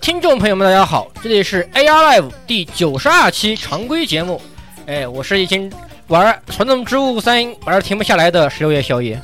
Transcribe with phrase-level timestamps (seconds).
[0.00, 4.40] 听众朋友们，大家好，这里是 AR Live 第九十二期常规节目。
[4.86, 5.70] 哎，我是已经
[6.08, 9.20] 玩《传统之物三》玩的停不下来的十六夜宵夜。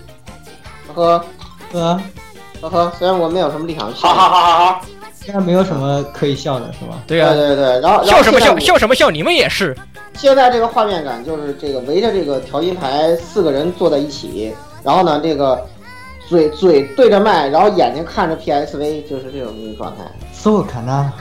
[0.95, 1.25] 呵
[1.73, 2.01] 呵
[2.61, 4.81] 呵呵，虽然我没有什么立场，好好好好好，
[5.25, 7.03] 现在没有什么可以笑的，是吧？
[7.07, 8.59] 对啊，对对对，然后笑什么笑？
[8.59, 9.11] 笑什么笑？
[9.11, 9.75] 你们也是。
[10.15, 15.67] 现在这个画面感就是这个围着这个调音台四个人坐在一起，然后呢，这个
[16.29, 20.03] 嘴嘴对着麦，然后眼睛看着 PSV，就是这种一个状态。
[20.33, 21.13] 搜卡纳，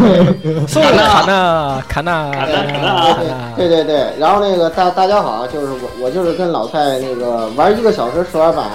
[0.68, 0.90] 搜卡
[1.26, 4.12] 纳，卡纳，卡纳，卡纳，对对对。
[4.18, 8.70] 然后那个大大家好，就是我我就是跟老蔡那个玩一个小时试玩版，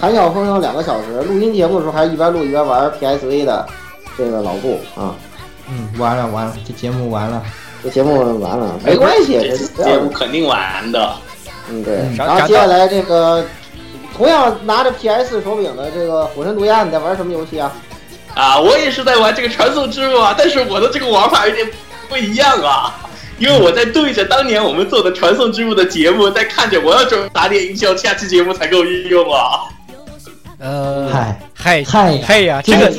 [0.00, 3.66] 谈笑风生两个小时，录音节目的时候还一边录一边玩 PSV 的
[4.16, 5.14] 这个老顾啊。
[5.68, 7.42] 嗯，完了完了，这节目完了，
[7.82, 9.38] 这节目完了，没关系，
[9.74, 11.12] 这节目肯定完的。
[11.68, 12.00] 嗯对。
[12.16, 13.44] 然后接下来这个
[14.16, 17.72] 同样拿着 PS 手柄的这个火神毒鸦，你在玩什么游戏啊？
[18.34, 21.68] 啊，我也是在玩这个传送之路啊，但是我的这个玩法有点
[22.08, 22.94] 不一样啊，
[23.38, 29.66] 因为我在对着当年我们做的传送之路的节目，在看着我要准备打点营销，下期节目才够运用啊。
[30.58, 32.92] 呃，嗨嗨嗨嗨呀，这个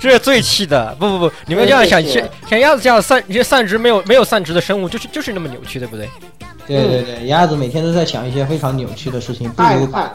[0.00, 0.94] 这是最气的。
[0.98, 6.10] 不不不，你们这样想，像像鸭子这样散这些散值没有没有散值的生物，就是就是那么扭曲，对不对？
[6.66, 10.14] 对对对，鸭子每天都在想一些非常扭曲的事情，不如看。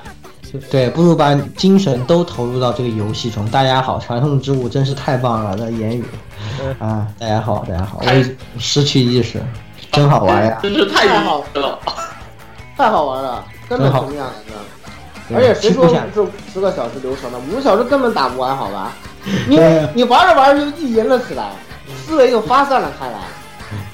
[0.69, 3.45] 对，不如把精神都投入到这个游戏中。
[3.50, 5.56] 大家好，传送之物真是太棒了！
[5.56, 6.03] 的言语
[6.79, 9.41] 啊，大家好，大家好，我失去意识，
[9.91, 10.59] 真好玩呀！
[10.61, 11.79] 真是太好了，
[12.75, 14.53] 太好玩了，根本什么样子？
[15.34, 15.95] 而且谁说是
[16.51, 17.40] 十个小时流程的？
[17.50, 18.91] 五个小时根本打不完，好吧？
[19.47, 19.57] 你
[19.94, 21.51] 你玩着玩着就意淫了起来，
[22.06, 23.19] 思维就发散了开来，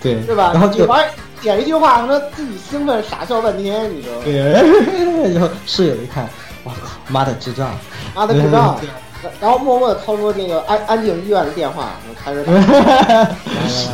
[0.01, 0.51] 对对吧？
[0.53, 1.05] 然后你玩
[1.41, 4.21] 点一句话，让他自己兴奋傻笑半天，你知道吗？
[4.23, 6.27] 对，然后室友一看。
[6.67, 6.97] 我靠！
[7.07, 7.77] 妈的智障，
[8.15, 8.79] 妈的智障！
[9.41, 12.51] 然后默默的掏出那个安安静医院的电话，开始打。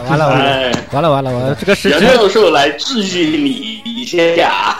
[0.09, 1.55] 完了完了完了完了完了！
[1.55, 4.77] 这个是教授来治愈你一下。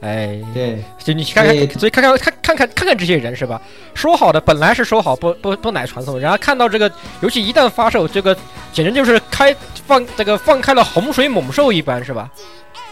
[0.00, 3.60] 哎，对，就你看看，所以看看看看看看看这些人是吧？
[3.92, 6.90] 说好的本来是说好不不不奶传送，然后看到这个
[7.20, 8.34] 游戏一旦发售，这个
[8.72, 9.54] 简直就是开
[9.86, 12.30] 放这个放开了洪水猛兽一般是吧？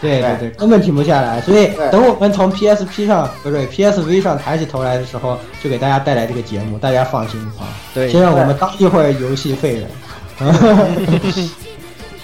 [0.01, 1.41] 对对对，根本停不下来。
[1.41, 7.67] 所以等我们从 PSP 上不对 PSV 上抬起头来的时候，就给大家带来这个节目，大家放心啊。
[7.93, 9.89] 对，先让我们当一会儿游戏废人。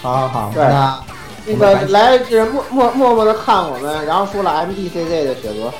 [0.00, 1.00] 好好好，那
[1.46, 5.72] 那个来是默默默默的看我们，然后说了 MDCZ 的雪哥。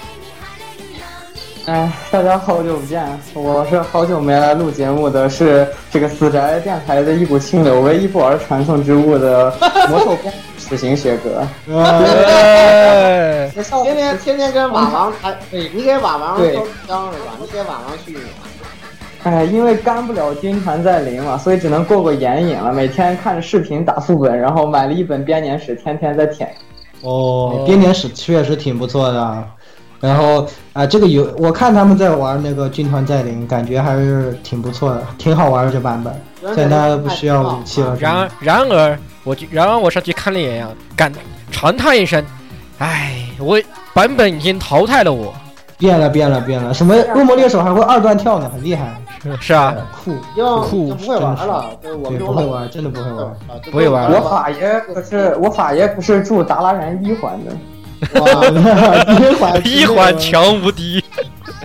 [1.67, 3.05] 哎，大家好久不见，
[3.35, 9.53] 我是好久没来录节目的是这个死宅电台的一股清流，唯一不玩传送之物的
[9.89, 10.33] 魔兽编
[10.69, 11.47] 死刑学哥。
[11.67, 16.45] 对，天天 天天跟瓦王谈，你给瓦王收
[16.87, 17.33] 枪是吧？
[17.41, 18.19] 你给瓦王续。
[19.23, 22.73] 哎，因为干不了军团在临嘛，所以只能过过眼瘾了。
[22.73, 26.53] 每天看着视频打副本，然后买了一本编年史，天天在舔。
[27.03, 29.45] 哦，编年史确实挺不错的。
[30.01, 36.15] 然后啊，这个游我看他们在玩那个军团在临，感觉还是挺不错的，挺好玩这版本。
[36.55, 37.97] 现在不需要武器了。
[37.99, 38.97] 然然而，
[39.27, 40.65] 我就然后我上去看了一眼，
[40.95, 41.13] 感
[41.51, 42.25] 长叹一声，
[42.79, 43.61] 唉，我
[43.93, 45.35] 版本已经淘汰了我。
[45.79, 48.97] 变了变了变了，什么恶魔猎手还会二段跳呢，很厉害。
[49.41, 50.15] 是啊，酷
[50.63, 53.37] 酷，不会玩了，我们不会玩，真的不会玩，
[53.71, 54.13] 不会玩。
[54.13, 57.53] 我法爷可是我法爷不是住达拉然一环的。
[58.21, 58.47] 哇，
[59.19, 61.03] 一环 一环强无敌。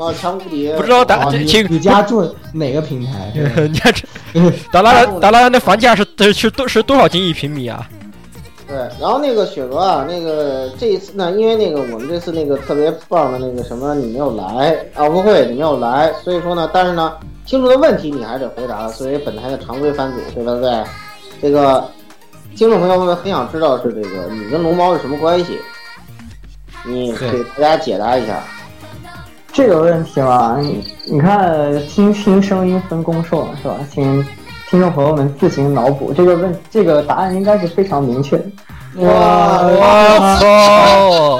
[0.02, 0.74] 哇，强无敌！
[0.74, 3.32] 不知道打你请你家住哪个平台？
[3.70, 4.04] 你看这
[4.72, 6.04] 达拉达拉兰的房价是
[6.34, 7.88] 是多是多少斤一平米啊？
[8.68, 17.14] 对，然后那个雪哥啊，那个这一次呢，因为那个我们这次那个特别棒的那个什么你没有来奥运会你没有来，所以说呢，但是呢，
[17.46, 20.84] 听众的问题你还是得回答的，作为本台的常规番组，对不对？
[21.40, 21.88] 这个
[22.56, 25.60] 听众朋友们很想知道是这个你跟龙猫是什么关系，
[26.88, 28.44] 你给大家解答一下。
[29.54, 33.76] 这个问题嘛，你你看，听听声音分公受是吧？
[33.92, 34.26] 请
[34.70, 36.14] 听众朋友们自行脑补。
[36.14, 38.46] 这个问这个答案应该是非常明确的。
[38.96, 39.78] 哇我
[40.40, 41.40] 操！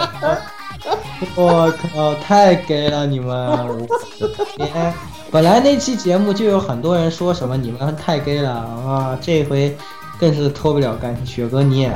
[1.36, 3.68] 我靠，太 gay 了你们！
[3.68, 3.76] 我
[4.20, 4.94] 的天，
[5.30, 9.76] 本来那期节目就有很多人说什么你们太 gay 了啊，这回
[10.20, 11.26] 更是脱不了干系。
[11.26, 11.92] 雪哥你也，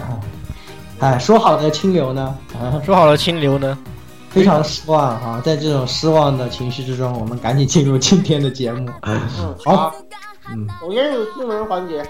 [1.00, 2.36] 哎，说好的清流呢？
[2.54, 3.78] 啊，说好了清流呢？
[4.36, 5.42] 非常失望啊！
[5.46, 8.92] 在这种失望的情绪之中，我们赶紧进入今天的节目。
[9.04, 9.22] 嗯，
[9.64, 9.96] 好，
[10.50, 12.06] 嗯，首先有新闻环节。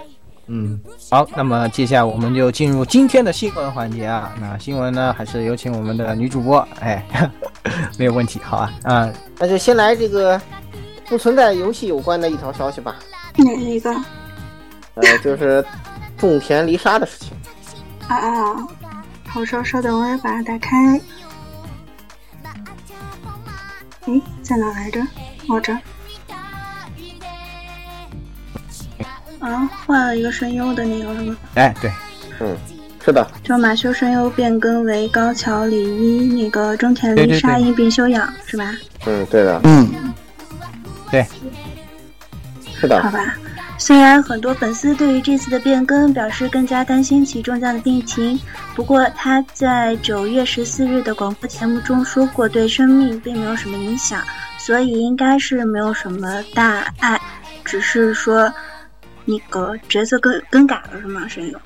[0.48, 0.81] 嗯，
[1.12, 4.33] 好，那么接下来我们就进入今天的新闻环节啊。
[4.42, 7.06] 那新闻呢，还是有请我们的女主播，哎，
[8.00, 10.42] 没有问题，好啊，啊，那就先来这个
[11.07, 12.95] 不存在游戏有关的一条消息吧。
[13.38, 13.92] 哪一个？
[14.95, 15.63] 呃，就是
[16.18, 17.38] 种田离沙的事情。
[18.07, 18.68] 啊啊！
[19.27, 21.00] 好，稍稍等，我也把它打开。
[24.07, 25.02] 哎，在哪来着？
[25.50, 25.74] 哦，这。
[29.40, 31.38] 啊，换了一个声优的那个是吗？
[31.56, 31.92] 哎，对，
[32.40, 32.57] 嗯，
[33.04, 33.28] 是的。
[33.44, 38.74] 就马修声优变更为高桥李一，那个中田丽沙因病休养，是吧？
[39.06, 39.62] 嗯，对的。
[39.63, 40.13] 嗯，
[41.12, 41.25] 对，
[42.80, 43.01] 是的。
[43.01, 43.36] 好吧。
[43.77, 48.39] 虽然很多粉丝对于这次的变更表示更加担心其中将的病情，
[48.74, 54.22] 不过他在九月十四日的广播节目中说过，对生命并没有什么影响，
[54.57, 57.19] 所以应该是没有什么大碍，
[57.63, 58.51] 只是说
[59.25, 61.27] 那个角色更更改了是吗？
[61.27, 61.60] 声优？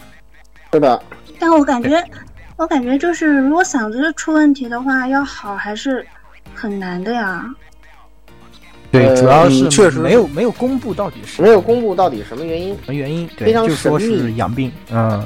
[0.73, 1.01] 是的。
[1.39, 2.03] 但我感觉，
[2.57, 6.05] 我感觉就是如果嗓子出问题的话，要好还是
[6.53, 7.45] 很难的呀。
[8.91, 15.23] 对，主要是确实没有没有公布到底是没有公布到底什么原因，什么原因，非常就说神秘是养病，嗯，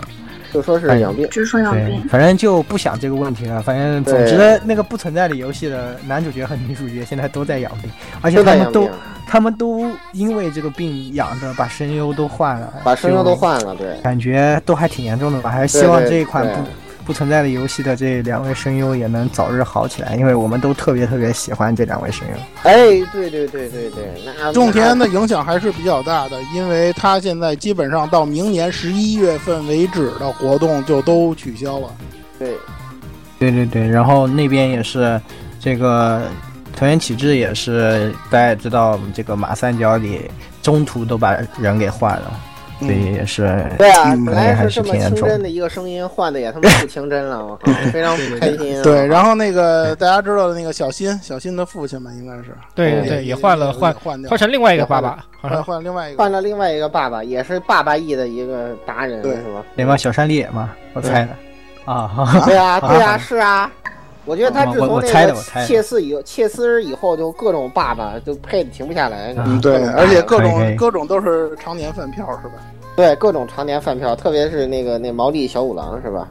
[0.53, 2.07] 就说是养病，就说养对病，。
[2.09, 3.61] 反正就不想这个问题了。
[3.61, 7.89] 反正总之那个不存在的游戏的男主角和女主角现在都在养病，
[8.21, 8.89] 而且他们都
[9.25, 13.97] 他们都因为这个病养的把声优都换了，把声优都换了，对。
[14.03, 15.49] 感觉都还挺严重的吧。
[15.49, 16.59] 还是希望这一款不
[17.05, 22.35] 不存在的游戏的这两位声优也能早日好起来，因为我们都特别特别喜欢这两位声优。
[22.69, 22.73] 哎，
[23.11, 31.87] 对对对对对，那种田的影响还是比较大的，因为他现在基本上到明年十一月份为止的活动就都取消了。
[32.39, 32.55] 对，
[33.39, 35.19] 对对对，然后那边也是
[35.59, 36.23] 这个
[36.75, 40.21] 藤原启志也是大家也知道，这个马三角里
[40.61, 42.39] 中途都把人给换了，
[42.85, 44.93] 所以也是对啊，嗯本来是这么。
[44.97, 48.83] 清真的一个声音，换的也他妈不清真了，我靠， 非常不开心啊。
[48.83, 59.63] 对，然后那个大家知道的那个小新，小新的父亲吧，应该是对对对，也换了换换掉换成另外一个爸爸，好换像换另外一个换了另外一个爸爸，也是爸爸意的一个达人，对是吧？
[59.75, 59.97] 对吗？
[59.97, 62.43] 小山里野嘛，我猜的啊。
[62.45, 63.69] 对啊， 对啊，是啊。
[64.25, 69.33] 我觉得他自从那个猜的我猜的切丝以切丝以后，就各种爸爸就配的停不下来。
[69.37, 72.53] 嗯对，而且各种各种都是常年饭票，是吧？
[72.95, 76.27] 对各种常年饭票，特别是那个那毛利小五郎是吧？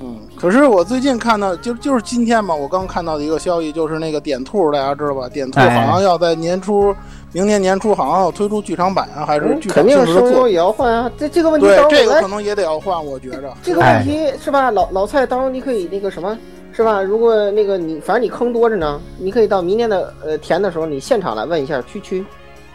[0.00, 5.28] 嗯，可是我最近看到，就就是今天嘛，我刚看到的一个消息，就是那个点兔，大家知道吧？
[5.28, 6.94] 点兔哎好像要在年初，
[7.32, 11.10] 明年年初好像要推出剧场版啊，还是嗯剧场肯定声优也要换啊。
[11.16, 13.52] 这这个问题对这个可能也得要换，我觉着。
[13.62, 14.70] 这个问题是吧？
[14.70, 16.36] 老老蔡，当你可以那个什么，
[16.72, 17.00] 是吧？
[17.02, 22.24] 如果那个你反正你坑多着呢，你可以到明年的呃填的时候，你现场来问一下区区，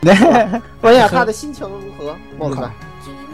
[0.81, 2.69] 问一下他的心情如何，我靠。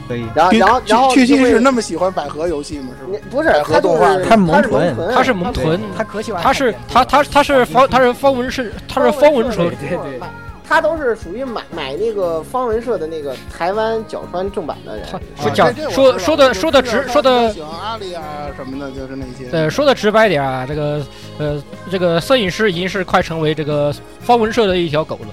[0.08, 0.26] 可以。
[0.36, 2.90] 然后然后然后区区就会是那么喜欢百合游戏吗？
[3.00, 3.20] 是吧？
[3.30, 10.20] 不是百合他动画他萌豚，他是萌豚，他可喜欢他是他他他是方他是方文社，他是方文社，对对，
[10.68, 15.06] 他都是属于买买那个方文社的那个台湾角川正版的人。
[15.36, 18.24] 说讲说说的说的直说的喜欢阿里啊
[18.56, 19.50] 什么的，就是那些。
[19.52, 21.06] 对，说的直白点啊，这个
[21.38, 25.28] 呃，这个摄影师已经是快成为这个方文社的一条狗了。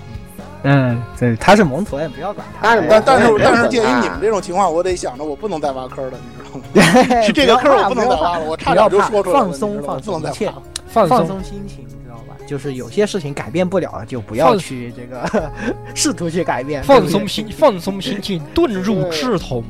[0.62, 2.76] 嗯，对，他是蒙头也，不要管他。
[2.88, 7.22] 但但是但是鉴于你们这种情况，我得想着我不能再挖坑了，你知道吗？
[7.22, 9.44] 是 这个坑我不能再挖了，我差点就说出来了。
[9.46, 10.52] 放松放松一切，
[10.86, 12.36] 放放松心情，你知道吧？
[12.46, 15.50] 就是有些事情改变不了了，就不要去这个
[15.94, 16.82] 试图去改变。
[16.82, 19.64] 放松心，放松心情，遁入智统。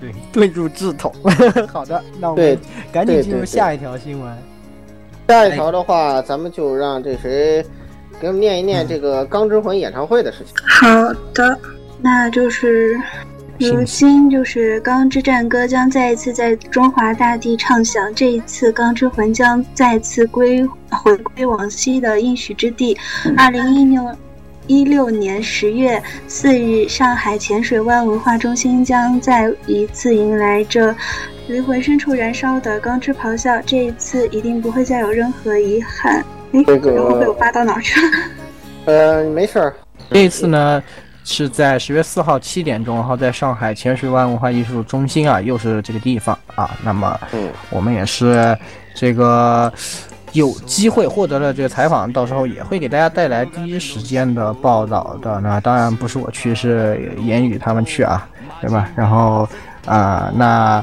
[0.00, 1.14] 对，遁入智统。
[1.72, 2.58] 好的，那我们
[2.92, 4.36] 赶紧进入下一条新闻。
[5.28, 7.64] 下一条的话，咱们就让这谁
[8.20, 10.54] 给我们念一念这个《钢之魂》演唱会的事情。
[10.66, 11.58] 好的，
[12.00, 13.00] 那就是
[13.58, 22.96] 如今就是《钢之战歌》将再一次在中华大地唱响，这一次《钢之魂》将再次归回归往昔的应许之地。
[23.36, 24.16] 二零一六
[24.66, 30.94] 一六年十月四日，上海浅水湾文化中心将再一次迎来这
[31.46, 33.60] 灵魂深处燃烧的钢之咆哮。
[33.66, 36.24] 这一次一定不会再有任何遗憾。
[36.56, 38.06] 哎，这个会不会我扒到哪儿去了？
[38.86, 39.74] 呃，没事儿。
[40.10, 40.80] 这一次呢，
[41.24, 46.70] 是在十月四号七点钟，然后在上海浅水湾文化艺术中心啊，又是这个地方啊。
[46.84, 47.18] 那么，
[47.70, 48.56] 我们也是
[48.94, 49.72] 这个
[50.32, 55.40] 有机会获得了这个采访，到时候也会给大家带来第一时间的报道的。
[55.40, 58.28] 那当然不是我去，是言语他们去啊，
[58.60, 58.88] 对吧？
[58.94, 59.48] 然后
[59.86, 60.82] 啊、那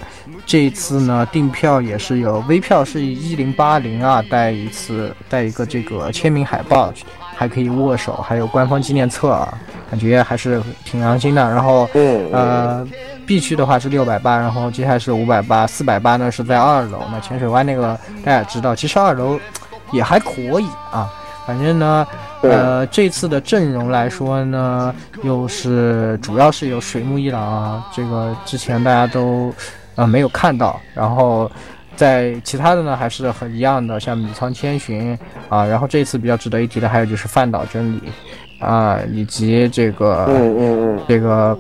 [0.52, 6.94] 这一次呢，订票也是有微票是一零八零啊，带一次带一个这个签名海报，
[7.38, 9.58] 还可以握手，还有官方纪念册啊，
[9.90, 11.42] 感觉还是挺良心的。
[11.42, 11.90] 然后
[12.34, 12.86] 呃
[13.26, 17.00] ，B 区的话是六百八，然后接下来是五百八，四百八呢是在二楼。
[17.10, 19.40] 那浅水湾那个大家也知道，其实二楼
[19.94, 21.10] 也还可以啊。
[21.48, 22.06] 反正呢，
[22.42, 24.94] 呃，这次的阵容来说呢，
[25.24, 29.54] 又是主要是有水木一郎啊，这个之前大家都
[30.02, 31.50] 呃没有看到，然后
[31.96, 35.18] 在其他的呢还是很一样的，像米仓千寻
[35.48, 38.02] 啊，然后这次比较值得一提的还有就是饭岛真理
[38.60, 41.58] 啊，以及这个嗯嗯嗯这个。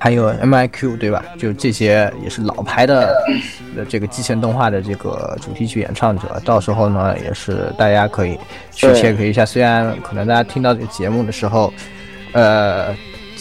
[0.00, 1.24] 还有 MIQ 对吧？
[1.38, 3.14] 就这些也是老牌的
[3.76, 8.38] 的这个机器人动画的这个主题曲演唱者，到时候呢也是大家可以
[8.72, 9.46] 去对 check 一下。
[9.46, 11.72] 虽然可能大家听到这个节目的时候，
[12.32, 12.88] 呃，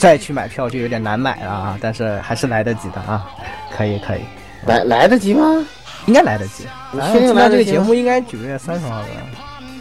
[0.03, 3.25] 再去买票就有点难买了啊，但是还是来得及的啊，
[3.73, 4.21] 可以可以，
[4.67, 5.65] 来来得及吗？
[6.07, 6.65] 应该来得及。
[6.91, 9.07] 你确定然后听到来得及吗这个节目应该九月三十号吧？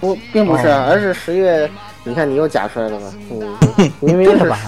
[0.01, 1.69] 不，并不是，哦而是十月。
[2.05, 3.07] 你看你又假出来 了吧？
[3.31, 4.59] 嗯，明明是对的吧？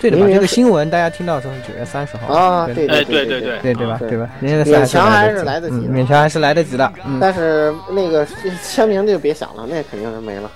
[0.00, 0.26] 对的吧？
[0.26, 3.96] 这个新闻大家听到的时候是九月三十号啊对对哎对对对对对吧？
[4.00, 4.28] 对对吧？
[4.42, 6.92] 勉强还还是来得及勉强还是来得及的。
[7.04, 8.26] 嗯，但是那个
[8.64, 10.50] 签名就别想了，那肯定是没了。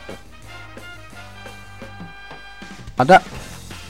[2.96, 3.20] 好的，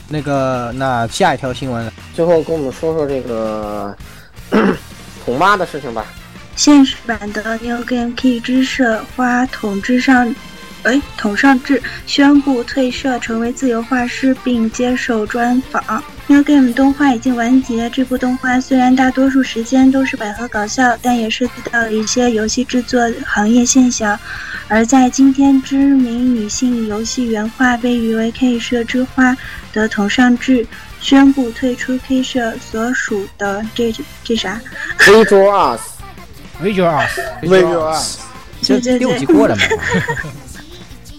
[0.07, 3.95] 那个那下一条新闻，最后跟我们说说这个
[5.25, 6.05] 桶妈的事情吧。
[6.55, 10.33] 现实版的 New Game Key 之社花筒之上，
[10.83, 16.03] 哎，桶上志宣布退社，成为自由画师，并接受专访。
[16.27, 24.19] New Game 动画已经完结，这部动画虽然大多数时间都是百合搞笑，但也涉及到了一些游戏制作行业现象。
[24.67, 29.37] 而在今天，知名女性游戏原画被誉为 K 社之花
[29.71, 30.65] 的统上智
[30.99, 34.59] 宣布退出 K 社所属的这这啥
[34.99, 35.81] ？Visual Us。
[36.59, 38.17] Visual Us，Visual Us，
[38.61, 39.61] 这对对对六级过了嘛？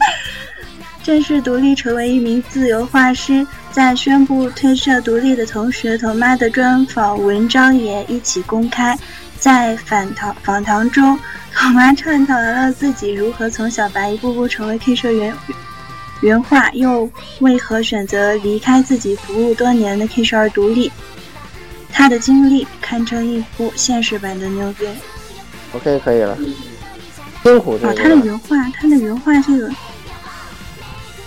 [1.04, 3.46] 正式独立成为一名自由画师。
[3.76, 8.98] 在宣布退社独立的同时，头妈的专访文章也一起公开。
[9.38, 11.14] 在访谈访谈中，
[11.54, 15.36] 头妈探讨了自己如何从小白一步步成为 K 社员
[16.22, 17.06] 原话，又
[17.40, 20.90] 为何选择离开自己服务多年的 K 社而独立。
[21.92, 24.86] 他的经历堪称一部现实版的牛逼。
[25.74, 26.34] OK，可以了。
[27.42, 29.70] 辛苦这哦，他的原话，他的原话这个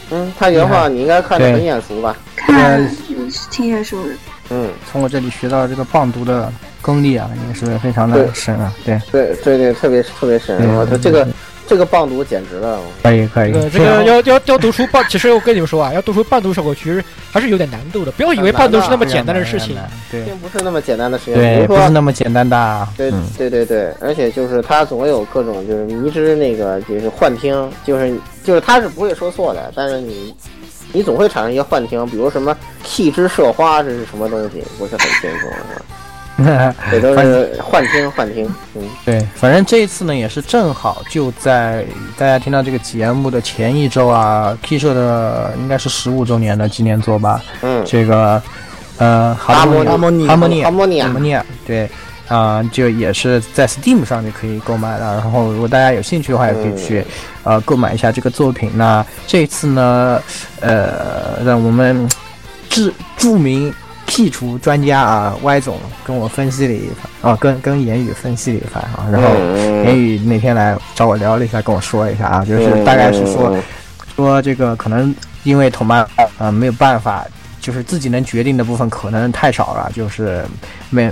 [0.09, 2.17] 嗯，他原话你应该看得很眼熟吧？
[2.51, 2.95] 看
[3.51, 4.13] 挺眼熟的。
[4.51, 6.51] 嗯，从我这里学到这个棒读的
[6.81, 8.73] 功力啊，也是非常的深啊。
[8.83, 11.27] 对，对对对，特别特别深，我操，这个
[11.67, 12.79] 这个棒读简直了。
[13.03, 13.59] 可以可以这。
[13.59, 18.11] 个这个要要要读出棒，其实我跟你们说啊，要读出半读效果，其实还是有点难度的。
[18.13, 19.77] 不要以为半读是那么简单的事情。
[20.09, 22.91] 对并不是那么简单的事情，对，不是那么简单的啊。
[22.97, 28.11] 对嗯对对对，而且就是他总有各种就是迷之那个就是幻听，就是
[28.43, 30.33] 就是他是不会说错的，但是你
[30.91, 35.47] 你总会产生一些幻听，比如什么 key 之射花这是什么东西，不是很清楚，
[36.43, 36.75] 是吧？
[36.89, 41.85] 这都是幻听幻听，嗯，对，反正这一次呢，也是正好就在
[42.17, 47.41] 大家听到这个节目的前一周啊，K 社的应该是十五周年的纪念作吧。
[47.61, 48.41] 嗯这个
[48.97, 51.89] 呃，哈莫尼哈莫尼哈莫尼哈莫尼对。
[52.29, 55.15] 啊、就也是在 Steam 上就可以购买了。
[55.15, 57.03] 然后，如果大家有兴趣的话，也可以去
[57.43, 58.71] 呃购买一下这个作品。
[58.75, 60.21] 那这次呢，
[60.61, 62.07] 呃，让我们
[62.69, 63.73] 著著名
[64.07, 66.87] 剔除专家啊，Y 总跟我分析了一
[67.21, 69.09] 番，啊，跟跟言语分析了一番啊。
[69.11, 73.63] 然后嗯言语那天来找我聊了一下，跟我说了一下啊，就是大概是说、嗯
[74.15, 76.05] 说这个可能因为同伴
[76.37, 77.25] 啊没有办法，
[77.61, 80.43] 就是自己能决定的部分可能太少了，就是
[80.89, 81.09] 没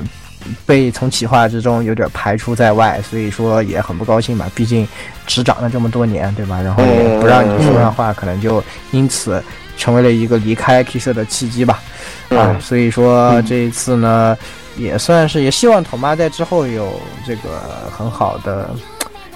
[0.66, 4.50] 被从企划之中有点排除在外，所以说也很不高兴吧。
[4.54, 4.88] 毕竟
[5.26, 6.62] 执掌了这么多年，对吧？
[6.62, 9.44] 然后也不让你说上话，可能就因此
[9.78, 11.82] 成为了一个离开 Kiss 的契机吧。
[12.30, 14.38] 啊，所以说这一次呢，
[14.78, 18.70] 也算是也希望统妈在之后有这个很好的。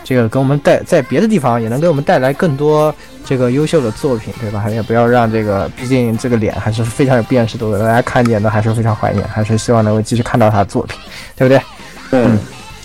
[0.03, 2.93] 这个给我们带在别的地方也能给我们带来更多
[3.25, 4.59] 这个优秀的作品，对吧？
[4.59, 10.99] 还也不要让这个，毕竟这个脸还是非常有辨识度的，大家看见的还是非常怀念，还是希望能够继续看到他的作品，
[11.35, 11.61] 对不对？
[12.11, 12.37] 嗯。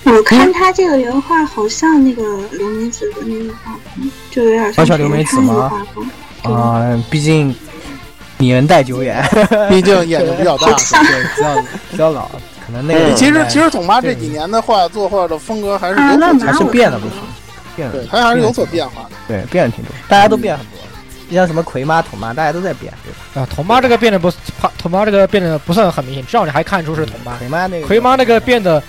[0.05, 5.73] 我看他这个原画好像那个刘美子的那个画风，就有点像刘美子吗？
[6.45, 7.53] 啊，毕竟
[8.39, 9.21] 年代久远，
[9.69, 12.31] 毕竟眼睛比较大， 对，比较比较老。
[12.67, 17.15] 可能那个其实其实统妈这几年的画作画的风格还是有还是变了不少，
[17.77, 20.81] 变了，对，他还是有所变化的，对，变了挺多，大家都变很多，
[21.29, 23.41] 你像什么葵妈、统妈，大家都在变，对吧？
[23.41, 24.33] 啊，统妈这个变得不，
[24.79, 27.37] 统妈这个变得不算很明显，至少你还看出是统妈。
[27.37, 28.83] 葵妈那个，葵妈那个变得，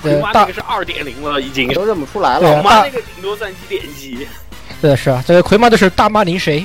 [0.00, 2.40] 葵妈那个是二点零了，已经都认不出来了。
[2.40, 4.28] 统妈那个顶多算几点几。
[4.80, 6.64] 对，是啊，这个葵妈就是大妈您谁？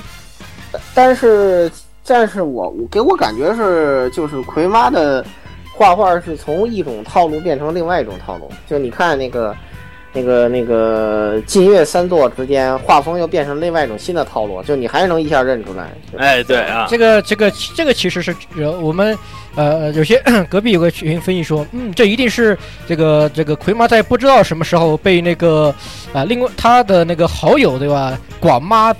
[0.94, 1.72] 但是，
[2.06, 5.26] 但是我我给我感觉是，就是葵妈的。
[5.80, 9.56] 画画是从一种套路变成另外一种套路，就你看那个，
[10.12, 15.90] 那个那个近月三座之间，画风又变成另外一种新的套路，就你还是能一下认出来。
[16.18, 18.36] 哎，对啊，这个这个这个其实是
[18.82, 19.18] 我们
[19.56, 20.22] 呃有些
[20.52, 25.74] 隔壁有个群分析说，嗯，这一定是这个这个葵妈在不知道什么时候被那个
[26.12, 28.92] 啊，另外他的那个好友对吧，广妈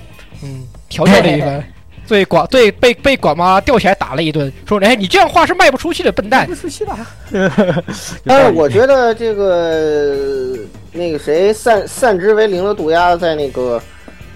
[0.42, 1.62] 嗯调教了一番。
[2.10, 6.98] 对广对被被广妈吊起来打了一顿，说：“哎，你这样画是卖不出去的，笨蛋。”卖不出去了。
[8.26, 10.56] 但是我觉得这个
[10.92, 13.80] 那个谁散散之为零的渡鸦在那个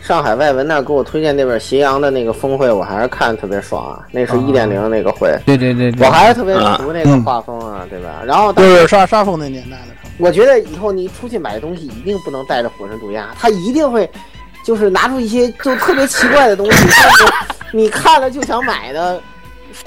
[0.01, 4.07] 上海外文那给我推荐那本斜阳的那个峰会，我还是看特别爽啊。
[4.13, 5.37] 那是一点零那个会。
[5.45, 8.23] 对对对，我还是特别服那个画风啊，对吧？
[8.25, 9.95] 然后就是沙沙峰那年代的。
[10.19, 14.09] 我觉得以后你出去买东西一定不能带着火神渡鸦，他一定会
[14.65, 16.85] 就是拿出一些就特别奇怪的东西。
[17.71, 19.21] 你看了就想买的，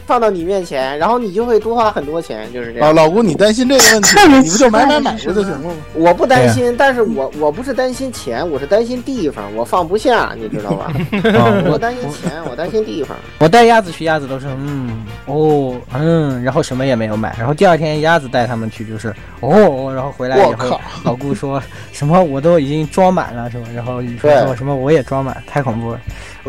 [0.05, 2.93] 放到你面前，然后你就会多花很多钱，就是这样。
[2.93, 5.73] 老姑，你担心这个问题， 你不就买买买不就行了吗？
[5.93, 10.91] 我不担心，但是我我不是担心钱，我是担心地方，我放不下，你知道吧？
[11.71, 13.17] 我担心钱，我担心地方。
[13.39, 23.67] 我带鸭子去，鸭子都是嗯哦嗯，然后什么也没有买，然后第二天鸭子带他们去就是哦，然后回来以后，老姑说什么我都已经装满了是吧？
[23.75, 25.99] 然后你说什么我也装满，太恐怖了。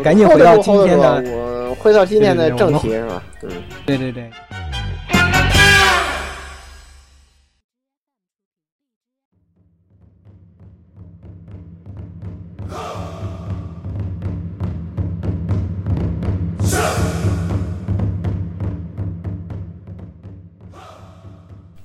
[0.03, 1.23] 赶紧回到今天的，
[1.69, 3.23] 我回到今天的正题是吧？
[3.43, 3.49] 嗯，
[3.85, 4.29] 对对对。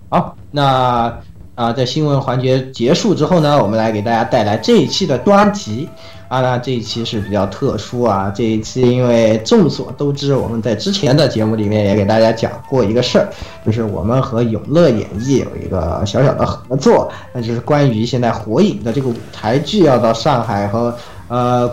[0.09, 1.19] 好，那
[1.57, 5.89] 啊，在新闻环节结束之后呢，我们来给大家带来这一期的专题。
[6.29, 8.33] 啊，那这一期是比较特殊啊！
[8.35, 13.29] 这一期因为众所周知，我们在之前的节目里面也给大家讲过一个事儿，
[13.65, 20.97] 就是我们和永乐演艺有一个小小的合作，那就是关于现在火影的这个舞台剧要到上海和
[21.29, 21.71] 呃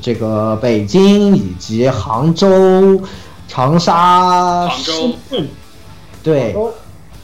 [0.00, 3.00] 这个北京以及杭州、
[3.46, 5.48] 长沙、深圳，
[6.22, 6.56] 对。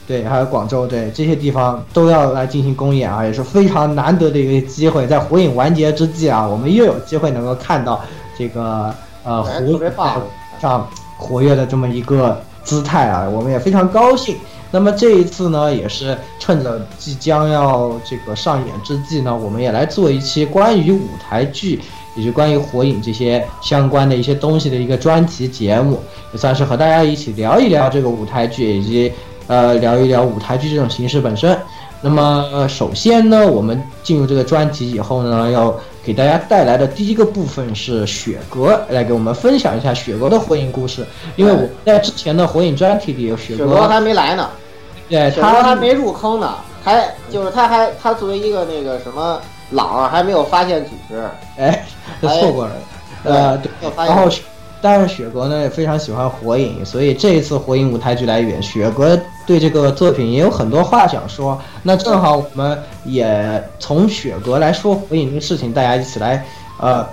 [0.07, 5.07] 对，还有广州，对这些地方都要来进行公演啊，也是非常难得的一个机会。
[5.07, 7.99] 在火影完结之际啊，我们又有机会能够看到
[8.37, 9.91] 这个呃火影
[10.61, 10.87] 上
[11.17, 14.37] 活跃的这么一个姿态啊，我们也非常高兴。
[14.69, 21.81] 那么这一次呢，也是趁着即将要这个上演之际呢，我们也来做一期关于舞台剧
[22.15, 25.99] 以及关于火影这些相关的一些东西的一个专题节目，
[26.31, 29.11] 也算是和大家一起聊一聊这个舞台剧以及。
[29.47, 31.57] 呃，聊一聊舞台剧这种形式本身。
[32.01, 41.03] 那么，首先呢，我们进入这个专辑以后呢，要给大家带来的第一个部分是雪哥来给我们分享一下雪哥的火影故事。
[41.35, 44.49] 因为我在之前的火影专题里，雪哥还没来呢，
[45.09, 49.39] 对，他还没入坑呢，还就是他还他作为一个那个什么
[49.71, 51.27] 老还没有发现组织，
[51.57, 51.83] 哎，
[52.21, 52.71] 错过了，
[53.23, 54.29] 呃，对，然后。
[54.87, 61.59] 但是雪哥呢也非常喜欢火影，所以这一次火影舞台剧来演，雪哥对这个作品也有很多话想说。
[61.81, 66.45] 那正好我们也从雪哥来说火影这个事情，大家一起来
[66.79, 67.03] 呃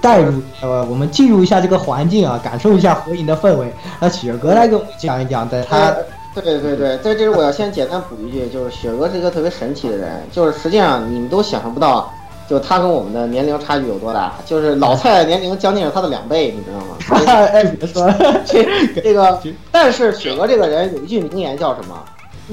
[0.00, 3.72] 带入呃我们进入一下这个环境啊，感受一下火影的氛围。
[3.98, 5.92] 那雪哥来给我们讲一讲，在他
[6.32, 12.08] 对对对，在这里我要先简单补一句，就是雪哥是一个特别神奇的人，就是实际上你们都想象不到。
[12.48, 14.34] 就他跟我们的年龄差距有多大？
[14.44, 16.96] 就是老蔡年龄将近是他的两倍，你知道吗？
[17.52, 18.08] 哎，别说
[18.46, 18.66] 这
[19.02, 19.38] 这个，
[19.72, 21.98] 但是雪哥这个人有一句名言叫什么？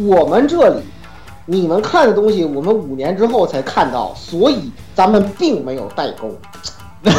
[0.08, 0.80] 我们这里
[1.46, 6.36] 你们看的东西，我们五年之后才看到，所以咱们并没有代沟。
[7.04, 7.12] 这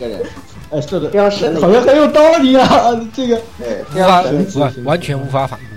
[0.00, 0.22] 个人，
[0.70, 2.68] 哎，是的，非常神的好像很有道理啊，
[3.14, 4.58] 这个对，非常神奇。
[4.58, 5.68] 完完全无法反驳。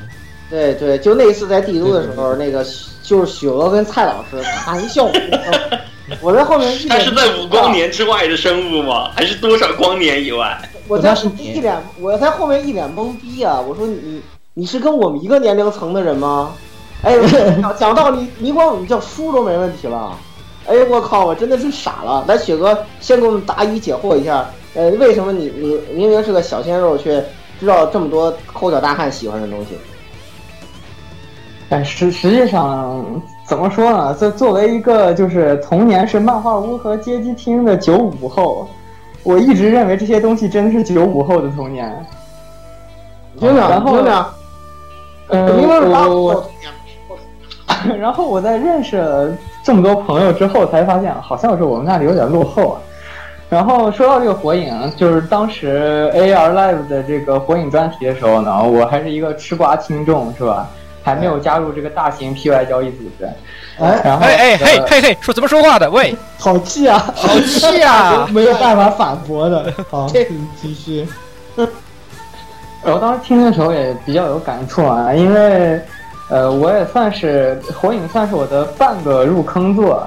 [0.49, 2.65] 对对，就那一次在帝都的时候，那个
[3.03, 5.79] 就是雪娥跟蔡老师谈笑风生，
[6.21, 9.11] 我在后面一脸他是在五光年之外的生物吗？
[9.15, 10.57] 还是多少光年以外？
[10.87, 13.59] 我在一脸，我在后面一脸懵逼啊！
[13.59, 14.21] 我说你
[14.53, 16.53] 你是跟我们一个年龄层的人吗？
[17.03, 17.13] 哎，
[17.61, 20.17] 讲讲道理，你管我们叫叔都没问题了。
[20.65, 22.23] 哎，我靠，我真的是傻了。
[22.27, 27.23] 来，雪哥先给我们答疑解惑一下，呃，为什么你你明明是个小鲜肉，却
[27.59, 29.77] 知道这么多抠脚大汉喜欢的东西？
[31.69, 33.05] 哎，实实际上
[33.47, 34.15] 怎么说呢？
[34.19, 38.67] 这作为一个就是童年是漫画屋和街机厅的九五后，
[39.23, 42.05] 我一直认为这些东西真的是九五后的童年。
[43.39, 43.95] 听听，然后
[45.29, 49.29] 呃，明明是八五我我，然后我在认识了
[49.63, 52.81] 这么多朋友之后，才发现好像是我们那里有点落后啊。
[53.49, 60.67] 然后说到这个火影，就是当时 AR Live 的这个火影专题的时候呢，我还是一个吃瓜听众，是吧？
[61.07, 63.25] 还没有加入这个大型 PY 交易组织。
[63.79, 65.89] 哎，然后哎哎嘿呃嘿嘿，说怎么说话的？
[65.89, 68.27] 喂，好气啊，好气啊！
[68.33, 69.73] 没有办法反驳的。
[69.89, 70.05] 好，
[70.59, 71.07] 继续。
[72.83, 75.81] 然后当时听的时候也比较有感触啊，因为，
[76.29, 80.05] 呃，我也算是火影算是我的半个入坑作，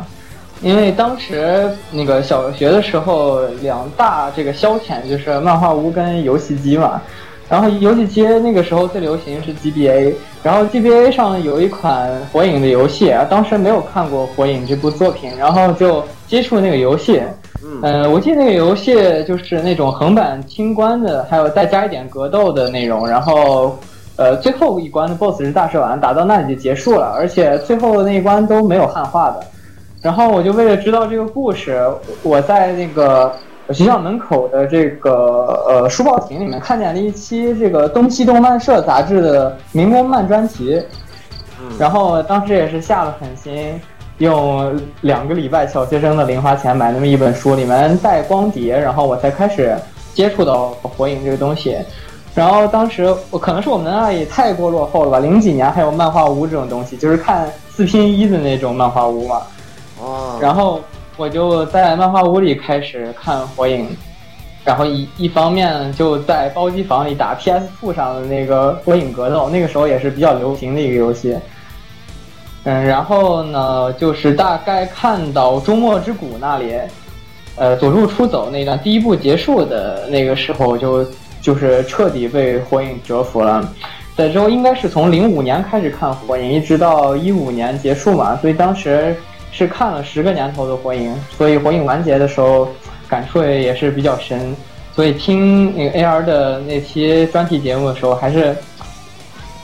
[0.61, 7.01] 因为当时那个小学的时候，两大这个消遣就是漫画屋跟游戏机嘛。
[7.51, 17.21] 然后游戏机那个时候最流行是 GBA，然后 GBA 上有一款火影的游戏，啊当时没有看过火影这部作品，然后就接触那个游戏。
[17.83, 23.07] 呃，我记得那个游戏就是那种横版清关的，还有再加一点格斗的内容。
[23.07, 23.77] 然后，
[24.17, 29.41] 呃，最后一关的 BOSS 是大蛇丸，打到那里就结束了，而且最后那一关都没有汉化的。
[30.01, 31.83] 然后我就为了知道这个故事，
[32.23, 33.35] 我在那个
[33.73, 40.83] 学校门口的这个呃书报亭里面看见了一期这个东西动漫社杂志的民工漫专题，
[41.79, 43.81] 然后当时也是下了狠心，
[44.19, 49.77] 用两个礼拜小学生的零花钱买那么一本书，里面带光碟，然后我才开始
[50.13, 51.77] 接触到火影这个东西。
[52.35, 59.43] 然后当时我可能是我们那也太过落后了吧，零几年还有漫画屋这种东西，就是看四拼一的那种漫画屋嘛。
[60.01, 60.81] 哦，然后
[61.21, 63.95] 我就在漫画屋里开始看火影，
[64.65, 71.37] 然后一一方面就在包机房里打 PS 2上的那个火影格斗，那个时候也是比较流行的一个游戏。
[72.65, 76.75] 嗯，然后呢，就是大概看到终末之谷那里，
[77.57, 81.05] 呃，佐助出走那段第一部结束的那个时候就，
[81.43, 83.71] 就是彻底被火影折服了。
[84.17, 89.15] 在之后应该是从零五年开始看火影，一直到一五年结束嘛，所以当时
[89.53, 92.69] 是看了十个年头的火影，所以火影完结的时候
[93.09, 94.55] 感触也是比较深。
[94.95, 98.55] 所以听那个 AR 的那期专题节目的时候，还是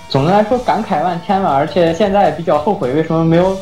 [0.08, 1.52] 总的来说感慨万千吧。
[1.54, 3.56] 而且现在比较后悔，为什么没有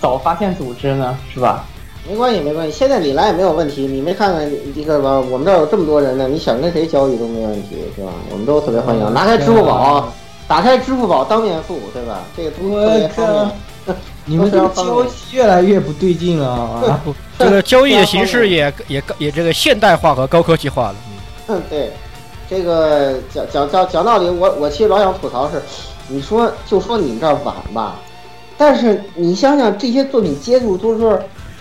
[0.00, 1.16] 早发现组织呢？
[1.32, 1.64] 是吧？
[2.08, 3.82] 没关系，没关系，现在你来也没有问题。
[3.82, 5.20] 你没看看这个吧？
[5.30, 8.10] 我们这儿有这么多人呢，你想跟谁交易都没问题，是吧？
[8.30, 9.14] 我们都特别欢迎。
[9.14, 10.12] 拿开支付宝，
[10.48, 12.22] 打开支付宝当面付，对吧？
[12.36, 13.50] 这个都特别方便。
[14.24, 17.00] 你们这个交易越来越不对劲了啊！
[17.38, 20.94] 这个交易的形式也也也这个现代化和高科技化了。
[21.48, 21.90] 嗯，对，
[22.48, 25.60] 这个讲讲讲讲道理，我我其实老想吐槽是，
[26.06, 27.96] 你说就说你们这儿晚吧，
[28.56, 31.20] 但是你想想这些作品接触都是，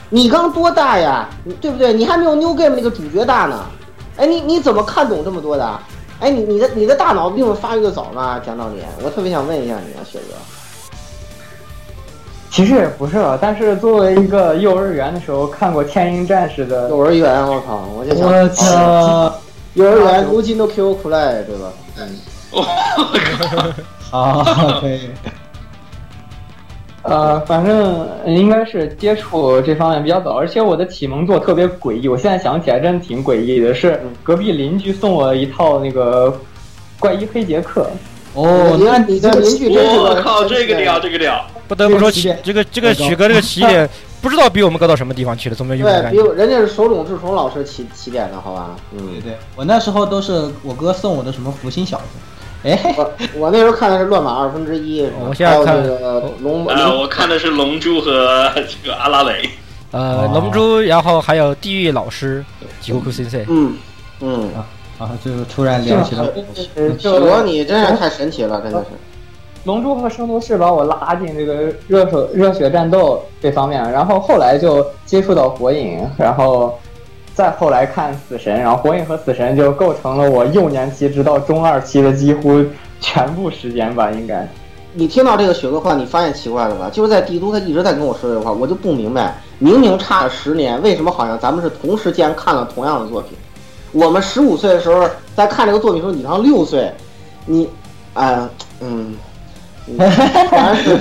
[0.09, 1.27] 你刚多大呀？
[1.59, 1.91] 对不对？
[1.91, 3.65] 你还没有 New Game 那个主角大呢。
[4.17, 5.79] 哎，你你怎么看懂这么多的？
[6.19, 8.39] 哎，你你的你的大脑比我发育的早吗？
[8.45, 10.35] 讲道理，我特别想问一下你啊，雪哥。
[12.51, 19.33] 其实也不是了，但是作为一个幼儿园的时候看过《天鹰战士》的幼儿园，我靠，我就想，我操，
[19.75, 21.71] 幼儿园如今都 Q 出来，对吧？
[21.97, 22.09] 嗯，
[24.11, 24.43] 好，
[24.81, 24.99] 可以。
[27.03, 36.37] 呃，反正应该是接触这方面比较早，而且我的启蒙作特别诡异，我现在想起来真的挺诡异的，是隔壁邻居送我一套那个
[36.99, 37.89] 怪医黑杰克。
[38.33, 41.45] 哦，你看你的邻居真是我靠，这个屌，这个屌！
[41.67, 43.89] 不得不说起这个这个许哥这个起点，
[44.21, 48.75] 不知道比我们高到什么地方去了，总没有对，比我人家是手冢治虫老师起起点的，好吧？
[48.93, 52.03] 嗯，对对，我那时候都是我哥送我的什么福星小子。
[52.63, 59.49] 哎，我我那时候看的是乱码二分之一，我现在看这个龙，呃，我看的是龙珠和 这个阿拉蕾。
[59.91, 62.45] 呃，龙珠，然后还有地狱老师
[62.79, 63.43] 吉库库先生。
[63.49, 63.75] 嗯
[64.21, 64.65] 嗯啊，
[65.23, 68.85] 就突然联系到，我你真是太神奇了，真的是。
[69.63, 76.79] 龙珠和圣斗士把我拉进这个热手热血战斗这方面，然后后来就接触到火影，然后
[77.35, 82.63] 再后来看死神，然后火影和死神就构成了我幼年期直到中二期的几乎
[82.99, 84.47] 全部时间吧，应该。
[84.93, 86.89] 你听到这个雪哥话，你发现奇怪了吧？
[86.91, 93.37] 就是在帝都，他一直在跟我说这个话，我就不明白，明明差了十年，为什么好像咱们是同时间看了同样的作品？
[93.91, 96.93] 我们十五岁的时候在看这个作品的时候，你刚六岁，
[97.45, 97.69] 你，
[98.13, 98.39] 哎，
[98.79, 99.15] 嗯，
[99.85, 100.05] 你 果
[100.57, 100.99] 然是，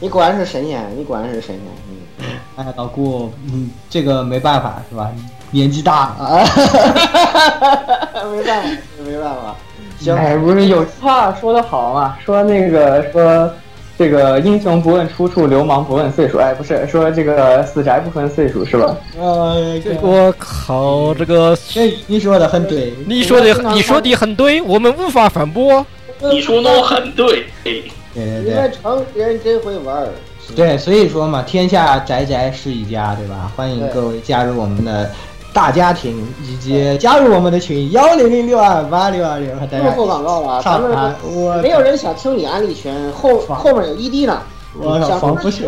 [0.00, 5.10] 你果然是神仙，你果然是神仙，嗯，哎，老顾，嗯，这个没办法是吧？
[5.52, 6.42] 年纪大啊，
[8.32, 8.68] 没办法，
[9.06, 9.54] 没办法。
[10.00, 12.16] 行，哎，不是有句话说得好嘛？
[12.24, 13.50] 说那个说
[13.98, 16.38] 这个英雄不问出处，流氓不问岁数。
[16.38, 18.96] 哎，不是说这个死宅不分岁数是吧？
[19.18, 21.56] 呃，我靠，这个
[22.06, 25.84] 你说的很对，你说的你说的很对，我们无法反驳。
[26.30, 27.82] 你说的很对，对
[28.14, 28.54] 对对。
[28.54, 30.06] 们成人真会玩。
[30.54, 33.50] 对，所以说嘛，天下宅宅是一家，对吧？
[33.56, 35.10] 欢迎各位加入我们的。
[35.56, 40.62] 大家庭以及加入我们的群幺零零六二八六二六，和大家做广告了。
[40.62, 41.14] 咱们
[41.62, 44.42] 没有人想听你安利群，后后面有 ED 呢。
[44.78, 45.64] 我仿佛是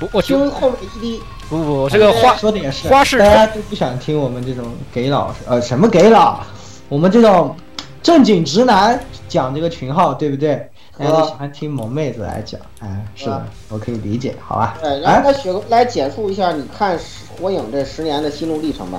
[0.00, 1.20] 不，我听后面 ED。
[1.50, 6.40] 不不，这个花说的也是，花式大家都不想听我们这种给老呃什么给老，
[6.88, 7.54] 我们这种
[8.02, 10.66] 正经直男讲这个群号，对不对？
[10.96, 14.78] 大家都喜欢听萌妹子来讲，哎，是的，我可以理解，好吧？
[14.82, 16.98] 对，然后雪来简述一下，你看
[17.38, 18.98] 火影这十年的心路历程吧。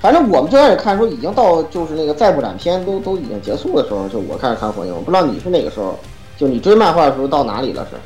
[0.00, 4.94] 反正我们最开始看的时候，已经到就是那个再不斩篇都都已经结束的时候，就我开始看火影。
[4.94, 5.98] 我不知道你是哪个时候，
[6.36, 7.86] 就你追漫画的时候到哪里了？
[7.90, 7.96] 是？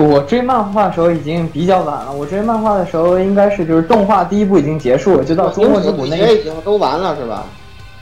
[0.00, 2.12] 我追漫画的时候已经比较晚了。
[2.12, 7.44] 我追漫画的时候应该是就是动画第一部已经结束了，就到中末之谷那个已经都完了是吧？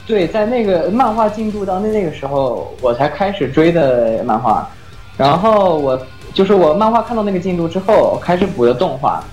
[0.07, 4.67] 对，在那个漫画进度到那那个时候，我才开始追的漫画。
[5.17, 5.99] 然后我
[6.33, 9.23] 就是我漫画看到那个进度之后，开始补的动画。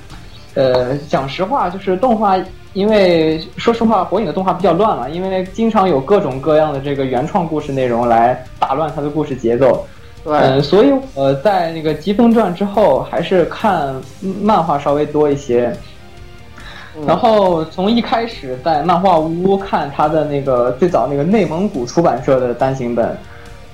[0.54, 2.36] 呃，讲实话，就是动画。
[2.72, 9.84] 因为说实话，火影的动画比较乱嘛，因为经常有各种各样的这个原创故事内容来打乱它的故事节奏。
[10.22, 13.92] 对，所以我在那个《疾风传》之后，还是看
[14.40, 15.74] 漫画稍微多一些。
[17.04, 23.16] 然后从一开始在漫画屋看他的那个最早那个内蒙古出版社的单行本，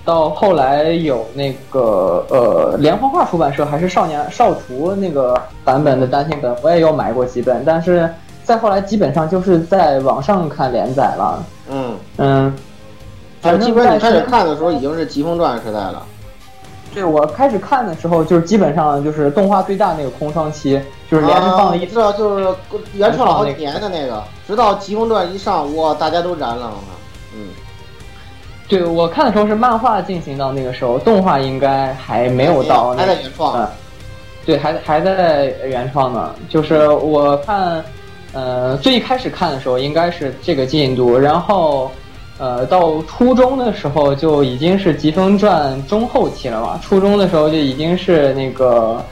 [0.06, 8.08] 到后来有那个呃连环画出版社还是少年少图那个版本的单行本，我也有买过几本，但是。
[8.46, 11.44] 再后来，基本上就是在网上看连载了。
[11.68, 12.56] 嗯嗯，
[13.40, 16.00] 反正基本你开始看的时候已经是《疾风传》时代了。
[16.94, 20.80] 对，我开始看的时候，就是基本上就是动画最大那个空窗期，
[21.10, 22.54] 就是连着放了一知道就是
[22.94, 26.70] 原创了好几年的那个，直到《疾风传》一上，哇，大家都燃了。
[27.34, 27.48] 嗯，
[28.68, 32.94] 对我看的时候是漫画进行到那个时候，动画应该还没有到。
[32.94, 33.68] 还在原创。
[34.46, 36.30] 对，还还在原创呢。
[36.48, 37.84] 就是我看。
[38.36, 41.90] 呃，最一开始看的时候应该是这个进度，然后，
[42.36, 46.78] 呃，到初中的时候就已经是《疾风传》中后期了嘛。
[46.82, 49.02] 初中的时候就已经是那个，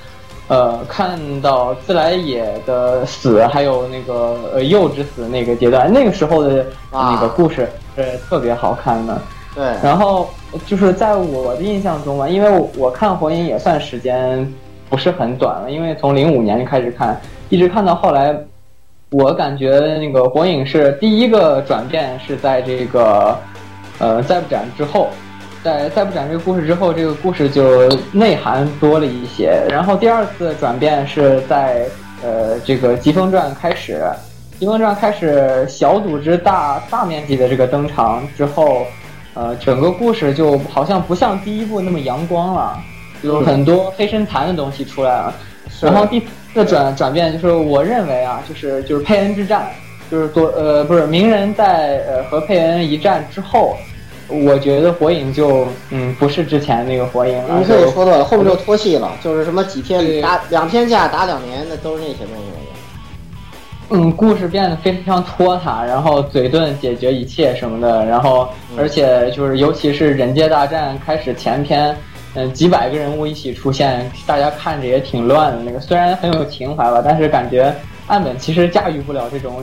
[0.49, 9.19] 呃，看到自来也的死，还有那个呃幼之死那个阶段，那个时候的那个故事是特别好看的。
[9.55, 9.65] 对。
[9.83, 10.29] 然后
[10.67, 14.47] 就是在我的印象中嘛，因为我看火影也算时间
[14.91, 18.39] 不是很短了，因为从零五年就开始看，一直看到后来。
[19.11, 23.39] 我感觉那个火影是第一个转变是在这个，
[23.99, 25.09] 呃，再不斩之后，
[25.63, 29.57] 在再不斩这个故事之后，这个故事就内涵多了一些。
[29.71, 31.87] 然后第二次转变是在
[32.23, 34.05] 呃这个疾风传开始，
[34.59, 38.85] 疾风传开始小组织大大面积的这个登场之后，
[39.35, 42.77] 呃，整个故事就好像不像第一部那么阳光了，
[43.23, 45.33] 有很多黑身残的东西出来了。
[45.81, 46.23] 然后第。
[46.55, 49.67] 的转转变就是我认为啊，就是就是佩恩之战，
[50.09, 53.77] 就是多呃不是鸣人在呃和佩恩一战之后，
[54.29, 57.59] 我觉得火影就嗯不是之前那个火影了。
[57.59, 62.45] 你可以说对了，后面就脱戏了，就是什么几天打两天架打两年，那都是那些东西。
[63.91, 71.97] 嗯，故事变得非常拖沓，然后嘴遁解决一切什么的，然后而且就是尤其是忍界大战开始前篇。
[72.35, 75.63] 嗯，几百个人物一起出现，大家看着也挺乱的。
[75.63, 77.75] 那个虽然很有情怀吧，但是感觉
[78.07, 79.63] 岸本其实驾驭不了这种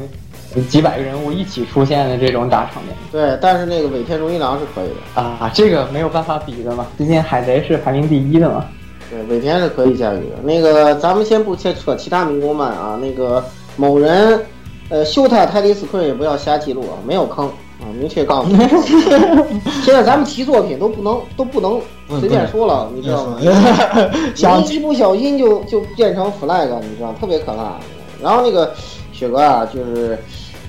[0.69, 2.95] 几百个人物一起出现的这种大场面。
[3.11, 8.65] 对，但是那个尾田荣一郎是可以的啊，这个没有办法比的嘛，毕竟海贼是排名第一的嘛。
[9.09, 10.37] 对，尾田是可以驾驭的。
[10.41, 13.43] 那个咱们先不切扯其他民工漫啊，那个
[13.75, 14.39] 某人，
[14.87, 17.51] 呃，秀塔泰迪斯坤也不要瞎记录啊，没有坑，
[17.81, 18.57] 啊，明确告诉你。
[19.83, 21.81] 现在咱们提作品都不能都不能
[22.19, 23.37] 随便说了，你知道吗？
[23.41, 27.79] 你一不小心就就变成 flag，你知道，特别可怕。
[28.21, 28.71] 然后那个
[29.11, 30.17] 雪哥啊，就是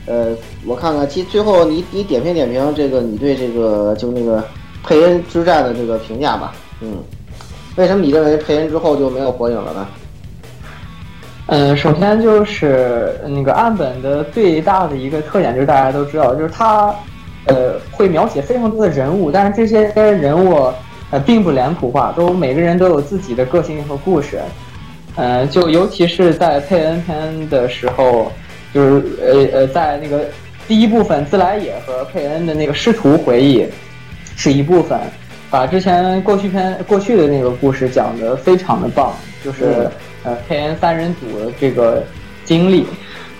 [0.06, 0.34] 呃，
[0.66, 4.42] 我看看，其最后你你点评点评这个你对这个就那个
[4.82, 6.54] 佩恩之战的这个评价吧。
[6.80, 6.96] 嗯，
[7.76, 9.86] 为什么你认为佩恩之后就没有火影了呢？
[11.48, 16.94] 嗯，首先就是那个岸本的最大的一个特点，就是大家都知道，就是他，
[17.46, 20.72] 呃，会描写非常多的人物，但是这些人物，
[21.10, 24.38] 呃，并不脸谱化，都每个人都有自己的个性和故事。
[25.16, 28.30] 嗯，就尤其是在佩恩篇的时候，
[28.72, 30.24] 就是呃呃，在那个
[30.68, 33.66] 第一部分，自来也和佩恩的那个师徒回忆
[34.36, 34.98] 是一部分，
[35.50, 39.12] 把之前过去篇过去的那个故事讲得非常的棒，
[39.44, 39.90] 就是。
[40.24, 42.02] 呃，佩恩三人组的这个
[42.44, 42.86] 经历，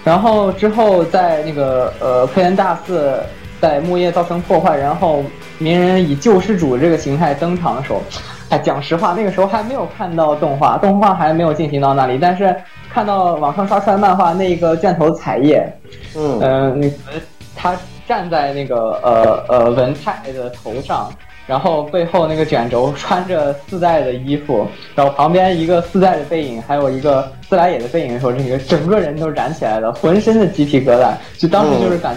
[0.03, 3.21] 然后之后在那个呃佩恩大四
[3.61, 5.25] 在木叶造成破坏，然后
[5.59, 8.03] 鸣人以救世主这个形态登场的时候，
[8.49, 12.55] 哎，讲实话，那个时候还没有看到动画，动画还没有进行到那里，但是
[12.93, 15.73] 看到网上刷出来漫画那个卷头彩页，
[16.17, 16.97] 嗯，呃，那个
[17.55, 17.77] 他
[18.09, 21.13] 站在那个呃呃文太的头上。
[21.47, 32.17] 然后背后那个卷轴穿着四代的衣服，然后旁边一个四代的背影，还有一个自来也的背影的时候，这个整个人都燃起来了，浑身的鸡皮疙瘩，就当时就是感，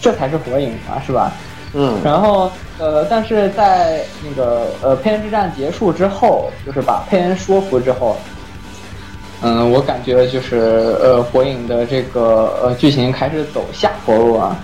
[0.00, 1.32] 这才是火影啊，是吧？
[1.72, 1.98] 嗯。
[2.04, 8.16] 然后呃，但是在那个呃佩恩之战结束之后，就是把佩恩说服之后，
[9.42, 14.56] 嗯，我感觉就是呃火影的这个呃剧情开始走下坡路啊。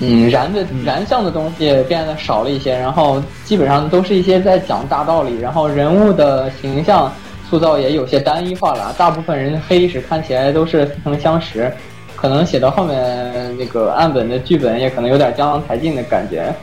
[0.00, 7.12] 嗯，燃的燃向的东西变得少了一些，然后基本上都是一些在讲大道理，然后人物的形象
[7.50, 11.72] 塑造也有些单一化了，大部分人的黑史看起来都是似曾相识，
[12.14, 16.54] 可能写到后面那个岸本的剧本也可能有点江郎才尽的感觉。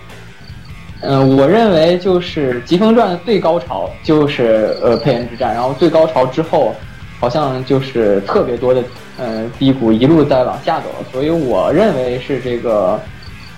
[1.02, 6.74] 嗯，我认为就是《疾风传》的最高潮就是呃佩恩之战，然后最高潮之后
[7.20, 8.82] 好像就是特别多的
[9.20, 12.98] 嗯低谷一路在往下走，所以我认为是这个。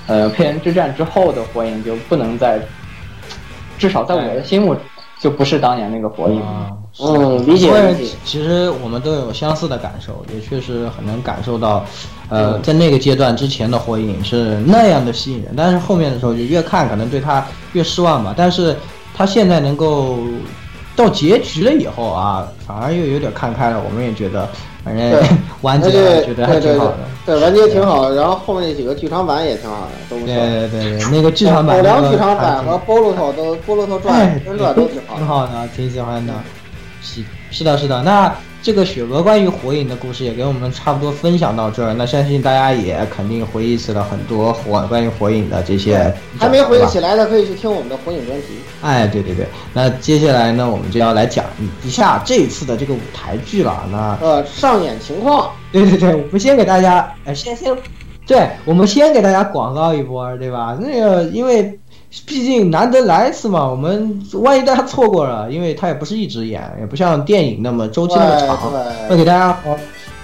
[0.07, 2.59] 呃，佩恩之战之后的火影就不能再，
[3.77, 4.75] 至少在我的心目
[5.19, 6.41] 就不是当年那个火影。
[6.99, 8.15] 嗯，理解理解。
[8.23, 11.85] 其实我们都有相似的感受，也确实很能感受到，
[12.29, 18.33] 呃，在那个阶段之前的火影是那样的吸引人，但是后面的时候就越看可能对他越失望吧。
[18.35, 18.75] 但是
[19.13, 20.19] 他现在能够
[20.95, 23.79] 到结局了以后啊，反而又有点看开了。
[23.83, 24.47] 我们也觉得。
[24.87, 25.91] 反正完结
[26.25, 36.33] 觉得还挺好的，对完结挺好的，然后后面那几个剧场版也挺好的，都对对对对，那个剧场版，狗粮剧场版和波鲁头都波鲁头传真传都挺好，挺好的，挺喜欢的，
[37.01, 38.33] 是是的，是的，那。
[38.59, 48.47] 这个雪娥关于火影的故事也给我们差不多分享到这儿，那相信大家也肯定回忆起了很多火关于火影的这些，还没回忆起来的可以去听我们的火影专题。
[48.81, 51.45] 哎，对对对，那接下来呢，我们就要来讲
[51.85, 53.87] 一下这次的这个舞台剧了。
[53.89, 57.73] 那呃，上演情况，对对对，我们先给大家，呃，先先，
[58.25, 60.77] 对我们先给大家广告一波，对吧？
[60.81, 61.79] 那个因为。
[62.25, 68.73] 毕竟难得来一次嘛，我们万一大家错过了，因为他也不是一直演，也不像电影那么周期那么长，
[69.09, 69.57] 那给大家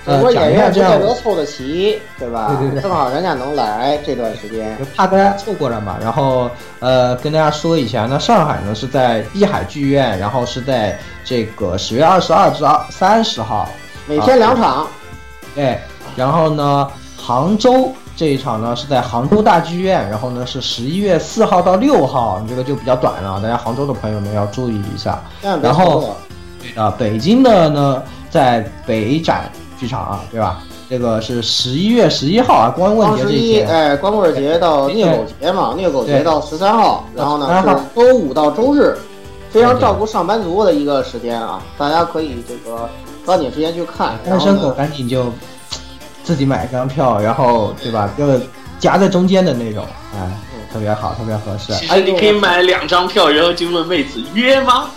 [0.05, 0.99] 呃讲一下这样。
[0.99, 2.57] 能凑得齐，对吧？
[2.59, 5.97] 对对对，正好人家能来这段时间，就怕大家错过了嘛。
[6.01, 13.69] 然后呃，跟大家说一下，那上海呢是在碧海剧院，然后是在这个十月二十二至二三十号，
[14.05, 14.87] 每天两场。
[15.55, 15.77] 对，
[16.15, 17.91] 然后呢，杭州。
[18.15, 25.19] 这一场呢是在杭州大剧院，然后呢是十一月四号到六号，你这个就比较短了，大家杭州的朋友们要注意一下。
[25.41, 26.15] 然后，
[26.75, 30.61] 啊，北京的呢在北展剧场啊，对吧？
[30.87, 33.67] 这个是十一月十一号啊，光棍节这一天。
[33.67, 38.95] 哎，光棍节到虐狗节嘛，虐狗节到十三号，然后呢是周五到周日，
[39.49, 42.87] 非常照顾上班族的一个时间啊，大家可以这个
[43.25, 44.13] 抓紧时间去看。
[44.23, 45.25] 单身狗赶紧就。
[46.23, 48.09] 自己买一张票，然后对吧？
[48.17, 48.25] 就
[48.79, 50.31] 夹在中间的那种，哎，
[50.71, 51.73] 特别好，特别合适。
[51.73, 54.89] 其实你可以买两张票，然后就问妹子约吗？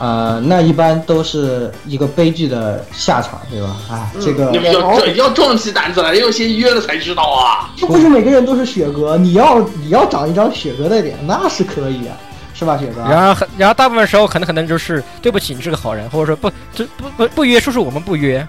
[0.00, 3.76] 呃，那一般都是一个悲剧的下场，对吧？
[3.90, 7.68] 哎，这个你们要要壮起胆子来，要先约了才知道啊！
[7.78, 12.14] 又不是每个人都是雪哥，你要你要长一张雪哥的脸，那是可以啊，
[12.54, 13.00] 是吧，雪哥？
[13.10, 18.46] 然后然后大部分时候可能可能就是对不起，你是个好人，或者说不这不不不约，叔叔我们不约。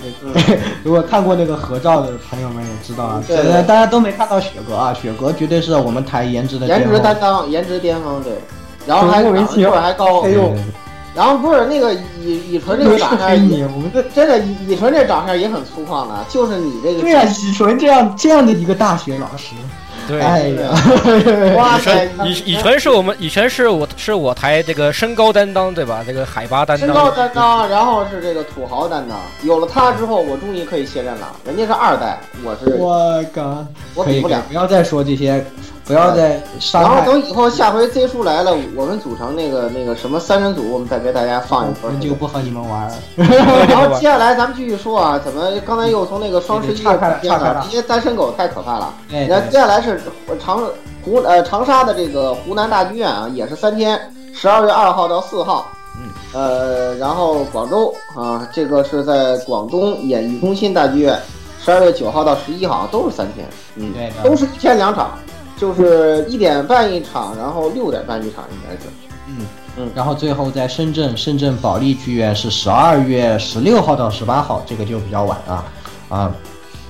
[0.84, 8.34] 如果看过那个合照的朋友们也知道啊，现在大家都没看到雪哥啊，雪哥绝对是我们台颜值的颜值担当，颜值巅峰对，
[8.86, 9.72] 然后还莫名其妙。
[9.72, 10.54] 还高，哎呦，
[11.14, 19.54] 然后不是那个乙乙醇这个长相，你我们这真的乙乙醇这长相也很粗犷的，就是你这个对呀，乙醇这样这样的一个大学老师，
[20.08, 20.70] 对，哎呀，
[21.54, 26.02] 哇以塞晨，以以纯是我们以纯是我是我台这个身高担当对吧？
[26.06, 29.20] 这个海拔担当身高当，担当，然后是这个土豪担当。
[29.42, 31.36] 有了他之后，我终于可以卸任了。
[31.44, 34.42] 人家是二代，我是我靠，我比不了。
[34.48, 35.44] 不要再说这些，
[35.88, 37.10] 不要再伤然后。
[37.10, 42.00] 等以后下回 Z 叔来了，我们组成那个那个什么三人组，我们再给大家放一波我。
[42.00, 42.94] 就不和你们玩了。
[43.66, 48.94] 然后接下来咱们继续说啊，怎么刚才又从那个双十一岔开了变岔开了这些单身狗太可怕了。
[49.10, 50.00] 哎，那接下来是
[50.38, 50.60] 长
[51.02, 53.98] 湖呃长沙的这个湖南大剧院啊，也是三天，
[54.34, 55.66] 十二月二号到四号。
[56.00, 61.18] 嗯，呃，然后广州啊，这个是在广东演艺中心大剧院，
[61.60, 65.18] 十二月九号到十一号都是三天，嗯，对都是一天两场，
[65.58, 68.88] 就是一点半一场，然后六点半一场，应该是。
[69.28, 69.46] 嗯
[69.76, 75.64] 嗯然后最后在深圳，深圳保利剧院是十二月十六号到十八号，这个就比较晚啊
[76.08, 76.32] 啊，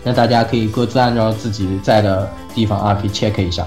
[0.05, 3.67] 那大家可以各自按照自己在的地方啊，可以 check 一下。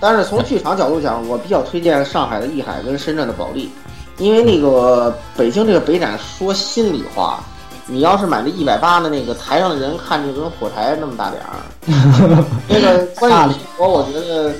[0.00, 3.70] 但是从剧场角度讲，我比较推荐上海的艺海跟深圳的保利，
[4.18, 7.42] 因为那个北京这个北展，说心里话，
[7.88, 14.52] 你要是买这一百八的那个台上的人看就跟火柴那么大点儿， 那个观影效果，我觉得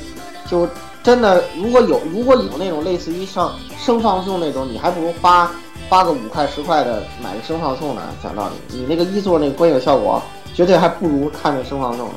[0.50, 0.66] 就
[1.02, 5.50] 真的如果有如果有那种类似于像声放送那种，你还不如花
[5.88, 8.02] 花个五块十块的买个声放送呢。
[8.22, 10.22] 讲道理，你那个一座那个观影效果，
[10.54, 12.14] 绝对还不如看那声放送呢。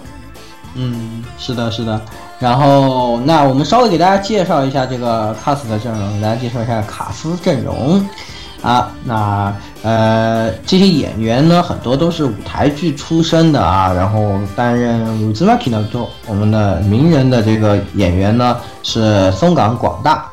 [0.76, 1.99] 嗯，是的，是的。
[2.39, 8.03] 然后，那我们稍微给大家介绍一下这个 cast 的阵容，给大家介绍一下卡斯阵容
[8.62, 8.91] 啊。
[9.03, 9.53] 那
[9.84, 13.91] 呃，这些演员呢，很多都是舞台剧出身的啊。
[13.93, 20.26] 然后担任《z m a k i 的中，我们的名人的这个演员呢是松冈广大。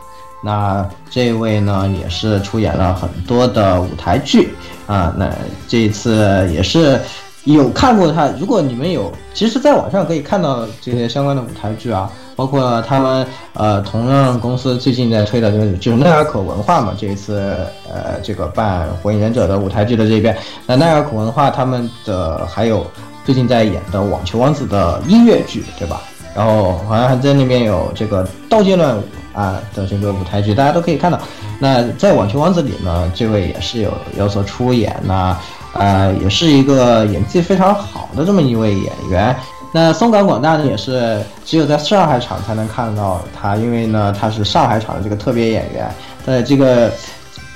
[0.43, 4.55] 那这位呢，也是出演了很多的舞台剧
[4.87, 5.13] 啊。
[5.17, 5.31] 那
[5.67, 7.01] 这一次也是。
[7.45, 17.57] 有看过他，如果你们有，其实在网上可以看到这些相关的舞台剧啊，包括他们呃同样公司最近在推的就是就是奈尔可文化嘛，这一次
[17.91, 20.37] 呃这个办《火影忍者》的舞台剧的这边，
[20.67, 22.87] 那奈尔可文化他们的还有
[23.25, 26.03] 最近在演的《网球王子》的音乐剧，对吧？
[26.35, 29.01] 然后好像还在那边有这个《刀剑乱舞》
[29.33, 31.19] 啊的这个舞台剧，大家都可以看到。
[31.59, 35.35] 那在《网球王子》里呢，这位也是有有所出演那。
[35.75, 39.35] 呃，也是一个演技非常好的这么一位演员。
[39.71, 45.87] 那松冈广大呢，也是只有在上海场才能看到他，因为呢他是上海场的这个特别演员。
[46.25, 46.91] 在这个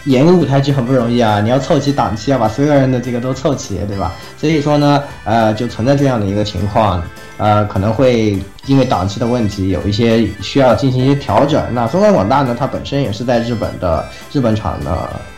[0.05, 4.13] 演一个舞台剧很不容易啊，你要凑齐档期，要把所有人的这个都凑齐，对吧？
[4.39, 7.03] 所以说呢，呃，就存在这样的一个情况，
[7.39, 11.65] 呃，可能会因为档期的问题，有一些需要进行一些调整。
[11.73, 14.91] 那松冈广大呢，他本身也是在日本的日本场的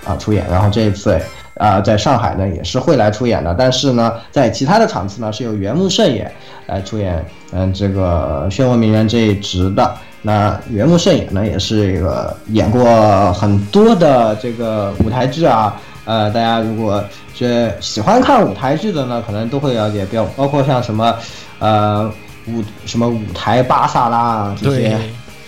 [0.04, 1.20] 啊出演，然后这一次。
[1.56, 6.28] 啊、呃，在上海呢也是会来出演的，但是呢，在其他的场次呢是由原木胜也
[6.66, 9.94] 来出演，嗯，这个漩涡鸣人这一职的。
[10.20, 15.76] 那原木胜也呢也是一个演过很多的这个舞台剧啊，
[16.06, 17.04] 呃，大家如果
[17.36, 21.14] 这喜欢看舞台剧的呢，可能都会了解，包包括像什么，
[21.60, 22.10] 呃，
[22.48, 24.98] 舞什么舞台巴萨拉啊这些，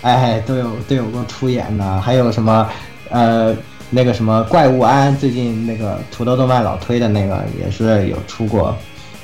[0.03, 2.69] 哎，都有都有过出演的，还有什么，
[3.11, 3.53] 呃。
[3.91, 8.77] 那个什么怪物安，最近那个土豆动漫老推的那个也是有出过，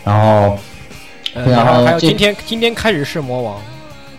[0.05, 0.59] 然后，
[1.35, 3.61] 呃、然后还有今天今天开始是魔王，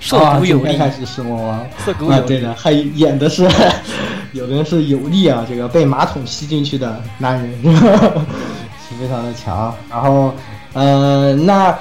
[0.01, 3.49] 涩谷有力，开始是魔王，涩谷有力，啊、对的，还演的是
[4.33, 10.33] 有的人是有力啊，这个被马桶吸进去的男人 是非常的强，然后，
[10.73, 11.77] 呃，那。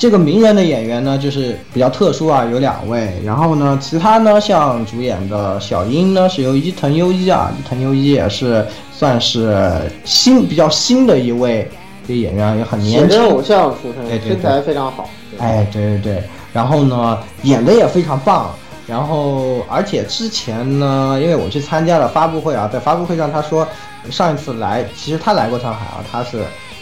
[0.00, 3.12] 这个名人的演员呢，就是比较特殊啊，有两位。
[3.22, 9.70] 然后呢，其他呢，像主演的小樱呢，是由伊藤优一啊，伊藤优一也是算是
[10.06, 11.70] 新比较新的一位
[12.08, 15.06] 这演员，也很年轻，偶像出身，身材非常好。
[15.36, 16.22] 哎，对对对。
[16.50, 18.50] 然后呢，演的也非常棒。
[18.86, 23.68] 然后，而且之前呢，因为我去参加了发布会啊，在发布会上他说，
[24.10, 26.38] 上一次来，其实他来过上海啊，他是。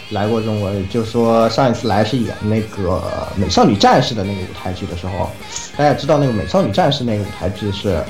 [0.09, 3.01] 来过中国，就说上一次来是演那个
[3.39, 5.29] 《美少女战士》的那个舞台剧的时候，
[5.77, 8.03] 大家知道那个《美少女战士》那个舞台剧是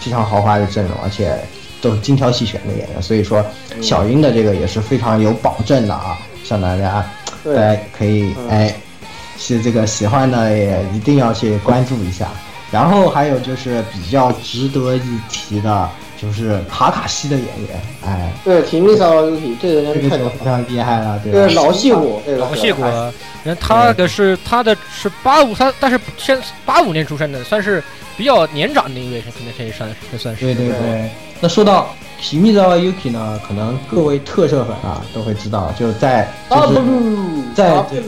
[0.00, 1.38] 非常豪华的阵容，而且
[1.80, 3.44] 都是精挑细选的演员，所以说
[3.80, 7.08] 小樱的这个也是非常有保证的啊，向大家
[7.44, 8.74] 大家可以哎
[9.38, 12.28] 是这个喜欢的也一定要去关注一下。
[12.72, 15.88] 然后还有就是比较值得一提的。
[16.24, 22.82] 就是卡卡西的演员，哎，对，提米萨尤体这个人太非常厉害了，对，老戏骨，这个老戏骨，
[23.44, 27.82] 人他的是他的是八五，他但是现八五年出生的，算是
[28.16, 31.10] 比较年长的一位，现在可以算这算是，对对对。
[31.44, 31.88] 那说到
[32.18, 36.80] 皮密的 Yuki 呢，可能各位特摄粉啊都会知道，就在就是
[37.54, 38.00] 在对，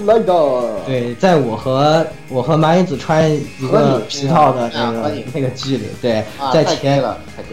[0.87, 7.05] 对，在我和我和麻衣子穿一个皮套的那个那个剧里，对，啊在前。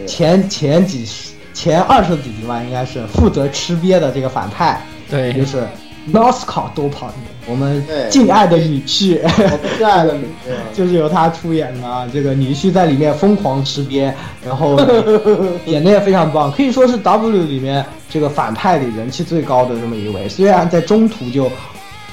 [0.06, 1.06] 前前几
[1.52, 4.80] 前二十几集吧，应该是负责吃瘪的这个反派，
[5.10, 5.34] 对。
[5.34, 5.68] 就是
[6.12, 7.10] Nosco 多跑
[7.46, 12.06] 我们敬爱的女婿，我们最爱的女婿， 就是由他出演的啊。
[12.12, 14.12] 这个女婿在里面疯狂吃瘪，
[14.44, 14.78] 然后
[15.66, 20.28] 演的也非常棒，可以说是 W 里面这个反派里人气最高的这么一位。
[20.28, 21.50] 虽然在中途就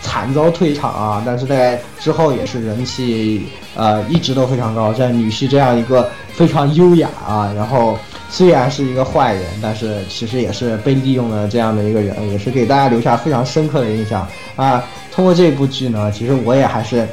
[0.02, 4.94] 惨遭退场啊，但是在之后也是人气呃一直都非常高。
[4.94, 7.98] 像女婿这样一个非常优雅啊，然后
[8.32, 14.84] 虽然是一个坏人，但是其实也是被利用了这样的一个人，也是给大家留下非常深刻的印象啊。
[15.12, 17.08] 通过这部剧呢，其实我也还是。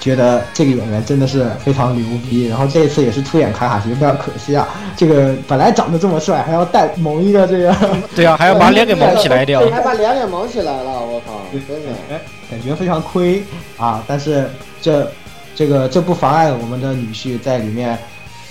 [0.00, 4.66] 觉得这个演员真的是非常牛逼，然后这一次也是出演卡卡西，非常可惜啊！
[4.96, 7.72] 这个本来长得这么帅，还要带蒙一个这个，
[8.12, 9.60] 对啊，还要把脸给蒙起来掉。
[9.70, 11.92] 还把脸给蒙起来了，我靠，真的。
[12.50, 13.44] 感觉非常亏
[13.76, 14.02] 啊！
[14.04, 14.50] 但是
[14.80, 15.08] 这
[15.54, 17.96] 这个这不妨碍我们的女婿在里面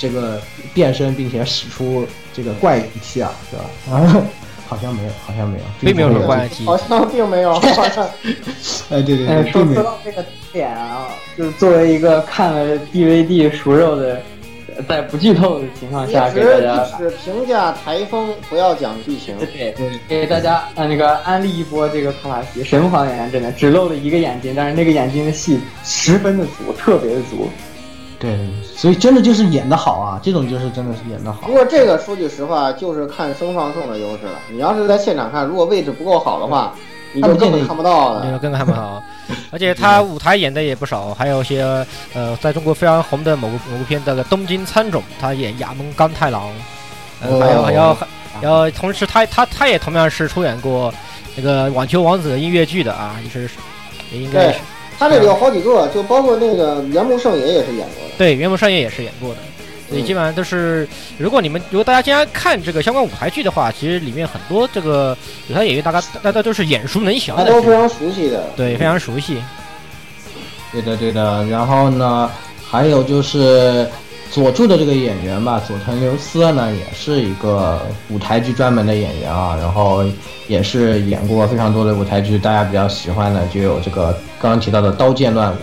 [0.02, 0.42] 这个
[0.74, 3.96] 变身，并且使出这个怪语气啊，是吧？
[3.96, 4.26] 啊，
[4.68, 8.04] 好像没有，好像没有， 并没有什么怪气，好像并没有， 好像。
[8.90, 9.84] 哎，对对哎，对，说并没有。
[9.84, 14.20] 说到这个点啊，就是作为一个看了 DVD 熟肉的，
[14.90, 19.36] 在不剧透的情况下，给大家只评价台风，不要讲剧情。
[19.38, 19.76] 对
[20.08, 27.48] 给大家呃那个安利一波这个卡卡西神还原，真的只露了一个眼睛，但是那个眼睛的戏十分的足，特别的足。
[28.22, 28.38] 对，
[28.76, 31.54] 所以真的就是演的好啊，这种就是真的是演的好不。
[31.54, 34.40] 过这个说句实话，就是看声放送的优势了。
[34.52, 36.74] 你要是在现场看，如果位置不够好的话，
[37.14, 38.24] 你就根本看不到了。
[38.24, 39.02] 你就根本看不到。
[39.50, 41.64] 而且他舞台演的也不少，还有一些
[42.14, 46.52] 呃，在中国非常红的某部某部片那个《东京参种》，他演亚门刚太郎，
[47.22, 47.98] 呃，还有还有
[48.40, 50.94] 还有同时他他他也同样是出演过
[51.36, 53.50] 那个《网球王子》的音乐剧的啊，也是
[54.12, 54.60] 也应该是，
[55.02, 58.14] 他这里有好几个，就包括那个原木圣也也是演过的。
[58.20, 59.38] 对，原木圣也也是演过的。
[59.90, 60.88] 所以基本上都是，
[61.18, 65.18] 如果你们如果大家经常看这个相关舞台剧的话，其实里面很多这个
[65.50, 68.44] 舞台演员大家大家都是眼熟能详的，大家都非常熟悉的。
[68.56, 69.42] 对，非常熟悉。
[70.72, 71.44] 对的，对的。
[71.46, 72.30] 然后呢，
[72.64, 73.90] 还有就是
[74.32, 79.58] 佐助的这个演员吧，佐藤流司呢，也是一个舞台剧专门的演员啊。
[79.60, 80.06] 然后
[80.48, 85.56] 也是演过非常多的舞台剧，大家比较喜欢的就有这个刚刚提到的《刀剑乱舞》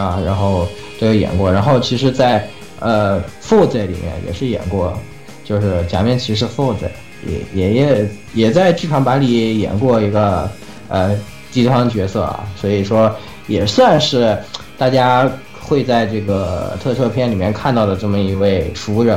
[0.00, 0.66] 啊，然后
[0.98, 1.52] 都有演过。
[1.52, 2.48] 然后其实在，
[2.78, 4.98] 呃《Forza》里面也是演过，
[5.44, 6.88] 就是假面骑士 Forza，
[7.26, 10.50] 也也也也在剧场版里演过一个
[10.88, 11.14] 呃
[11.52, 13.14] 地方角色啊，所以说。
[13.46, 14.38] 也算是
[14.78, 15.28] 大家
[15.70, 19.16] 会在这个特摄片里面看到的这么一位熟人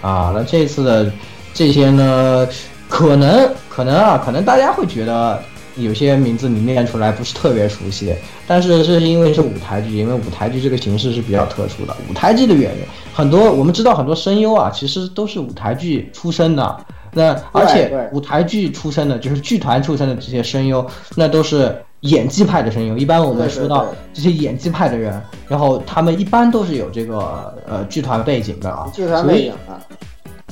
[0.00, 0.30] 啊。
[0.32, 1.10] 那这次的
[1.52, 2.46] 这些呢，
[2.88, 5.42] 可能可能啊，可能大家会觉得
[5.74, 8.14] 有些名字你念出来不是特别熟悉，
[8.46, 11.96] 但是这是因为是舞台剧，因为舞台剧这个形式是比较特殊的。
[12.08, 16.86] 舞台剧的演员很多，我们知道很多声优啊，其实都是舞台剧出身的。
[17.10, 20.86] 那而且舞台剧出身的，就是剧团出身的这些声优，
[21.16, 21.74] 那都是。
[22.00, 29.80] 演技派的声优，一般我们说到这些演技派的人，然后他们一般都是有这个呃剧团背景的啊，剧团背景啊。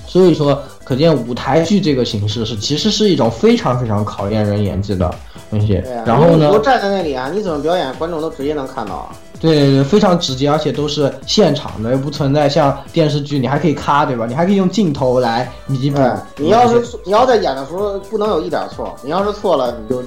[0.07, 5.13] 所以说，可见舞台剧这个形式是其实是一种非常非常考验人演技的
[5.51, 5.79] 东西。
[5.79, 9.09] 啊、然后呢，都站在那里啊，你怎么表演，观众都直接能看到啊。
[9.41, 14.27] 对，非常直接，而且都是现场的，又不存在像电视剧，你还可以咔，对吧？
[14.27, 16.01] 你还可以用镜头来弥补。
[16.37, 20.03] 你要是你要在演的时候不能有一点错，你要是错了，你就。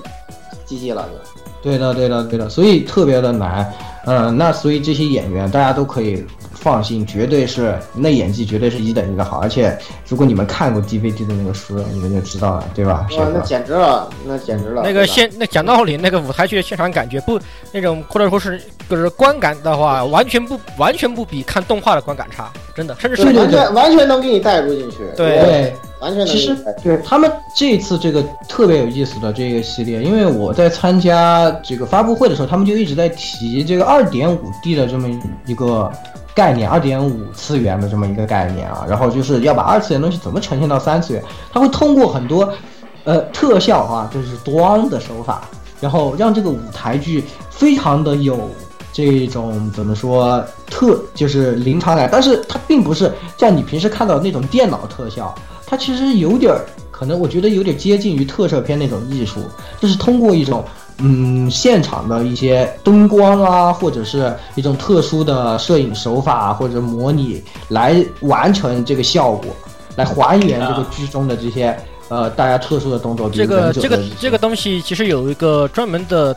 [0.69, 3.73] GG 了就，对的，对的，对的，所以特别的难，
[4.05, 6.23] 嗯，那所以这些演员大家都可以
[6.59, 13.07] 放心，绝对是那演技绝对是一等一的好，而且如果你们看过 DVD 的那个书，你们就知道了，对吧？
[13.17, 14.81] 哇，那简直了，那简直了。
[14.83, 17.39] 那个现那讲道理，那个舞台剧的现场感觉不
[17.71, 24.97] 那种或者说是就是观感的话，完全不完全不比看动画的观感差，真的，甚至是完全完全能给你带入进去。
[25.15, 25.73] 对对。
[25.99, 35.09] 完全其实对他们这次这个特别有意思的这个系列，因为我在参加这个发布会的时候，他们就一直在提这个二点五 D 的这么
[35.45, 35.91] 一个
[36.39, 41.21] 概念，二点五次元的这么一个概念啊，然后就是要把二次元东西怎么呈现到三次元，
[41.51, 42.49] 它会通过很多
[43.03, 45.41] 呃特效啊，就是端的手法，
[45.81, 48.49] 然后让这个舞台剧非常的有
[48.93, 55.35] 这种怎么说特就是临场感，但是它并不是像你平时看到的那种电脑特效。
[55.67, 59.41] 它其实有点儿，可能我觉得有点接近于特摄片那种艺术，
[59.79, 60.63] 就是通过一种
[61.01, 69.47] 嗯现场的一些灯光啊，或者是一种特殊的摄影手法或者模拟来完成这个效果。
[69.95, 71.75] 来还原这个剧中的这些
[72.07, 73.29] 呃大家特殊的动作。
[73.29, 76.33] 这个这个这个东西其实有一个专门的，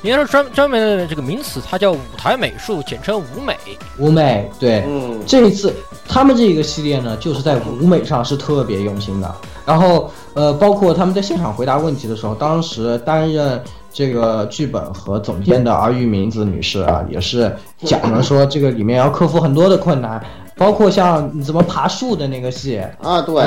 [0.00, 3.54] 应该说专专门的这个名词，它叫舞台美术，简称舞美。
[3.98, 5.74] 舞美，对，嗯，这一次
[6.08, 9.34] 他们这个系列呢，就是在舞美上是特别用心的。
[9.66, 20.22] 然后呃，包括他们在现场回答问题的时候，当时担任这个剧本和总监的儿玉明子女士啊，也是讲了说这个里面要克服很多的困难，
[20.56, 23.42] 包括像你怎么爬树的那个戏啊，对，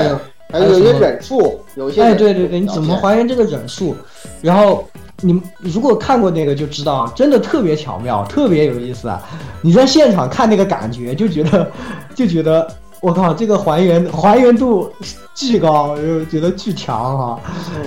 [0.52, 3.96] 还有一些忍术，有些哎，对对对，你怎么还原这个忍术？
[4.42, 4.88] 然后
[5.22, 9.22] 你如果看过那个就知道，真的特别巧妙，特别有意思啊！
[9.62, 11.72] 你在现场看那个感觉，就觉得
[12.14, 12.68] 就觉得
[13.02, 14.92] 我靠，这个还原还原度
[15.34, 17.40] 巨高，就觉得巨强哈、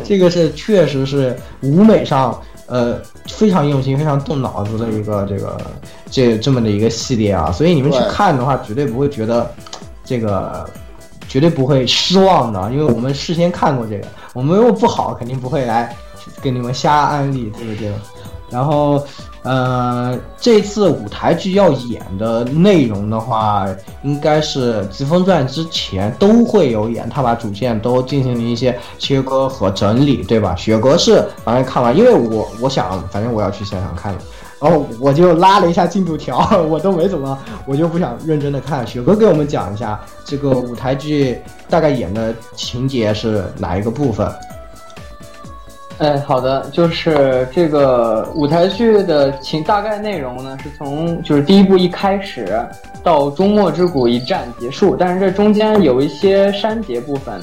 [0.04, 5.60] 这个是确实是舞美上呃非常用心、非常动脑子的一个这个
[6.10, 9.50] 这这么的一个系列啊，所以你们去看的话，绝对不会觉得
[10.04, 10.68] 这个
[11.28, 15.94] 绝对不会失望的，因为我们事先看过这个，我们如果不好，肯定不会来
[16.40, 17.92] 给你们瞎安利，对不对？
[18.50, 19.04] 然后，
[19.42, 23.66] 呃，这次舞台剧要演的内容的话，
[24.02, 30.54] 应该是《疾风传》之前都会有演，他把主线都进行了一些切割和整理，对吧？
[30.56, 34.20] 雪哥是反正看完，因为我我想，反正我要去现场看的，
[34.60, 38.86] 然 后我就拉了一下进度条， 我都没怎么，我就不想认真的看。
[38.86, 41.38] 雪哥给我们讲一下这个舞台剧
[41.70, 44.28] 大概演的情节是哪一个部分？
[45.98, 52.64] 哎，好的，就是这个舞台剧的情大概内容呢，是从就是第一部一开始
[53.02, 57.40] 到终末之谷一战结束，但是这中间有一些删节部分，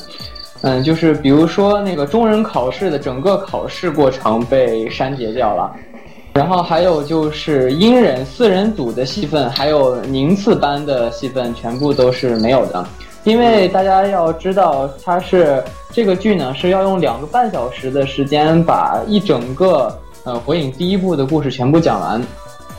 [0.61, 5.75] 嗯，就是比如说那个中忍考试的整个考试过程被删节掉了，
[6.33, 12.87] 然后还有就是阴忍四人组的戏份，还有宁次班的戏份全部都是没有的。
[13.25, 15.61] 因为大家要知道，它是
[15.91, 22.21] 这个剧呢是要用两个半小时的时间把一整个呃火影第一部的故事全部讲完，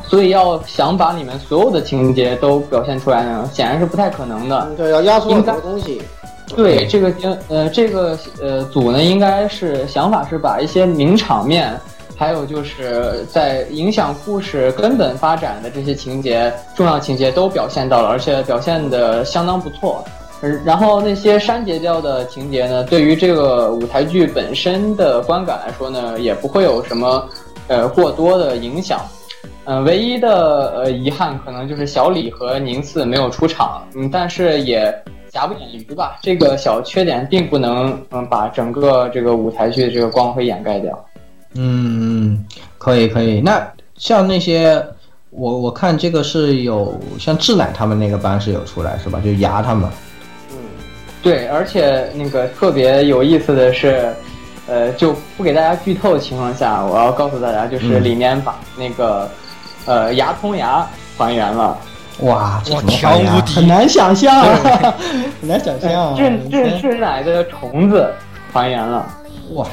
[0.04, 4.70] 所以要想把里面所有的情节都表现出来呢，显然是不太可能的。
[4.76, 6.00] 对，要压缩很多东西。
[6.54, 7.12] 对这个
[7.48, 11.76] 呃这个呃组呢，应该是想法是把一些名场面，
[12.14, 20.04] 还有就是在影响故事根本发展的这些情节、重要情节都表现到了，而且表现的相当不错。
[20.64, 27.28] 然后那些删节掉的情节呢，对于这个舞台剧本身的观感来说呢，也不会有什么
[27.68, 29.00] 呃过多的影响。
[29.68, 34.94] 嗯、唯一的呃遗憾可能就是小李和宁次没有出场，嗯，但是也
[35.32, 36.18] 瑕不掩瑜吧。
[36.22, 41.06] 这个小缺点并不能嗯把整个这个舞台剧的这个光辉掩盖掉。
[41.54, 42.44] 嗯，
[42.78, 43.40] 可以可以。
[43.40, 43.60] 那
[43.96, 44.80] 像那些，
[45.30, 49.20] 我我看这个是有像志乃他们那个班是有出来是吧？
[49.24, 49.90] 就牙他们。
[51.26, 54.14] 对，而且那个特别有意思的是，
[54.68, 59.28] 呃，就不给大家剧透的情况下，我要告诉大家，就是嗯里面把那个、
[59.86, 60.86] 呃牙通牙
[61.18, 61.76] 还原了。
[62.20, 64.40] 哇，这哇怎么还原啊强无敌很难想象，
[65.42, 66.14] 很难想象啊。
[66.16, 68.08] 智智智乃的虫子
[68.52, 69.04] 还原了，
[69.54, 69.66] 哇，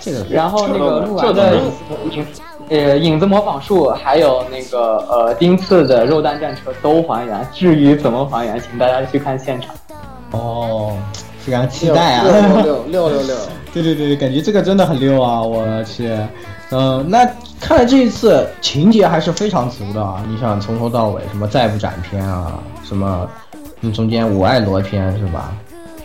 [0.00, 1.56] 这个然后那个录这完的
[2.10, 2.26] 影
[2.70, 7.46] 呃影子模仿术，还有那个呃丁次的肉弹战车都还原。
[7.52, 9.72] 至于怎么还原，请大家去看现场。
[10.34, 10.96] 哦，
[11.38, 12.24] 非常期待啊！
[12.24, 13.36] 六六六六六六，
[13.72, 15.40] 对对对，感觉这个真的很溜啊！
[15.42, 16.10] 我去，
[16.70, 17.24] 嗯、那
[17.60, 20.24] 看来这一次情节还是非常足的啊！
[20.28, 23.28] 你想从头到尾，什么再不斩篇啊，什么，
[23.80, 25.52] 嗯，中间五爱罗篇是吧？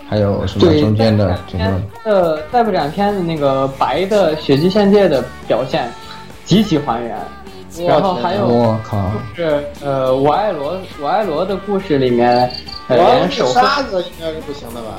[0.10, 5.88] 还有什么中间的整个呃，再不斩篇的那个白的血姬献界的表现
[6.46, 7.16] 极其还原，
[7.88, 12.52] 然后还有我靠，是呃我爱罗我爱罗的故事里面，
[12.88, 14.96] 呃我连沙子应该是不行的吧？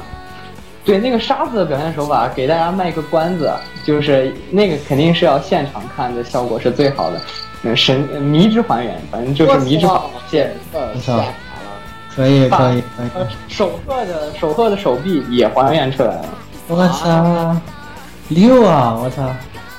[0.84, 3.52] 对那个沙子的表现手法给大家卖个关子，
[3.84, 7.20] 就是那个肯定是要现场看的效果是最好的，
[7.64, 10.00] 嗯神呃迷之还原，反正就是迷之还
[10.30, 10.56] 原。
[10.72, 11.24] 呃，
[12.14, 16.24] 可以可以可以，呃，手鹤的手鹤的手臂也还原出来了。
[16.66, 17.56] 我操，
[18.28, 18.96] 六啊！
[19.00, 19.22] 我操，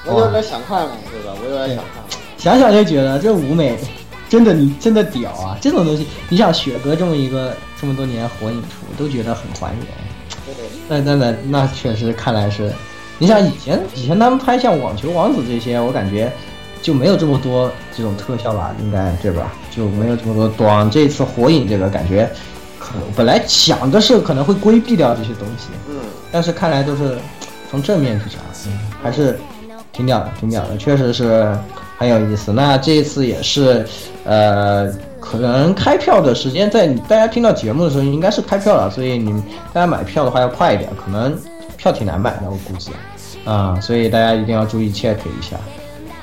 [0.05, 1.33] 我有点想看了，对吧？
[1.41, 2.20] 我有点想看了。
[2.41, 3.77] 想想就觉得这舞美
[4.27, 5.55] 真的你真的屌啊！
[5.61, 9.85] 这种东西，你想雪哥这么一个这么多年火影出，都觉得很还原。
[10.47, 12.73] 对那那那那确实看来是，
[13.19, 16.33] 你想以前以前他们拍像网球王子这些，我感觉
[16.81, 19.53] 就没有这么多这种特效吧，应该对吧？
[19.69, 20.89] 就没有这么多短。
[20.89, 22.27] 这次火影这个感觉，
[22.79, 25.97] 可本来想的是可能会规避掉这些东西，嗯，
[26.31, 27.19] 但是看来都是
[27.69, 29.39] 从正面去讲，嗯，还是
[29.93, 31.55] 挺屌的，挺屌的，确实是
[32.01, 32.51] 很有意思。
[32.51, 33.85] 那这一次也是，
[34.25, 39.31] 呃，可能开票的时间在大家听到节目的时候应该是开票了，所以你
[39.71, 41.37] 大家买票的话要快一点，可能
[41.77, 42.89] 票挺难买的，我估计，
[43.45, 45.55] 啊、所以大家一定要注意 check 一下。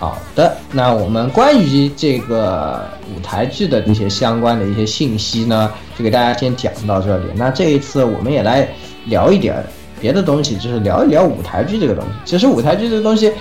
[0.01, 2.85] 好的，那我们关于这个
[3.17, 7.25] 舞台剧的一些相关的一些信息呢，就给大家先讲到这里。
[7.37, 8.69] 那这一次我们也来
[9.05, 9.65] 聊一点
[10.01, 12.11] 别的东西，就是聊一聊舞台剧这个东西。
[12.25, 13.33] 其实舞台剧这个东西，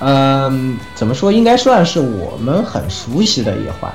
[0.00, 3.92] 嗯、怎么说，应该算是我们很熟悉的一环。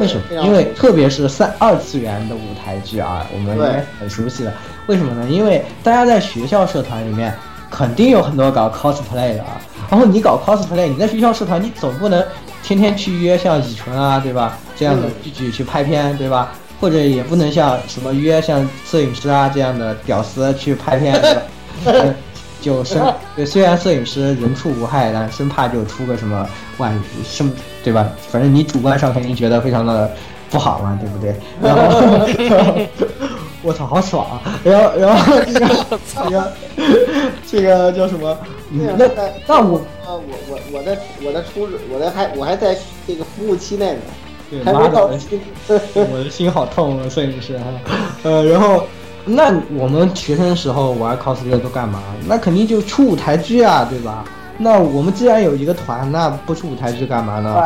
[0.00, 4.52] 为什么因为特别是三二次元的舞台剧啊，我们应该很熟悉的。
[4.86, 5.28] 为什么呢？
[5.28, 7.34] 因为大家在学校社团里面
[7.70, 9.60] 肯定有很多搞 cosplay 的啊。
[9.90, 12.24] 然后你搞 cosplay，你在学校社团，你总不能
[12.62, 14.56] 天天去约像乙醇啊，对吧？
[14.74, 16.52] 这样的嗯剧剧去拍片，对吧？
[16.80, 22.14] 或者也不能像什么约像摄影师啊这样的屌丝去拍片，对吧？
[22.70, 26.48] 呃就生对， 虽然摄影师人畜无害，但生怕就出个什么
[26.78, 27.52] 万一，生
[27.82, 28.08] 对吧？
[28.30, 30.10] 反正你主观上肯定觉得非常的
[30.50, 31.34] 不好嘛，对不对？
[31.60, 32.78] 然后
[33.62, 34.58] 我操，好爽啊！
[34.64, 36.52] 然后然后这个这个
[37.46, 38.36] 这个叫什么？
[38.70, 44.00] 那在那我呃，我我我在我在出我在还我还在这个服务期内呢，
[44.50, 45.40] 对还没到妈的我的心
[45.94, 47.62] 我的心好痛啊，摄影师啊，
[48.24, 48.84] 呃，然后
[49.24, 52.02] 那我们学生时候玩 cosplay 都干嘛？
[52.26, 54.24] 那肯定就出舞台剧啊，对吧？
[54.58, 57.56] 那我们既然有一个团，那不出舞台剧干嘛呢？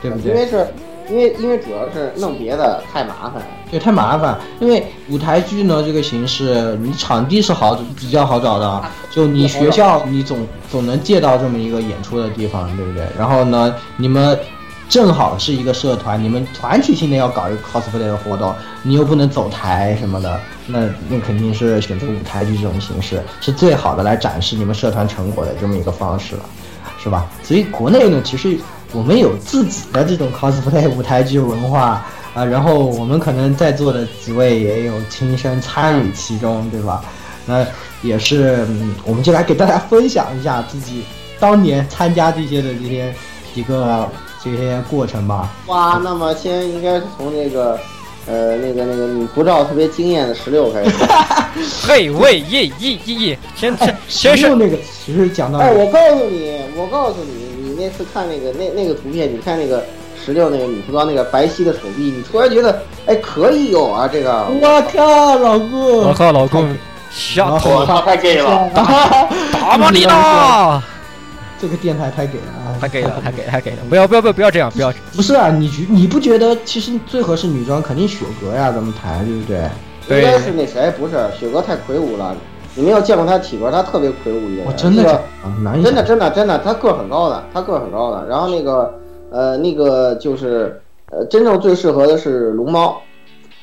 [0.00, 0.32] 对不对？
[0.32, 0.66] 因为是
[1.10, 3.42] 因为因为主要是弄别的太麻烦。
[3.70, 4.38] 对，太麻烦。
[4.60, 13.04] 因为舞台剧呢这个形式，你场地是好比较好找的啊，就你学校你总总能借到这么一个演出的地方，对不对？
[13.18, 14.38] 然后呢，你们
[14.88, 26.42] 正好是一个社团，你们团体性的要搞一个 cosplay 的活动，你又不能走台什么的，那那肯定是选择舞台剧这种形式是最好的来展示你们社团成果的这么一个方式了，
[27.02, 27.26] 是吧？
[27.42, 28.58] 所以国内呢，其实
[28.92, 32.04] 我们有自己的这种 cosplay 舞台剧文化。
[32.34, 37.02] 啊，然后我们可能在座的几位也有亲身参与其中，对吧？
[37.46, 37.66] 那
[38.02, 38.64] 也是，
[39.04, 41.02] 我们就来给大家分享一下自己
[41.40, 43.12] 当年参加这些的这些
[43.54, 44.08] 几个
[44.42, 45.50] 这些过程吧。
[45.66, 47.78] 哇，那么先应该是从那个
[48.26, 50.90] 呃那个那个女仆照特别惊艳的十六开始。
[51.86, 59.84] 嘿喂耶耶耶耶，先先先是那个，其实讲到哎，我告诉你，我告诉你，你那次看那个那那个图片，你看那个
[60.24, 64.46] 十六那个女服装那个白皙的手臂，你突然觉得哎可以有啊这个。
[64.60, 66.02] 我靠，老公！
[66.02, 66.76] 我靠，老公，
[67.10, 68.70] 下头我操，太 gay 了！
[69.52, 70.82] 打吧你啦！
[71.60, 72.76] 这个电台太给了啊！
[72.80, 73.78] 太给了，太给了，太给了！
[73.88, 74.92] 不要不要不要不要这样，不要！
[75.14, 78.70] 不是啊，你觉你不觉得其实最合适女装肯定雪格呀？
[78.70, 80.20] 咱们谈对不对？
[80.20, 82.34] 应该是那谁，不是雪哥太魁梧了。
[82.74, 84.66] 你没有见过他体格，他特别魁梧一个人。
[84.66, 85.02] 我真的
[85.82, 88.24] 真的真的真的，他个儿很高的，他个儿很高的。
[88.28, 88.94] 然后那个
[89.30, 90.80] 呃那个就是
[91.10, 93.02] 呃真正最适合的是龙猫，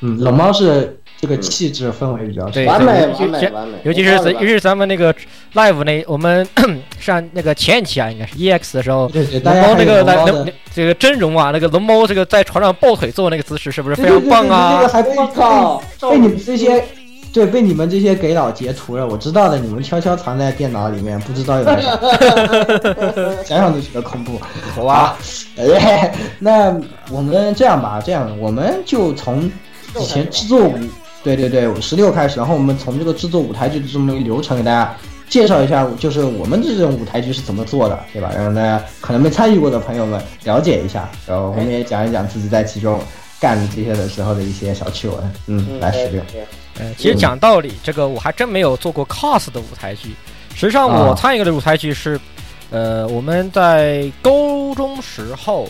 [0.02, 5.12] 嗯，龙猫是这个气质氛围比较对，完美完美完美尤其是尤其是咱们那个
[5.54, 6.46] live 那我们
[7.00, 14.76] 上那个前一期啊，应该是 EX 的时候，对对，龙猫那个来龙这个真容啊，那个龙猫这个在床上抱腿坐那个姿势是不是非常棒啊？
[14.76, 15.10] 这个还被
[16.10, 16.84] 被你们这些。
[17.32, 24.40] 对，被你们这些给老截图了，我知道的，你们悄悄藏在电脑里面，不知道有没有， 想想都觉得恐怖。
[24.74, 25.18] 好吧，
[25.58, 26.74] 哎，那
[27.10, 29.52] 我们这样吧，这样我们就从
[30.00, 30.78] 以前制作舞，
[31.34, 34.94] 对对对，十六开始，然后我们从这个制作舞台剧的这么一个流程给大家
[35.28, 38.30] 介绍一下，就是我们这种舞台剧是怎么做的，对吧？
[38.36, 43.00] 让大家可能没参与过的朋友们了解一下，然后我们也讲一讲自己在其中
[43.40, 45.32] 干这些的时候的一些小趣闻。
[45.48, 46.22] 嗯，来十六。
[46.78, 50.14] 呃，其实讲道理，这个我还真没有做过 cos 的舞台剧。
[50.54, 52.20] 实际上，我参与的舞台剧是，
[52.70, 55.66] 呃，我们在高中时候，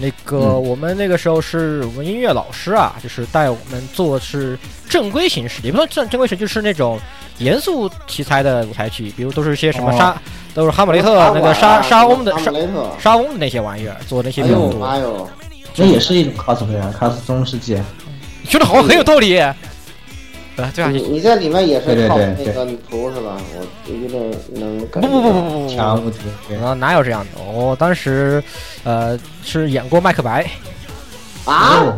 [0.00, 6.98] 那个我们那个时候是我们音乐老师啊，就是带我们做是正规形式，也不算正正规形式，就是那种
[7.38, 10.16] 严肃题材的舞台剧，比如都是一些什么沙，
[10.54, 12.52] 都是哈姆雷特那个沙沙翁的沙
[12.98, 14.84] 沙翁的那些玩意儿，做那些比较多。
[14.84, 15.28] 哎呦，
[15.74, 17.74] 这也是一种 cosplay 啊，cos 中世纪。
[18.42, 19.40] 你说的好像很有道理。
[20.62, 23.36] 啊，对啊，你你在里面也是靠那个女仆是吧？
[23.86, 26.18] 我一定能不不不不不不，强无敌，
[26.62, 27.42] 啊，哪有这样的？
[27.52, 28.42] 我当时，
[28.84, 30.44] 呃，是演过麦克白。
[31.44, 31.94] 啊？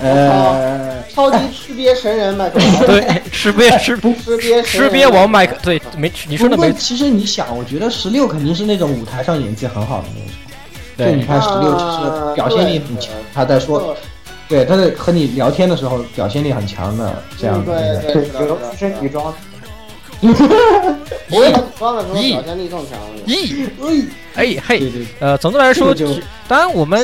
[0.00, 2.86] 呃，超级吃瘪神人麦克白。
[2.86, 6.72] 对，吃瘪吃吃瘪吃瘪王麦克，对， 没你说的没。
[6.72, 10.30] 其实你想，我觉得十六肯定是那种舞台上演技很好的那种。
[10.96, 13.96] 对，你看十六就是表现力很强，他在说。
[14.52, 17.74] 对，他在和你聊天的时候表现力很强的，这样对
[18.12, 18.28] 对。
[18.28, 19.32] 对，有是女装。
[20.22, 22.98] 我装的时候表现力更强。
[23.26, 23.66] 咦，
[24.34, 24.56] 哎。
[24.62, 25.94] 嘿，呃，总的来说，
[26.46, 27.02] 当然我们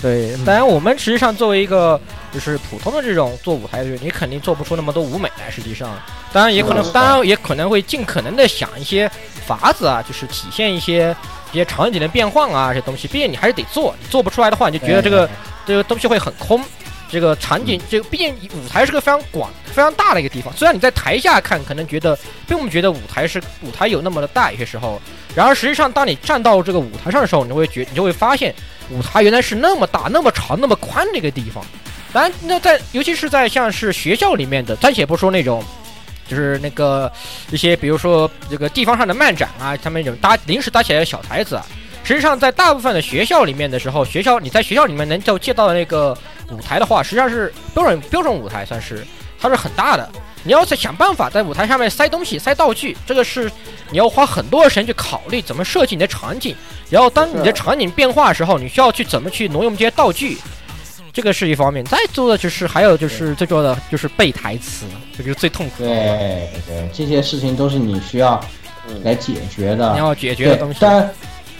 [0.00, 2.00] 对，当然我们实际上作为一个
[2.32, 5.50] 就是普通的这种做舞台的人，你肯定做不出那么多舞美来。
[5.50, 5.90] 实际上，
[6.32, 9.10] 当然也可能，当然也可能会尽可能的想一些
[9.46, 11.14] 法子啊，就是体现一些
[11.52, 13.08] 一些场景的变换啊，这些东西。
[13.08, 15.28] 毕竟你还是得做，你做不出来的话，你就觉得这个
[15.66, 16.62] 这个东西会很空。
[17.10, 20.52] 这个场景，这个毕竟舞台是个非常广、非常大的一个地方。
[20.54, 22.14] 虽然你在台下看，可能觉得
[22.46, 25.00] 并不觉得舞台是舞台有那么的大，有些时候。
[25.34, 28.54] 然而实际上，当你站到这个舞台上的时候，你会觉，你就会发现，
[28.90, 31.64] 舞台原来是那么大、那么长、那么宽的一个地方。
[32.12, 35.64] 当然，那在尤其是在像是学校里面的，暂且不说那种，
[36.28, 37.10] 就是那个
[37.50, 41.64] 一些，比如说这个地方上的漫展啊，他们有搭临时搭起来的小台子啊。
[42.04, 46.16] 实际上，在大部分的学校里面的时候，学校你在学校里面能够借到的那个
[46.50, 49.06] 舞台的话，实际上是标准标准舞台，算是
[49.38, 50.08] 它是很大的。
[50.44, 53.50] 你要在想办法在舞台上面塞东西、塞道具，这个是
[53.90, 56.56] 你要花很多的时间去考虑怎么设计你的场景。
[56.88, 60.38] 然后当你的场景变化的时候，你需要去怎么去挪用这些道具，
[61.18, 61.84] 这个是一方面。
[61.86, 65.88] 再做的就是还有就是最重要的就是背台词，这个是最痛苦的。
[65.88, 68.40] 对对，这些事情都是你需要
[69.02, 69.94] 来解决的。
[69.94, 70.78] 你要解决的东西。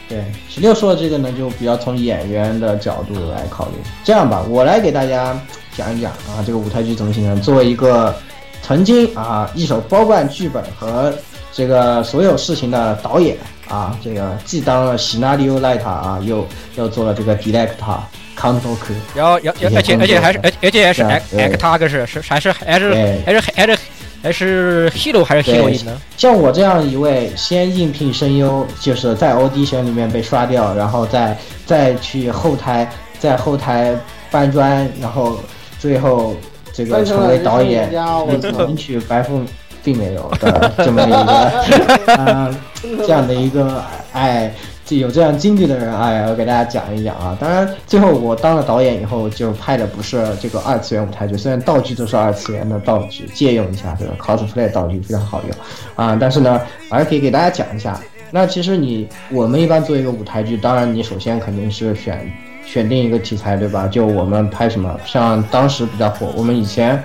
[0.08, 3.72] 对，十六说的这个呢，就比较从演员的角度来考虑。
[4.04, 5.36] 这样吧，我来给大家
[5.76, 7.42] 讲一讲啊，这个舞台剧怎么形成。
[7.42, 8.14] 作为一个
[8.62, 11.12] 曾经啊一手包办剧本和
[11.52, 13.36] 这个所有事情的导演
[13.68, 16.46] 啊，这个既当了 scenario writer 啊，又
[16.76, 17.98] 又做了这个 director、
[18.36, 18.76] control，
[19.14, 22.92] 然后，然后，而且，而且还是，而而且还是 actor，是是还是还是
[23.24, 23.78] 还是还是。
[24.20, 25.96] 还是 hero 还是 hero 呢？
[26.16, 32.90] 像我这样一位先应聘声优，就是在 audition 里面被刷掉，然后再再去后台，
[33.20, 33.94] 在后台
[34.28, 35.38] 搬砖，然后
[35.78, 36.34] 最后
[36.72, 37.92] 这个成为导演，
[38.26, 39.40] 领取白富
[39.82, 42.50] 并没有的这么一个啊
[43.06, 44.52] 这样的一个哎。
[44.90, 47.36] 有这样经历的人，哎，我给大家讲一讲啊。
[47.38, 55.50] 当然，最后我当了导演以后，就拍的不是这个二次元舞台剧，虽然道具都是二次元的道具，借用一下这个 cosplay 道具非常好用
[55.94, 56.16] 啊。
[56.18, 56.58] 但是呢，
[56.88, 58.00] 还是可以给大家讲一下。
[58.30, 62.26] 那其实你我们一般做一个舞台剧，当然你首先肯定是选
[62.64, 63.86] 选定一个题材，对吧？
[63.88, 67.04] 就我们拍什么，像当时比较火，我们以前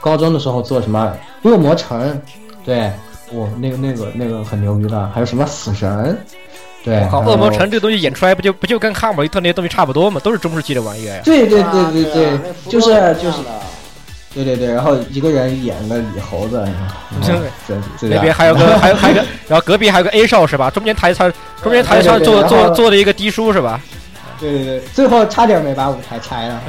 [0.00, 1.12] 高中的时候做什么
[1.48, 2.10] 《恶魔城》，
[2.64, 2.90] 对，
[3.32, 5.88] 我那个那个那个很牛逼的，还有什么《死神》。
[6.82, 10.18] 对，靠，恶魔城这东西演出来不就不就跟哈姆雷特那些东西差不多吗？
[10.24, 11.22] 都是中世纪的玩意儿呀。
[11.24, 12.38] 对对对对对，
[12.70, 12.88] 就是
[13.22, 13.38] 就是，
[14.34, 16.66] 对对对，然后一个人演个李猴子，
[18.00, 20.70] 那边还有个 还有还有个，然后隔壁还有个 A 少是吧？
[20.70, 21.30] 中间台上
[21.62, 23.78] 中间台上坐坐坐的一个低叔是吧？
[24.40, 26.62] 对对对，最后差点没把舞台拆了。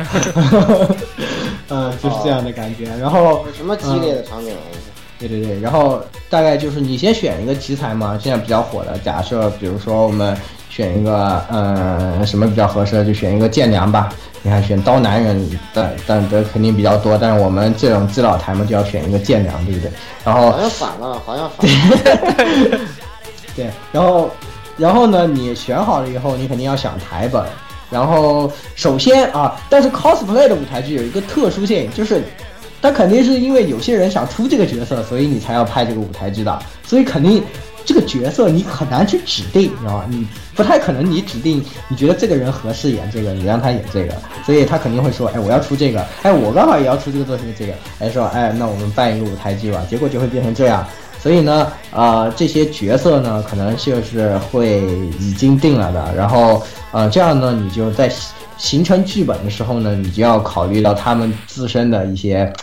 [1.69, 2.85] 嗯， 就是这样的感觉。
[2.99, 4.53] 然后什么激烈的场景？
[5.17, 10.35] 对对对，然后大概就是你先选一个题材嘛，现在比较火的，假设比如说我们
[10.69, 14.09] 选一个，呃，什么比较合适，就选一个剑娘吧。
[14.41, 15.39] 你看选刀男人
[15.75, 19.91] 的，但的肯定比较多，但是我们这种基老台嘛，就要选一个剑娘，对不对？
[20.25, 22.79] 然后好像反了，好像反了。
[23.55, 24.31] 对，然后
[24.77, 27.43] 然后呢，你选好了以后，你肯定要想台本。
[27.89, 32.23] 然后首先啊，但是 cosplay 的舞台剧有一个特殊性，就是。
[32.83, 36.59] 但肯定是因为有些人想出这个角色，所以你才要拍这个舞台剧的。
[36.83, 37.43] 所以肯定
[37.85, 40.05] 这个角色你很难去指定，你知道吧？
[40.09, 44.15] 你不太可能你指定你觉得这个人合适演这个，你让他演这个。
[44.43, 49.85] 所以他肯定会说，哎，我要出这个，哎，我刚好也要出这个作品这个，哎，说，哎，那我们办一个舞台剧吧。
[49.87, 50.83] 结果就会变成这样。
[51.21, 54.81] 所以呢，呃，这些角色呢，可能就是会
[55.19, 56.15] 已经定了的。
[56.15, 56.61] 然后，
[56.91, 58.11] 呃，这样呢，你就在。
[58.57, 62.53] 形成剧本的时候呢，你就要考虑到他们自身的一些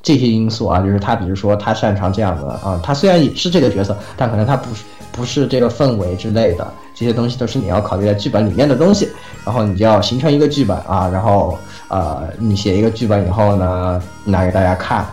[0.00, 9.08] 这些因素啊，就是他，比如说他擅长这样的啊，他虽然也是这个角色，但可能他不是不是这个氛围之类的，这些东西都是你要考虑在剧本里面的东西。
[9.44, 11.58] 然后你就要形成一个剧本啊，然后
[11.88, 15.04] 呃，你写一个剧本以后呢，拿给大家看，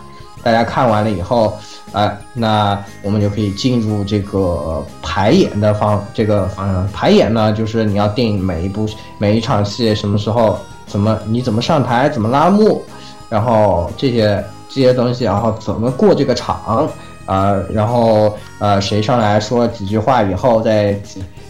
[0.43, 1.57] 大家看完了以后。
[1.93, 12.83] 哎，那我们就可以进入这个排演的方，这个方排演呢，就是你要定每一部每一场戏什么时候，怎么你怎么上台，怎么拉幕，
[13.29, 16.89] 然后这些这些东西，然后怎么过这个场
[17.25, 20.99] 啊，然后呃谁上来说几句话以后，在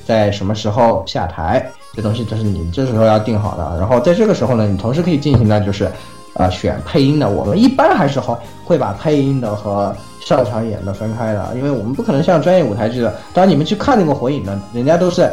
[0.05, 3.77] 在什么时候下台，这东西都是你这时候要定好的。
[3.79, 5.91] 然后在这个时候呢，你同时可以进行的就是，
[6.35, 9.95] 呃选配音的，我们一般还是会会把配音的和
[10.27, 13.15] 上场演的分开的，因为我们不可能像专业舞台剧的。
[13.33, 15.31] 当然，你们去看那个火影的，人家都是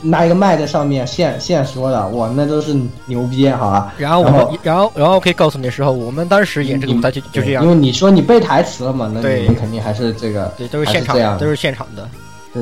[0.00, 3.92] 拿一个麦在上面现现说的，哇，那都是牛逼，好吧？
[3.98, 7.64] 然后我们，然后，然后可以告诉你的时候，我们当时演这个舞台剧就这样。
[7.64, 12.08] 因为你说你背台词了嘛，那你们肯定还是这个，对，都是现场，都是现场的。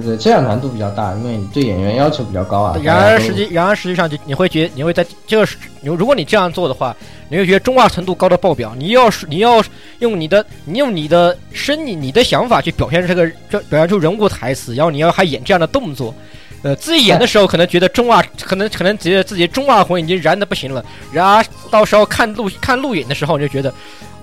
[0.00, 2.76] 对对，这样难度比较大，因为你对演员要求比较高啊。
[2.82, 5.48] 然而实际，然而实际上就你会觉，你会在这个
[5.80, 6.94] 你如果你这样做的话，
[7.28, 8.74] 你会觉得中二程度高的爆表。
[8.76, 9.62] 你要是你要
[10.00, 16.12] 用你的你用你的声音、你的想法去表现这个这表现出人物台词，然后你要还演这样的动作，
[16.62, 20.84] 呃，自己演的时候可能觉得中二，可能可能觉得自己中二魂已经燃的不行了。
[21.12, 23.72] 然而到时候看录看录影的时候，你就觉得。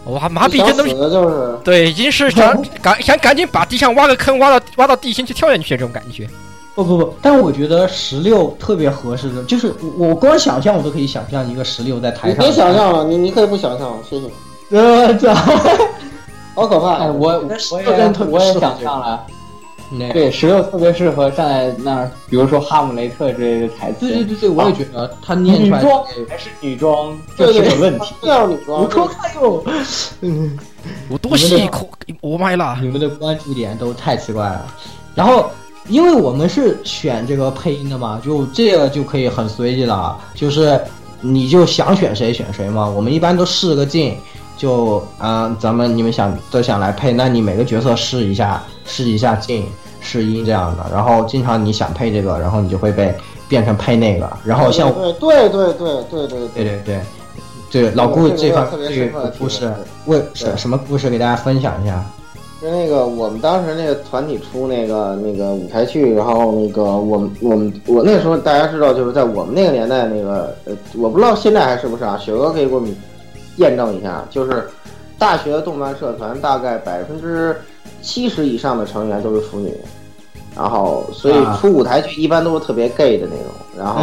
[0.05, 6.27] 哇，麻痹这东西就是对，已经是想 赶想赶紧把地上挖个坑，挖到挖到地心去跳下去这种感觉。
[6.73, 12.37] 不不不，但我觉得十六特别合适的，就是我光想象我都可以想象一个十六在台上。
[12.37, 14.25] 你别想象了，你你可以不想象，谢谢。
[14.77, 17.05] 呃，这好可怕！
[17.07, 19.25] 我我也我也想象了。
[20.13, 24.07] 对，十六特别适合站在那儿，比如说哈姆雷特之类的台词。
[24.07, 25.79] 对对对对，我也觉得他念出来。
[25.79, 28.15] 女装还是女装，这是个问题。
[28.23, 29.63] 要女装，我说还有，
[30.21, 30.57] 嗯，
[31.09, 31.89] 我多细口，
[32.21, 32.79] 我妈啦！
[32.81, 34.65] 你们的关注点都太奇怪了。
[35.13, 35.51] 然后，
[35.89, 40.79] 因为我们是选这个配音的嘛，就这个就可以很随意了，就是
[41.19, 42.87] 你就想选谁选谁嘛。
[42.87, 44.15] 我们一般都试个镜，
[44.57, 49.65] 就啊，咱们你们想都想来配，那你每个角色试一下，试一下镜。
[50.01, 53.15] 试音这样的，然后经常你想配这个，然后你就会被
[53.47, 57.01] 变成配那个，然后像对对对对对对对对对
[57.71, 59.71] 对，老顾这方这个故事
[60.07, 62.03] 为什什么故事给大家分享一下？
[62.59, 72.17] 是那个我们当时那个团体出那个那个舞台剧，然后那个我们我们我那时候大家知道就是在我们那个年代那个呃，我不知道现在还是不是啊？
[72.17, 72.95] 雪哥可以给我们
[73.57, 74.67] 验证一下，就是
[75.17, 77.55] 大学动漫社团大概百分之。
[78.01, 79.75] 七十以上的成员都是腐女，
[80.55, 84.01] 然后所以出舞台剧一般都是特别 gay 的那种，然后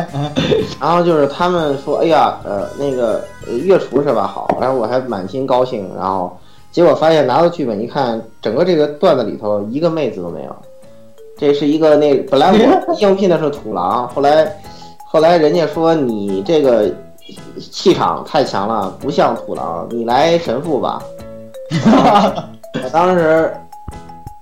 [0.80, 3.24] 然后就是他们说，哎呀，呃，那个
[3.62, 4.26] 月厨是吧？
[4.26, 6.36] 好，然后我还满心高兴，然后
[6.70, 10.56] 结果发现拿到剧本一看，整个这个段子里头一个妹子都没有。
[11.36, 14.46] 这是一个那本来我 应聘的是土狼，后来
[15.10, 16.88] 后来人家说你这个
[17.58, 21.02] 气场太强了，不像土狼，你来神父吧。
[22.82, 23.54] 我当时，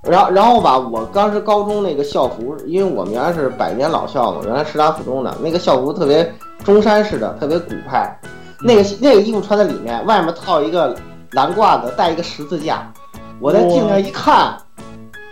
[0.01, 8.19] 然后然后吧，我当时高中那个校服，因为我们原来是百年老校嘛，原来师大附中的那个校服特别中山式的，特别古派。
[8.65, 10.95] 那个那个衣服穿在里面，外面套一个
[11.31, 12.91] 蓝褂子，带一个十字架。
[13.39, 14.57] 我在镜上一看，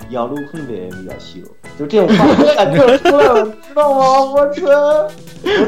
[0.09, 1.39] 杨路空的比较秀，
[1.79, 2.07] 就这种
[2.55, 4.21] 感觉出来了，知道吗？
[4.21, 4.61] 我操，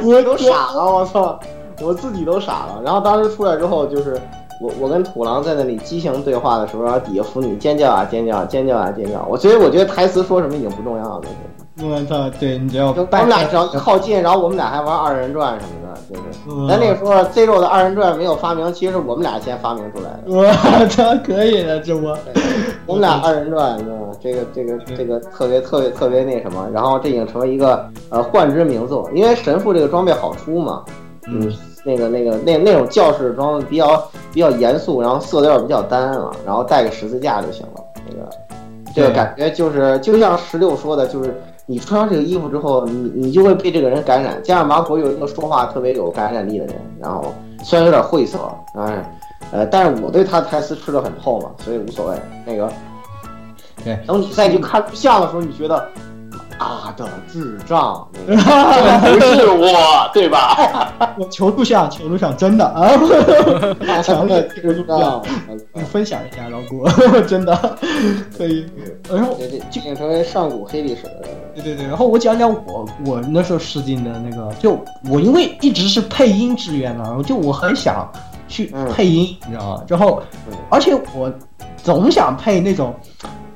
[0.04, 1.40] 我都傻了，我操，
[1.82, 2.82] 我自己都傻了。
[2.84, 4.22] 然后当时出来之后就是。
[4.62, 9.26] 我我跟土狼在那里激情对话的时候，然后底下腐女尖叫啊尖叫，尖叫啊尖叫。
[9.30, 11.22] 我所以我觉得台词说什么已经不重要了。
[11.82, 16.68] 我操，对你只要我们俩只要靠近，然后我们俩还玩二人转什么的，就是。
[16.70, 20.24] 咱那个时候 Zero 的二人转没有发明，其实是我们俩先发明出来的。
[20.28, 20.46] 我
[20.88, 22.16] 操，可以的，这不？
[22.86, 24.04] 我们俩二人转，你知道吗？
[24.22, 30.84] 这个这个这个特别特别特别那什么，然后这已经成为一个呃幻之名作，因为神父这个装备好出嘛，
[31.28, 31.52] 嗯。
[31.86, 37.84] 那个那个那那种教室装比较比较严肃，然后色调比较单啊，然后带个十字架就行了。
[38.08, 38.30] 那个
[38.96, 44.42] 这个感觉就是就像十六说的，就是你穿上这个衣服之后，你你就会被这个人感染。
[44.44, 48.38] 加上马虎有一个说话特别有感染力的人，然后虽然有点晦涩，
[48.76, 49.12] 哎，
[49.52, 52.18] 呃，但是我对他台词吃的很透嘛，所以无所谓。
[52.46, 52.72] 那个，
[53.84, 55.86] 对，等你再去看录像的时候，你觉得。
[56.60, 60.92] 大的智障，不是我，对吧？
[61.20, 62.92] 我求录像，求录像，真的啊！
[64.02, 65.22] 强的智障，
[65.92, 66.90] 分享一下，老郭，
[67.28, 67.78] 真的
[68.38, 68.66] 可以。
[69.12, 69.38] 然后
[69.72, 71.04] 就成为上古黑历史。
[71.56, 74.78] 对对对，然后我讲讲我我那时候试镜的那个，就
[75.10, 78.10] 我因为一直是配音志愿嘛，就我很想
[78.48, 79.84] 去配音，你知道吗？
[79.88, 80.22] 然后
[80.70, 81.32] 而且我
[81.78, 82.94] 总想配那种。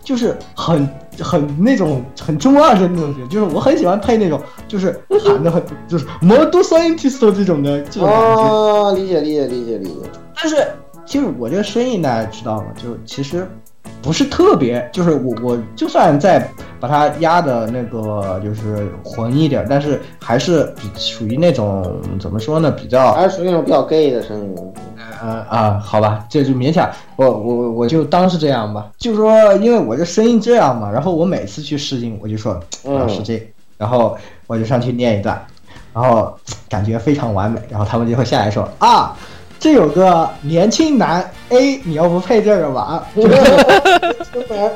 [0.08, 0.90] 就是很
[1.20, 8.42] 很那种很中二的那种，就是我很喜欢配那种，就是喊的很就是 model scientist 这种的这种感觉。
[8.42, 10.10] 哦，理解理解理解理解。
[10.34, 10.66] 但是
[11.06, 12.68] 其实我这个声音大家知道吗？
[12.82, 13.46] 就其实
[14.02, 22.72] 不是特别，就是我我就算再把它压的那个就是浑一点，但是还是比属于那种怎么说呢？
[22.72, 24.56] 比较还是属于那种比较 gay 的声音。
[25.20, 28.88] 呃啊，好吧，这就勉强我我我就当是这样吧。
[29.00, 35.44] 就说因为我这声音这样嘛，然后我每次去试镜，我就说老师这，然后我就上去念一段，
[35.92, 36.38] 然后
[36.70, 39.18] 感觉非常完美，然后他们就会下来说啊，
[39.60, 43.08] 这有个年轻男 A，你要不配这个吧？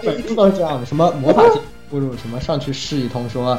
[0.02, 1.44] 每次都这样的，什么魔法
[1.90, 3.58] 不如什么上去试一通说。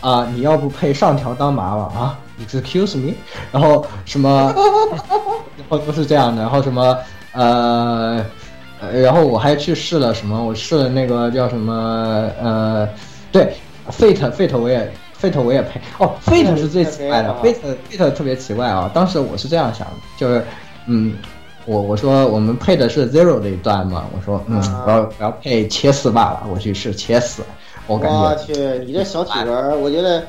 [0.00, 3.14] 啊，你要不配上条当麻了啊？Excuse me，
[3.52, 4.52] 然后什么，
[5.56, 6.98] 然后都是这样的，然后什么，
[7.30, 8.26] 呃，
[8.80, 10.44] 呃然后我还去试了什么？
[10.44, 12.28] 我试了那个叫什么？
[12.42, 12.88] 呃，
[13.30, 13.54] 对
[13.92, 14.92] ，Fate Fate 我也
[15.22, 17.56] Fate 我也配哦，Fate 是最奇怪的，Fate
[17.90, 18.90] Fate 特别奇怪啊！
[18.92, 20.44] 当时我是这样想的，就是
[20.86, 21.14] 嗯，
[21.64, 27.44] 我我说我们配的是 Zero 这一段嘛，我说嗯，我要我要配切四罢了，我去试切四，
[27.86, 28.52] 我感觉我去，
[28.84, 30.24] 你这小体格儿，我觉得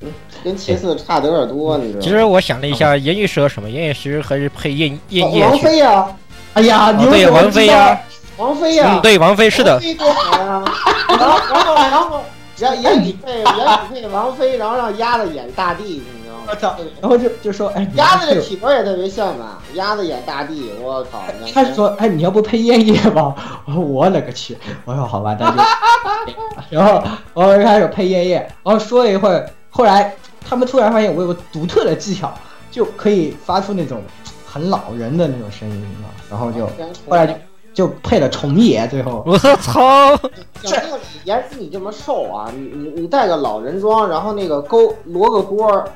[0.00, 0.08] 嗯
[0.42, 2.02] 跟切四差的有点多，你知道吗？
[2.02, 3.68] 其实我想了一下，言语适合什么？
[3.68, 5.64] 言语其实还是配燕燕叶王去。
[5.64, 6.06] 菲呀，
[6.54, 8.00] 哎呀，你哦对，王菲呀，
[8.38, 10.64] 王菲呀，嗯，对，王菲是的王，菲多好呀！
[11.10, 12.22] 然后然后然后
[12.60, 13.46] 演演匹配演
[13.92, 16.44] 匹配王菲，然后让鸭子演大地，你知道吗？
[16.50, 21.22] 我操，然后就就说哎，你鸭子这要配体格也特别像嘛，鸭子演大地，我靠！
[21.40, 23.34] 那他说：“哎，你要不配烟叶吧？”
[23.66, 25.62] 我说：“我勒个去！”我说：“好吧，那就。
[26.70, 27.02] ”然后
[27.34, 30.14] 我就开始配烟叶，然后说了一会儿，后来
[30.46, 32.32] 他们突然发现我有个独特的技巧，
[32.70, 34.02] 就可以发出那种
[34.46, 36.66] 很老人的那种声音嘛，然后就
[37.08, 37.34] 后来就
[37.78, 40.16] 就配了虫爷，最后我操！
[40.64, 45.88] 想这颜值你这么瘦啊，你你你带个老人装，然后那个勾罗个锅儿，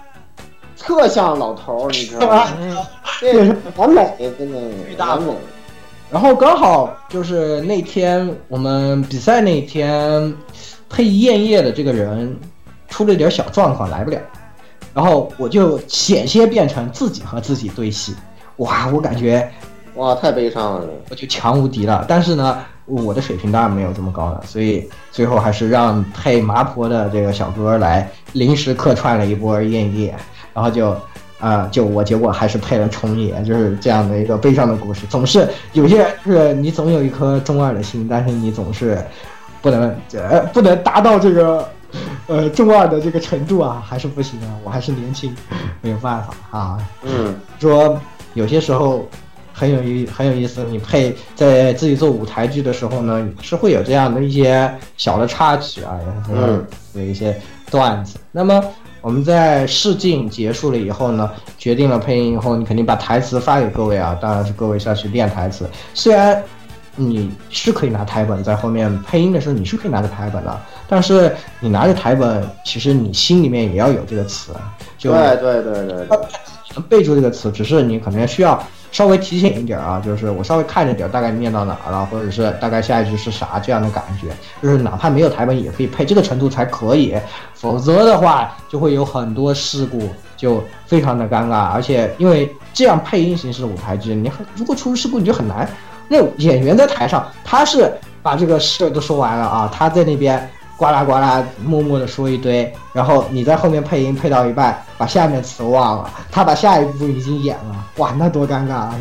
[0.78, 2.46] 特像老头儿，你知道吗？
[3.18, 4.60] 这是完美，真的
[4.96, 5.34] 完美。
[6.08, 10.32] 然后刚好就是那天我们比赛那天，
[10.88, 12.38] 配燕叶的这个人
[12.86, 14.20] 出了点小状况来不了，
[14.94, 18.14] 然后我就险些变成自己和自己对戏，
[18.58, 19.50] 哇，我感觉
[19.94, 22.04] 哇太悲伤了，我就强无敌了。
[22.08, 30.14] 但是呢，我的水平当然没有这么高了，所以最后还是让配麻婆的这个小哥来临时客串了一波燕叶，
[30.54, 30.96] 然后就。
[31.42, 35.04] 啊、就我结果还是配了重野，就是这样的一个悲伤的故事。
[35.08, 38.96] 总是有些人是你总有一颗中二的心，但是你总是
[39.60, 41.68] 不能呃不能达到这个
[42.28, 45.34] 呃中二的这个程度啊，还是不行啊，我还是年轻，
[45.80, 46.78] 没有办法啊。
[47.02, 48.00] 嗯，说
[48.34, 49.04] 有些时候
[49.52, 57.38] 很有意很有意思，你配在自己做舞台剧的时候呢，是会有这样的一些小的插曲啊，也是嗯有一些
[57.70, 58.18] 段子。
[58.30, 58.62] 那么
[59.00, 65.68] 我们在试镜结束了以后呢，决定了配音以后，你肯定把台词发给各位啊，当然是各位是要去练台词。
[65.92, 66.42] 虽然
[66.94, 74.52] 你是可以拿台本在后面配音的时候，你是可以拿着台本的，但是你拿着台本，其实你心里面也要有这个词，
[74.98, 76.18] 就对对对对对，
[76.74, 84.28] 能背住这个词，只是你可能需要稍微提醒一点啊，就是我稍微看着点，大概念到哪儿了，或者是大概下一句是啥这样的感觉，
[84.62, 87.14] 就是哪怕没有台本也可以配，这个程度才可以，
[87.54, 95.68] 否则的话就会有很多事故，就非常的尴尬，而且因为这样配音形式的舞台剧，你很如果出事故你就很难。
[96.08, 97.90] 那演员在台上，他是
[98.22, 100.50] 把这个事都说完了啊，他在那边
[100.82, 108.94] 呱啦呱啦默默的说一堆，然后你在后面配音配到一半，把下面词忘了，他把下一部已经演了，哇，那多尴尬啊，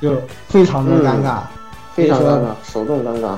[0.00, 0.12] 就
[0.46, 1.38] 非常的尴尬，
[1.96, 3.30] 非常尴尬，手动尴尬。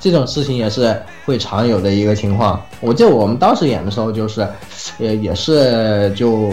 [0.00, 2.58] 这种事情也是会常有的一个情况。
[2.80, 4.40] 我记得我们当时演的时候，就是，
[4.98, 6.50] 呃，也是就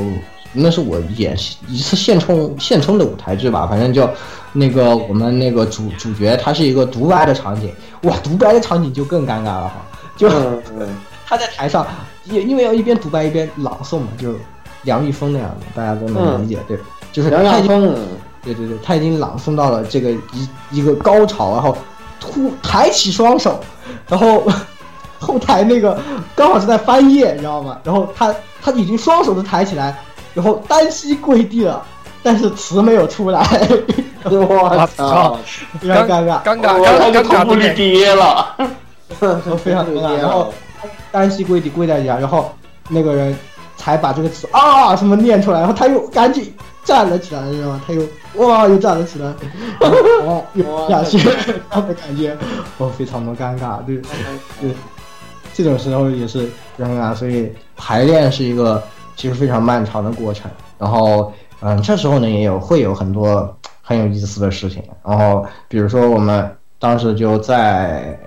[0.52, 1.34] 那是我演
[1.70, 4.10] 一次现充现充的舞台剧吧，反正就
[4.52, 7.74] 那个我们那个主主角他是一个独白的场景，
[8.04, 9.86] 哇，独白的场景就更尴尬了哈，
[10.16, 10.30] 就、
[11.26, 11.86] 他在台上
[12.26, 14.36] 也因为要一边独白一边朗诵嘛，就
[14.84, 16.78] 梁玉峰那样的，大家都能理解，对，
[17.12, 17.96] 就是梁他已经亚峰，
[18.44, 21.78] 对对对，他已经朗诵到了这个一一个高潮，然后
[22.20, 23.60] 突抬起双手，
[24.08, 24.44] 然后
[25.20, 26.00] 后台那个
[26.36, 27.78] 刚好是在翻页，你知道吗？
[27.84, 29.98] 然后他他已经双手都抬起来，
[30.34, 31.84] 然后单膝跪地了，
[32.24, 33.40] 但是词没有出来，
[34.26, 35.40] 我操，
[35.80, 37.76] 非常尴尬，尴尬，我尴尴那个头部里尬的点。
[37.76, 38.56] 跌了。
[39.58, 40.18] 非常尴尬。
[40.18, 40.54] 然后
[41.12, 42.52] 单膝跪地跪在地下，然后
[42.90, 43.36] 那个人
[43.78, 46.54] 才把这个词啊什么念出来，然后他又赶紧
[46.84, 47.82] 站了起来，你知道吗？
[47.86, 48.02] 他又
[48.36, 49.28] 哇又站了起来，
[50.26, 52.36] 哇又下去，这样的感觉，
[52.78, 53.98] 哦，非常的尴尬，对
[54.60, 54.72] 对，
[55.54, 56.50] 这种时候也是
[56.80, 58.82] 尴尬，所以排练是一个
[59.16, 60.50] 其实非常漫长的过程。
[60.78, 61.32] 然后
[61.62, 66.50] 嗯，这时候呢也有会有很多很有意思的事情，然后比如说我们
[66.80, 68.18] 当时就在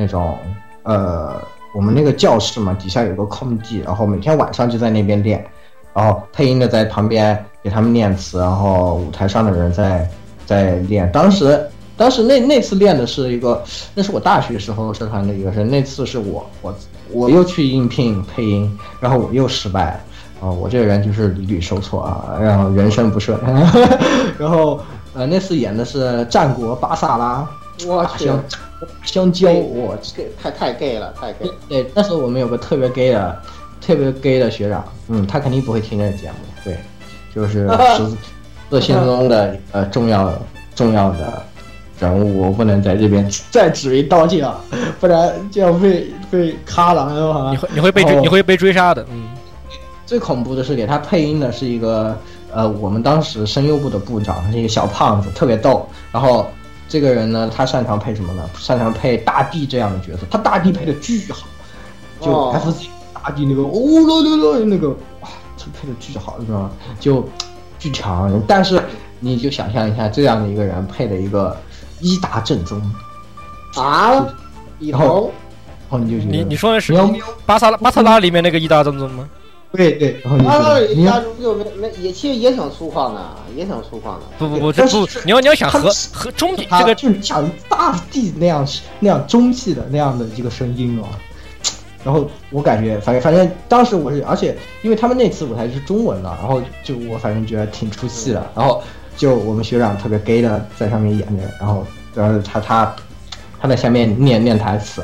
[0.00, 0.38] 那种
[0.84, 1.34] 呃，
[1.74, 5.44] 我们那个教室嘛，底下有个空地，然后每天晚上就在那边练，
[5.92, 10.08] 然后配音的在旁边给他们念词，然后舞台上的人在
[10.46, 11.10] 在练。
[11.12, 11.60] 当时
[11.98, 13.62] 当时那那次练的是一个，
[13.94, 16.74] 那是我大学时候社团的一个事，那次是我我
[17.12, 20.00] 我又去应聘配音，然后我又失败了。
[20.40, 23.38] 啊、我这个人就是屡屡受挫啊，然后人生不顺，
[24.40, 24.80] 然后
[25.12, 27.46] 呃那次演的是战国巴萨拉，
[27.86, 28.34] 我去，大
[29.04, 31.54] 香香蕉，我这太太 gay 了，太 gay 了。
[31.68, 33.42] 对，那时候我们有个特别 gay 的、
[33.80, 36.76] 特别 gay 的学长，嗯，他肯定不会听这个节目，对，
[37.34, 38.16] 就是 十字
[38.70, 40.32] 字心中的呃重要
[40.74, 41.42] 重要的
[41.98, 44.48] 人物，我不能在这边 再指名道姓，
[44.98, 47.50] 不然就要被被咔了，是吧？
[47.50, 49.28] 你会你会被追你会被追杀的，嗯。
[50.06, 52.18] 最恐怖的是给他配音的是一个
[52.52, 55.88] 呃，我们当时声优部的部长，是一个小胖子，特别逗。
[56.10, 56.50] 然后
[56.90, 58.50] 这个人呢，他擅长配什么呢？
[58.58, 61.46] 擅长配大地这样的角色，他大地配的巨好，
[62.20, 63.70] 就 F C 大地那个哦
[64.06, 64.88] 咯咯咯那个
[65.20, 66.70] 哇，这配的巨好，你知道吗？
[66.98, 67.26] 就
[67.78, 68.42] 巨强。
[68.48, 68.82] 但是
[69.20, 71.56] 你就想象一下这样的一个人配的一个
[72.00, 72.82] 伊达正宗
[73.76, 74.26] 啊，
[74.80, 75.30] 然后
[75.88, 76.92] 然后你就觉得你你说的是
[77.46, 79.28] 巴萨拉巴萨拉里面那个伊达正宗吗？
[79.72, 83.20] 对对，然后你家中就没没也其实也挺粗犷的，
[83.56, 84.22] 也挺粗犷的。
[84.36, 88.66] 不不不，这不你要你要想和和中这个就是像大地那样
[88.98, 91.06] 那样中气的那样的一个声音哦。
[92.02, 98.50] 然后我感觉，反正反正当时我是，而且因为他们那次舞台是中文的，然后就我反正觉得挺出戏的。
[98.56, 98.82] 然后
[99.16, 102.96] 就我们学长特别 gay 的在上面演着，然后然后他他
[103.60, 105.00] 他在下面念念台词。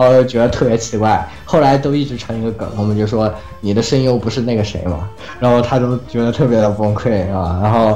[0.00, 5.06] 哦，觉得特别奇怪，后来都一直成一个梗，我们就说你的声优不是那个谁嘛，
[5.38, 7.60] 然后他都觉得特别的崩溃，啊？
[7.62, 7.94] 然后，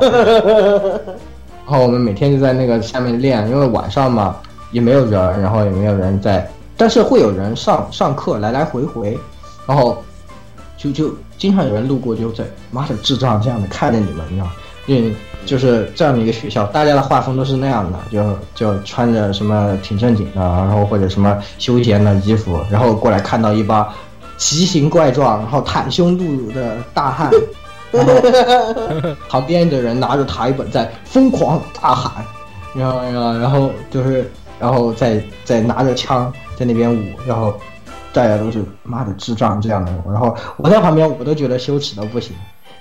[1.64, 4.36] 然后我们每天就在那个下面练，因为晚上嘛
[4.70, 9.18] 也没有人，然后也没有人在，但是会有人上上课来来回回，
[9.66, 9.96] 然后
[10.76, 14.48] 就就经常有人路过就在妈的智障这样的看着你们，你知道，
[14.86, 15.14] 因为。
[15.46, 23.86] 就是这样的一个学校，大家的画风都是那样的，就就穿着什么挺正经的，然后或者什么休闲的衣服，然后过来看到一帮
[24.38, 27.30] 奇形怪状，然后袒胸露乳的大汉，
[27.92, 28.14] 然后
[29.28, 32.24] 旁边的人拿着台本在疯狂大喊，
[32.74, 37.54] 然后然后然后就是然后再再拿着枪在那边舞，然后
[38.14, 42.34] 大家都是妈的智障这样的，然后我在旁边我都觉得羞耻的不行，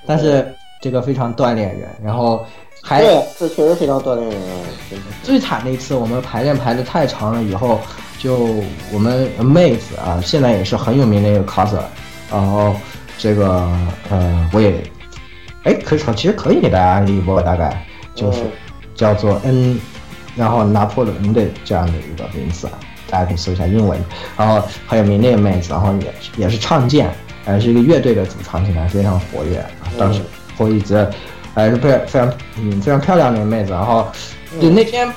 [0.08, 0.48] 但是。
[0.84, 2.46] 这个非常锻炼人，然后
[2.82, 4.40] 还对，这确实非常锻炼人。
[5.24, 7.80] 最惨的一次，我们排练排的太长了，以后
[8.20, 8.54] 就
[8.92, 11.80] 我们妹子啊，现在也是很有名的一个 coser，
[12.30, 12.76] 然后
[13.18, 13.66] 这个
[14.10, 14.84] 呃，我也
[15.64, 17.82] 哎，可以说其实可以给大家安利一波，大概
[18.14, 18.42] 就是
[18.94, 19.80] 叫做 N，
[20.36, 22.68] 然后拿破仑的这样的一个名字，
[23.10, 23.98] 大家可以搜一下英文，
[24.36, 27.10] 然后很有名的一个妹子，然后也也是唱见，
[27.46, 29.66] 还是一个乐队的主唱，现在非常活跃，
[29.98, 30.20] 当时。
[30.58, 31.08] 我一直
[31.56, 34.08] 还是非常非常嗯非常漂亮的一个妹子，然后
[34.62, 35.12] 就那天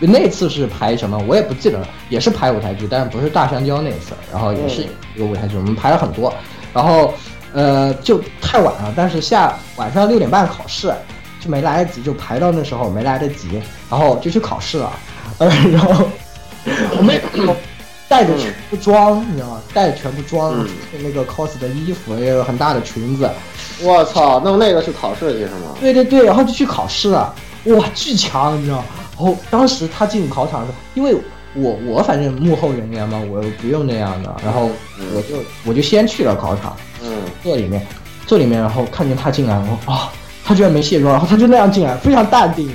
[0.00, 6.32] 那次是排什么我也不记得了，也是排舞台剧，但是不是大香蕉那次，然后也是一个舞台剧，我们排了很多，
[6.72, 7.14] 然后
[7.52, 10.92] 呃就太晚了，但是下晚上六点半考试
[11.40, 14.92] 就没来得及，就排到那时候没来得及，然后就去考试了，
[15.38, 16.08] 呃 然后
[16.98, 17.20] 我们
[18.08, 19.62] 带着全部装，你知道吗？
[19.72, 20.64] 带着全部装，
[21.02, 23.28] 那个 cos 的衣服也有很大的裙子。
[23.82, 25.76] 我操，弄那个去考试去是吗？
[25.80, 27.34] 对对对，然后就去考试了，
[27.64, 28.82] 哇，巨强，你知道？
[29.18, 31.14] 然后当时他进考场的时候，因为
[31.54, 34.70] 我我反正幕后人员嘛，我不用那样的，然后
[35.14, 37.86] 我就我就先去了考场，嗯，坐里面，
[38.26, 40.10] 坐里面，然后看见他进来，我啊，
[40.44, 42.70] 他居然没卸妆，然后他就那样进来，非常淡定，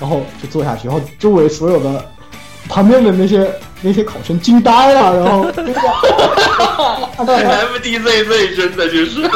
[0.00, 2.04] 然后就坐下去，然后周围所有的
[2.68, 3.48] 旁边的那些
[3.82, 5.52] 那些考生惊呆了，然后哈
[6.76, 9.30] 哈哈，MDZZ 真的就是。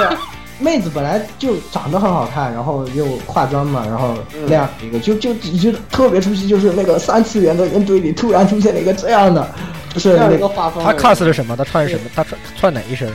[0.59, 4.15] 妹子本来就长得很好看，然后又化妆嘛，然后
[4.47, 9.49] 那样一个，就就只觉得特别出戏，就是那个三次元的人堆里突然出现了一个这样的，
[9.95, 10.83] 就是那个画风。
[10.83, 11.57] 他 cos 的什么？
[11.57, 12.11] 他穿什么？
[12.15, 13.09] 他穿穿哪一身？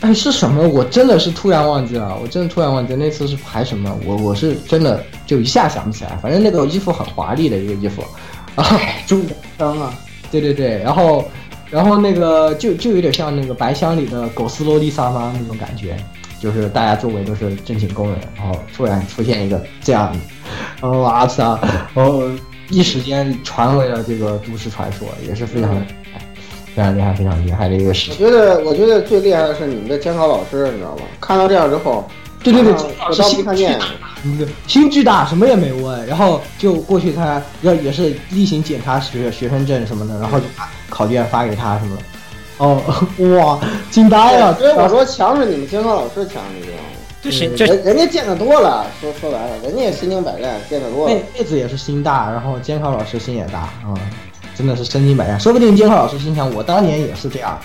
[0.00, 0.66] 哎，是什么？
[0.68, 3.98] 我真的是突然忘记了，我真的突然忘记那次是排什么？
[4.06, 6.16] 我我是真的就一下想不起来。
[6.22, 8.02] 反正那个衣服很华丽的一个衣服，
[8.54, 8.64] 啊，
[9.06, 9.20] 中
[9.58, 9.92] 枪啊！
[10.30, 11.24] 对对对，然后
[11.70, 15.96] 然后那个就就有点像那个白箱里的狗斯洛丽莎妈那种感觉。
[16.40, 20.18] 就是大家周围都是正经工人，然后突然出现一个这样的，
[20.80, 21.42] 然后哇塞，
[21.94, 22.22] 然后
[22.70, 25.70] 一时间传为了这个都市传说，也是非常
[26.74, 28.24] 非常厉害、非常厉害的一个事情。
[28.24, 31.02] 我觉得，我觉得最厉害的是你们的监考老师，你知道吗？
[31.20, 32.08] 看到这样之后，
[32.42, 33.80] 对对对，我当没看见，
[34.66, 41.96] 心巨大，什么也没问，然后就过去他要也是例行检查学学生证什么的，然后就把考卷发给他什么。
[42.58, 42.82] 哦，
[43.38, 43.58] 哇，
[43.90, 44.54] 惊呆了！
[44.58, 46.82] 所以我说强是你们监考老师强，你知道吗？
[47.20, 51.14] 就行，人人家见的多了，说说白了，人家也身经百战，见的多了。
[51.36, 53.94] 妹子也是心大，然后监考老师心也大啊，
[54.56, 55.38] 真的是身经百战。
[55.38, 57.58] 说不定监考老师心想，我当年也是这样，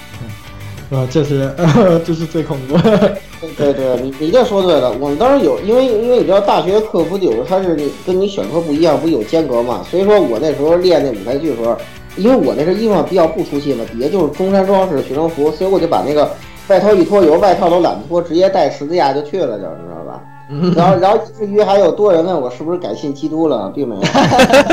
[0.90, 1.54] 啊，这是
[2.06, 2.78] 这是最恐怖。
[3.58, 4.92] 对对，你你这说对了。
[5.00, 9.86] 我们当时有，因为因为你知道大学课不有它是跟你选科不一样，不有间隔嘛？
[9.90, 11.78] 所以说我那时候练那舞台剧的时候。
[12.18, 16.30] 因为我那身衣服比较不出气嘛，底下就是中山装式学生服，所以我就把那个
[16.68, 20.22] 外套一脱油，外套都懒得脱，直接带十字架就去了，就你知道吧？
[20.76, 24.02] 然后然后至于还有多人问我是不是改信基督了，并没有，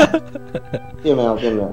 [1.01, 1.71] 并没有，并没有，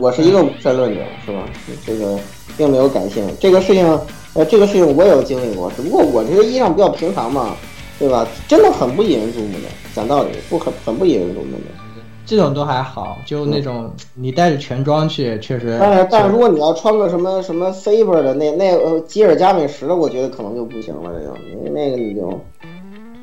[0.00, 1.44] 我是一个无神论者，是吧？
[1.86, 2.18] 这个
[2.56, 3.86] 并没有改信这个事情，
[4.32, 7.54] 呃，这个事情我也有经历过，只不过我这个衣裳比较平常嘛，
[7.98, 8.26] 对吧？
[8.48, 11.83] 真的很不引人注目的，讲道理不很很不引人注目的。
[12.26, 15.76] 这种都还好，就那种你带着全装去，确实。
[15.80, 21.36] 但是但是如果你要穿个什么什么 Faber 的那那呃吉尔加美什的，我觉得可能就不行了，这就
[21.72, 22.40] 那个你就。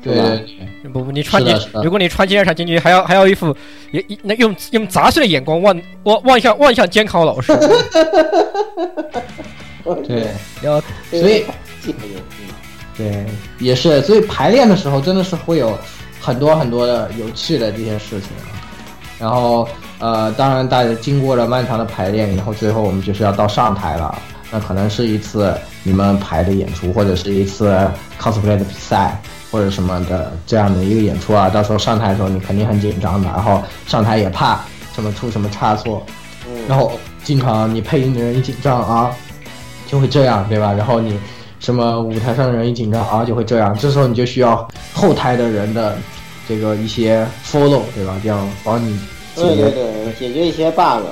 [0.04, 0.12] 对，
[0.92, 1.54] 不不，你穿你，
[1.84, 3.56] 如果你穿金闪进去，还要还要一副，
[3.92, 7.52] 一那用用杂碎的眼光望望望向望向监考老师。
[10.04, 10.26] 对，
[10.60, 11.44] 要所以，
[12.98, 13.24] 对，
[13.60, 15.78] 也是，所以排练的时候真的是会有
[16.20, 18.30] 很多很多的有趣的这些事情。
[19.22, 19.68] 然后，
[20.00, 24.18] 呃，当然，大家经过了漫长的排练然后，最后我们就是要到上台了。
[24.50, 27.88] 那可能是一次你们排的演出，或者是一次
[28.20, 31.48] cosplay 的比赛，或者什么的这样的一个演出啊。
[31.48, 34.58] 到时候上台的时候，你肯定很紧张的，然后上台也怕
[34.92, 36.04] 什么出什么差错。
[36.66, 36.90] 然后
[37.22, 39.12] 经常你配音的人一紧张啊，
[39.86, 40.72] 就会这样，对吧？
[40.72, 41.16] 然后你
[41.60, 43.72] 什么舞台上的人一紧张啊，就会这样。
[43.78, 45.96] 这时候你就需要后台的人的。
[46.48, 48.16] 这个一些 follow 对吧？
[48.20, 48.98] 这样帮你
[49.34, 51.04] 对对对解决一些 bug，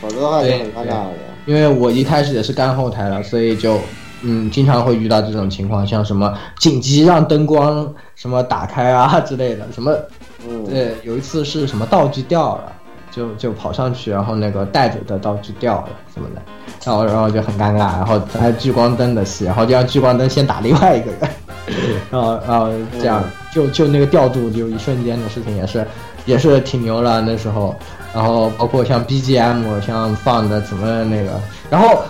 [0.00, 1.10] 否则的话就很尴尬了。
[1.46, 3.78] 因为我一开始也是干后台了，所以就
[4.22, 9.94] 嗯经常会遇到这种情况，像什么紧急让灯光什么打开啊之类的，什么
[10.68, 12.72] 对，有一次是什么道具掉了，
[13.10, 16.42] 就就跑上去，然后那个带着的道具掉了什么的，
[16.84, 21.30] 然后然后就很尴尬，然后还聚光灯的戏，然后就让聚光灯先打另外一个人。
[22.10, 23.22] 然后，然后这样，
[23.52, 25.86] 就就那个调度，就一瞬间的事情，也是，
[26.28, 27.74] 也是挺牛了那时候。
[28.14, 31.38] 然后包括像 BGM，像放的怎么那个，
[31.68, 32.02] 然后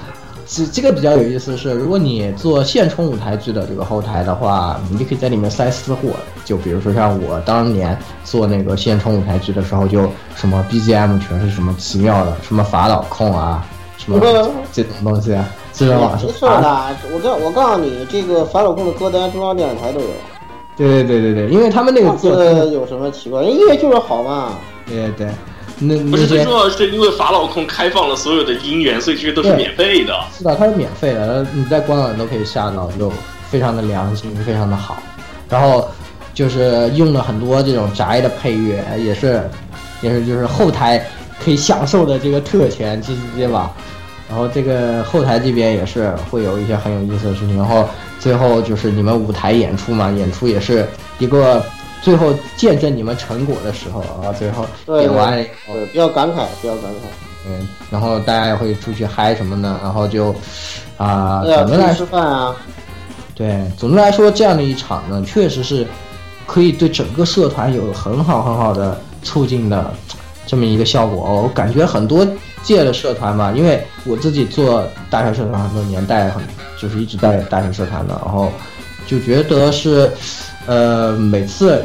[0.47, 6.11] 这这个比较有意思是，如果你做现充舞台剧的这个后台的话，你就可以在里面塞私货。
[6.45, 13.67] 就比如说像我当年做那个现充舞台剧的时候，就什么 BGM 全是什么奇妙的，什么法老控啊，
[13.99, 14.21] 什么
[14.73, 15.33] 这种东西。
[15.33, 15.37] 没
[15.75, 15.87] 事
[16.63, 20.07] 的，我告我告诉你，这个法老控的歌单中央电视台都有。
[20.79, 23.43] 对对对对对，因为他们那个做的有什么奇怪？
[23.43, 24.57] 音乐就是好嘛。
[24.87, 25.29] 对对，
[25.81, 30.15] 那不是最重要的是，因为法老控开放了所有的音源，所以这些都是免费的。
[30.33, 33.13] 是的，它是免费的，你在官网都可以下到，就
[33.51, 34.97] 非常的良心，非常的好。
[35.51, 35.87] 然后
[36.33, 39.43] 就是用了很多这种宅的配乐，也是
[40.01, 41.05] 也是就是后台
[41.45, 43.73] 可以享受的这个特权，直接吧。
[44.29, 47.89] 然后这个后台这边也是会有一些很有意思的事情，然后
[48.19, 50.87] 最后就是你们舞台演出嘛，演出也是
[51.19, 51.65] 一个
[52.03, 54.67] 最后见证你们成果的时候啊，最后
[55.01, 57.09] 演完，对，比较感慨，比较感慨。
[57.47, 60.35] 嗯，然后大家也会出去嗨什么的，然后就
[60.97, 62.55] 啊，总的来吃饭啊。
[63.35, 65.87] 对，总的来说，这样的一场呢，确实是
[66.47, 69.95] 可以对整个社团有很好很好的促进的
[70.45, 72.27] 这么一个效果哦，我感觉很多。
[72.63, 76.43] 借的社团嘛，因为我自己做大学社团很多年代，很
[76.81, 78.51] 就是一直在大学社团的，然后
[79.07, 80.11] 就觉得是，
[80.67, 81.83] 呃，每次，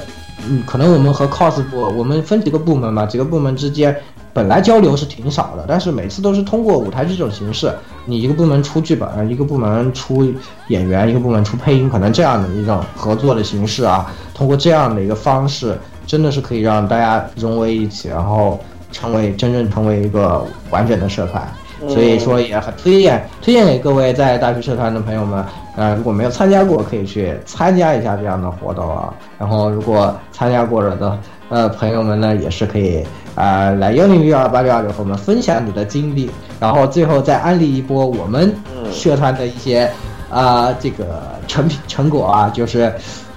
[0.48, 3.96] 嗯，可能我们和 cos 部，我们分几个部门嘛，几个部门之间
[4.34, 7.74] 本来交流是挺少的，但是每次都是通过舞台剧这种形式，
[8.06, 10.34] 你一个部门出剧本，一个部门出
[10.68, 18.60] 演员，一个部门出配音，可能这样的一种合作的形式啊，通过这样的一个方式，真的是可以让大家融为一起，然后。
[18.94, 21.46] 成为真正成为一个完整的社团，
[21.90, 25.44] 所以说也很推荐推荐给各位在大学社团的朋友们，
[25.76, 29.14] 呃，如果没有参加过，可以去参加一下这样的活动啊。
[29.38, 33.04] 然后如果参加过了的呃朋友们呢，也是可以
[33.36, 36.30] 啊来幺零六二八六二六和我们分享你的经历，
[36.60, 38.56] 然后最后再安利一波我们
[38.92, 39.92] 社团的一些
[40.30, 42.94] 啊这个成品成果啊，就是。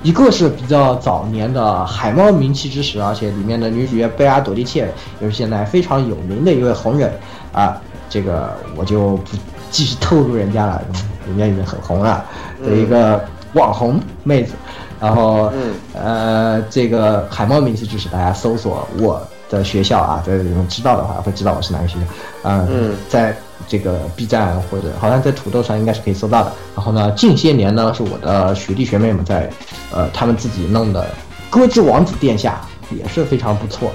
[0.07, 4.89] 一个是比较早年的海猫名气之时，而且里面的女主角贝拉朵蒂切
[5.19, 7.13] 也是现在非常有名的一位红人
[7.53, 7.77] 啊，
[8.09, 9.37] 这个我就不
[9.69, 10.81] 继续透露人家了，
[11.27, 12.25] 人家已经很红了
[12.65, 13.21] 的一个
[13.55, 14.53] 网红妹子。
[15.01, 15.53] 然后，
[15.93, 19.21] 呃，这个海猫名气之时，大家搜索我
[19.51, 22.65] 的学校啊，在你们知道的话会知道我是哪个学校啊，
[23.09, 23.37] 在。
[23.69, 26.53] 这个 B 站或者好像在土豆上应该是可以搜到的。
[26.75, 29.51] 然后呢，近些年呢是我的学弟学妹们在，
[29.93, 31.03] 呃，他们自己弄的
[31.51, 32.61] 《歌之王子殿下》
[32.97, 33.91] 也是非常不错，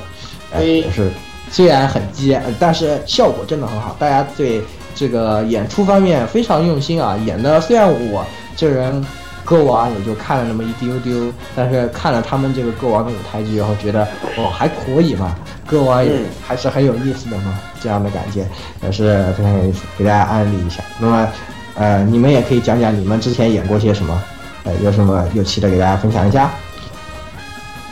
[0.54, 1.12] 哎，也是
[1.50, 3.96] 虽然很尖，但是效果真的很好。
[3.98, 4.62] 大家对
[4.96, 8.26] 这个演出方面非常用心啊，演的虽然我
[8.56, 9.04] 这人。
[9.44, 14.08] 歌王也就看了那么一丢丢，但是看了他们这个歌王的舞台剧以后，觉得
[14.38, 15.36] 哦还可以嘛，
[15.66, 16.12] 歌王也
[16.46, 18.48] 还是很有意思的嘛，这样的感觉
[18.84, 20.84] 也是非常有意思，给大家安利一下。
[21.00, 21.28] 那么，
[21.76, 24.22] 呃，你们也可以讲讲你们之前演过些什么，
[24.64, 26.50] 呃，有什么有趣的给大家分享一下。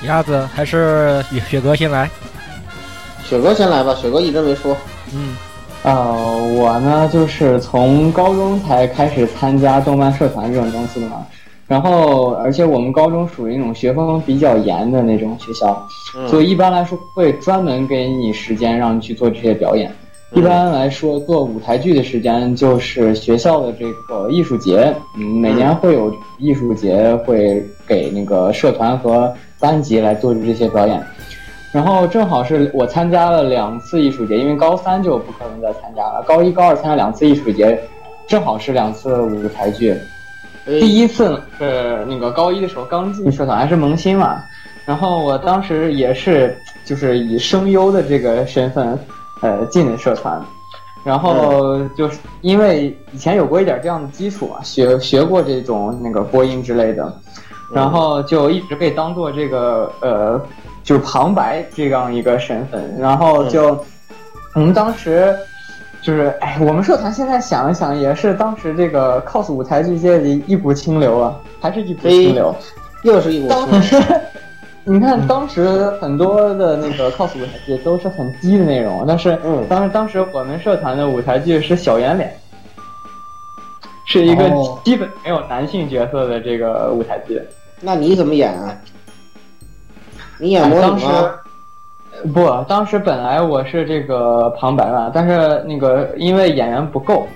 [0.04, 2.10] 鸭子还是雪哥先来？
[3.24, 4.78] 雪哥先来吧，雪哥一直没说。
[5.14, 5.36] 嗯，
[5.84, 11.26] 呃，我呢就是从高中才开始参加动漫社团这种东西的嘛。
[11.70, 15.88] 然后，而且我们高中属于那种学风比较严的那种学校，
[16.28, 19.94] 所以一般来说会专门给你时间让你去做这些表演。
[20.34, 31.00] 一般来说，做舞台剧的时间就是学校的这个艺术节，嗯，每年会有艺术节会给那个社团和班级来做这些表演。
[31.72, 37.80] 然后正好是我参加了两次艺术节，因为高三就不可能再参加了，高一、高二参加两次艺术节，
[38.28, 39.96] 正好是两次舞台剧。
[40.80, 44.44] 第一次呢是那个高一的时候刚进社团，还是萌新嘛。
[44.86, 49.00] 然后我当时也是就是以声优的这个身份，
[49.42, 50.42] 呃，进的社团。
[51.04, 57.12] 然后就是因为以前有过一点这样的基础啊，学学过这种那个播音之类的，
[57.74, 60.40] 然后就一直被当做这个呃，
[60.84, 62.96] 就是旁白这样一个身份。
[63.00, 63.78] 然后就
[64.54, 65.36] 我们当时。
[66.02, 72.56] 就是哎，我们社团现在想一想，也是当时这个 cos 舞台剧界的一股清流啊，还是一股清流，
[73.04, 74.18] 又是一股清流。
[74.86, 79.38] 你看当时很多的那个 cos 舞台剧都是很低的内容，但是
[79.70, 82.34] 当时当时我们社团的舞台剧是小圆脸，
[84.06, 84.50] 是一个
[84.84, 87.42] 基本没有男性角色的这个舞台剧。
[87.82, 88.76] 那你怎么演啊？
[90.40, 91.32] 你演魔女吗？
[92.34, 97.28] 不，当时本来我是这个旁白嘛，但是那个因为演员不够，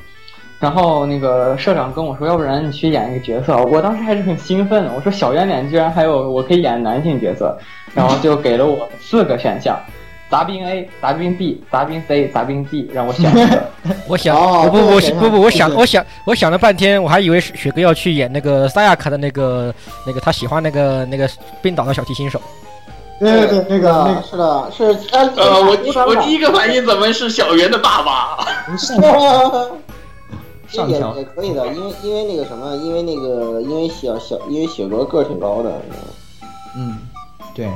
[0.59, 3.57] 然后那个社长跟我说，要不然你去演一个角色。
[3.65, 7.57] 我当时还是很兴奋的，我说小圆脸居然还有我可以演男性角色，
[7.93, 9.77] 然后就给了我四个选项：
[10.29, 13.63] 杂兵 A、杂兵 B、杂兵 C、杂兵 D，让我选一个。
[14.07, 14.35] 我想，
[14.69, 19.73] 不不不不不，我想我想我想了半天，我还以为雪哥要去演那个萨亚卡的那个
[20.07, 21.29] 那个他喜欢那个那个
[21.61, 22.41] 冰岛的小提琴手。
[23.23, 25.77] 对对对，那个那个是的，是呃，我
[26.07, 28.37] 我第一个反应怎么是小圆的爸爸？
[30.67, 35.71] 上也也可以的，因为因为那个什么，因为那个因为小小因为雪哥个儿挺高的，
[36.75, 36.97] 嗯，
[37.53, 37.69] 对。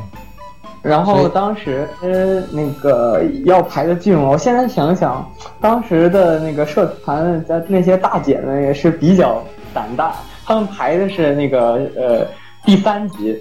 [0.81, 5.29] 然后当时呃那个要排的剧目，我现在想想，
[5.61, 9.43] 当时的那个社团的那些大姐们也是比较
[9.73, 10.15] 胆大，
[10.45, 12.25] 他们排的是那个呃
[12.65, 13.37] 第三集。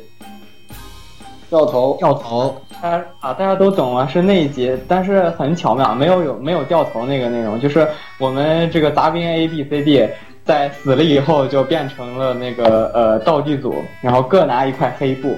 [1.48, 7.86] 掉头，掉头，大家啊，大家都懂啊，是那一集，但是很巧妙，没有有没有掉头那个内容，就是
[8.18, 10.08] 我们这个杂兵 A B C D
[10.44, 15.36] 在死了以后就变成了那个呃道具组，然后各拿一块黑布，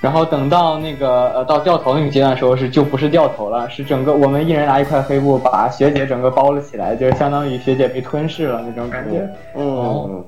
[0.00, 10.22] 然后等到那个呃到掉头那个阶段的时候是就不是掉头了，是整个我们一人拿一块黑布把学姐整个包了起来，就是相当于学姐被吞噬了那种感觉，嗯，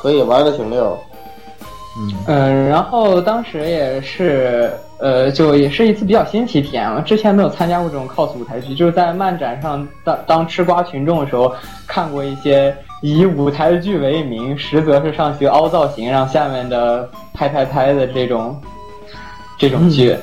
[0.00, 0.98] 可以玩的挺溜。
[2.26, 7.00] 嗯，然后当时也是，呃，就也是一次比较新奇体验了。
[7.00, 11.54] 之前没有参加过这种 cos 舞台剧，就是在漫展上当当吃瓜群众的时候，
[11.86, 18.60] 看过一些以舞台剧为名，实则是上去凹造型，让下面的拍拍拍的这种
[19.56, 20.14] 这种剧。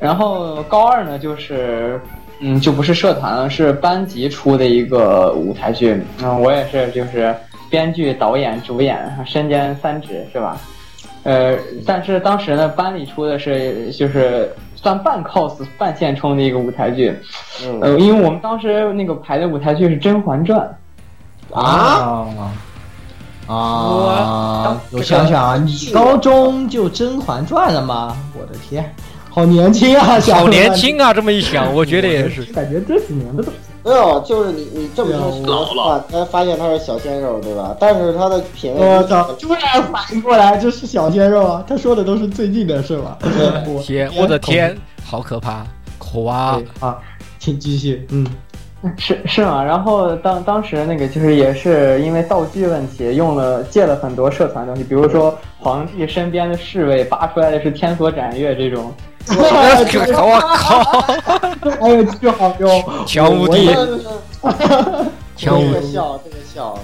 [0.00, 2.00] 然后高二呢，就是
[2.40, 6.02] 嗯，就不是社团了，是班级出的一个舞台剧。
[6.22, 7.32] 嗯，我也是，就是
[7.68, 10.58] 编剧、导演、主演，身兼三职，是吧？
[11.22, 11.54] 呃，
[11.86, 17.14] 但是当时呢，班里出的是就是算半 cos 半现充的一个舞台剧，
[17.82, 20.58] 呃，因为我们当时那个排的舞台剧是《甄嬛传》
[21.54, 22.26] 啊
[23.46, 24.80] 啊！
[24.92, 28.16] 我想想啊，你高中就《甄嬛传》了吗？
[28.38, 28.90] 我的天，
[29.28, 30.18] 好年轻啊！
[30.20, 31.12] 好年轻啊！
[31.12, 33.52] 这么一想，我觉得也是， 感觉这几年的都。
[33.82, 37.74] 没有，就是你你这么一说的话，才发现他是小鲜肉，对吧？
[37.80, 41.64] 但是他的品味，我操，突然反应过来，这是小鲜肉啊！
[41.66, 43.18] 他说的都是最近的事吧？
[43.82, 45.64] 天，我的天，好可怕，
[45.98, 46.60] 苦啊！
[46.80, 46.98] 啊，
[47.38, 48.26] 请继续，嗯，
[48.98, 49.64] 是是吗？
[49.64, 58.92] 然后当当时那个就是也是因为道具问题，用了借了很多社团东西，比如说皇帝身边的侍卫拔出来的是天锁斩月这种。
[59.36, 61.04] 我靠！
[61.80, 63.72] 哎呦，这好用，强无敌，
[65.36, 66.78] 强无敌，笑，这个笑。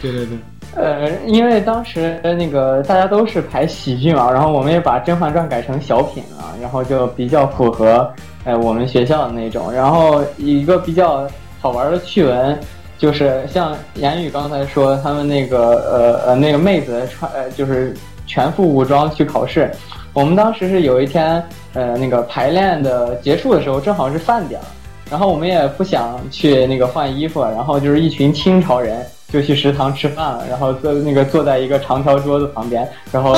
[0.00, 0.38] 对对对，
[0.74, 8.08] 呃，因为当时那个大家都是排喜剧嘛，然后我们也把《甄嬛传》改成小品了，然后就比较符合
[8.44, 9.72] 呃我们学校的那种。
[9.72, 11.26] 然后一个比较
[11.60, 12.58] 好玩的趣闻，
[12.98, 15.58] 就是像言语刚才说，他们那个
[15.90, 17.96] 呃呃那个妹子穿呃就是
[18.26, 19.70] 全副武装去考试。
[20.14, 24.64] 我们当时是有一天，呃，那个排练的结束的时候，正好是饭点儿，
[25.10, 33.34] 然后我们也不想去那个换衣服，然后就是一群清朝人就去食堂吃饭了，然后坐那个坐在一个长条桌子旁边，然后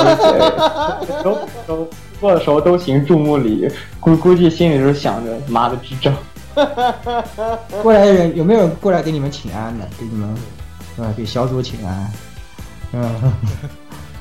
[1.23, 1.35] 都
[1.65, 1.87] 都
[2.21, 3.67] 做的时候都行注目礼，
[3.99, 6.13] 估估计心里就是想着妈的智障。
[7.81, 9.85] 过来的人有没有人过来给你们请安的？
[9.99, 10.29] 给你们，
[10.99, 12.11] 啊，给小组请安。
[12.93, 13.33] 嗯，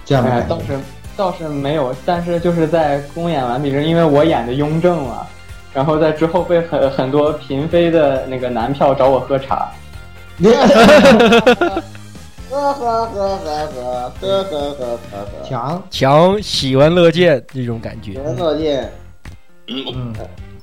[0.04, 0.78] 这样哎，倒是
[1.16, 5.26] 倒是没有，但是就是在公演完毕之后，因为我演的雍正嘛，
[5.72, 9.70] 然后在之后被很很多嫔妃的那个男票找我喝茶。
[12.48, 18.12] 呵呵呵呵呵呵呵呵呵呵，强强喜闻乐见这种感觉。
[18.12, 18.92] 喜闻乐见。
[19.68, 20.14] 嗯，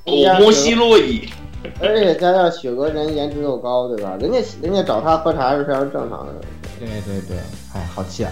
[0.04, 1.28] 我摩西洛伊。
[1.80, 4.16] 而且加上雪哥人颜值又高，对吧？
[4.20, 6.34] 人家人家找他喝茶是非常正常的。
[6.78, 7.36] 对对对，
[7.74, 8.30] 哎，好气啊！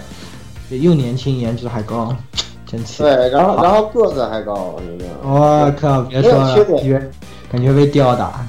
[0.79, 2.15] 又年轻，颜值还高，
[2.65, 3.03] 真气。
[3.03, 5.65] 对，然后然后个子还高，你知道吗？
[5.65, 7.11] 我靠，别说了，感觉
[7.51, 8.45] 感觉被吊打，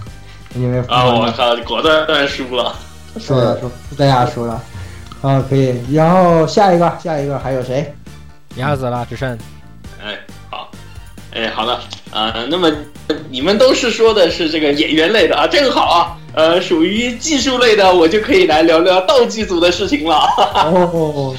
[0.53, 1.05] 感觉被啊！
[1.07, 2.75] 我靠，果断断输了，
[3.19, 4.63] 输了输，大家输了。
[5.23, 5.75] 啊，可以。
[5.93, 7.95] 然后下一个，下一个还有谁？
[8.57, 9.37] 鸭子了，只剩。
[10.03, 10.19] 哎，
[10.51, 10.71] 好，
[11.33, 11.73] 哎，好的
[12.11, 12.45] 啊。
[12.51, 12.71] 那么
[13.31, 20.17] 你们都是说的是这个演员类的啊，正好啊，呃，属于技术类的，我就可以来聊聊道具组的事情了。
[20.55, 21.35] 哦，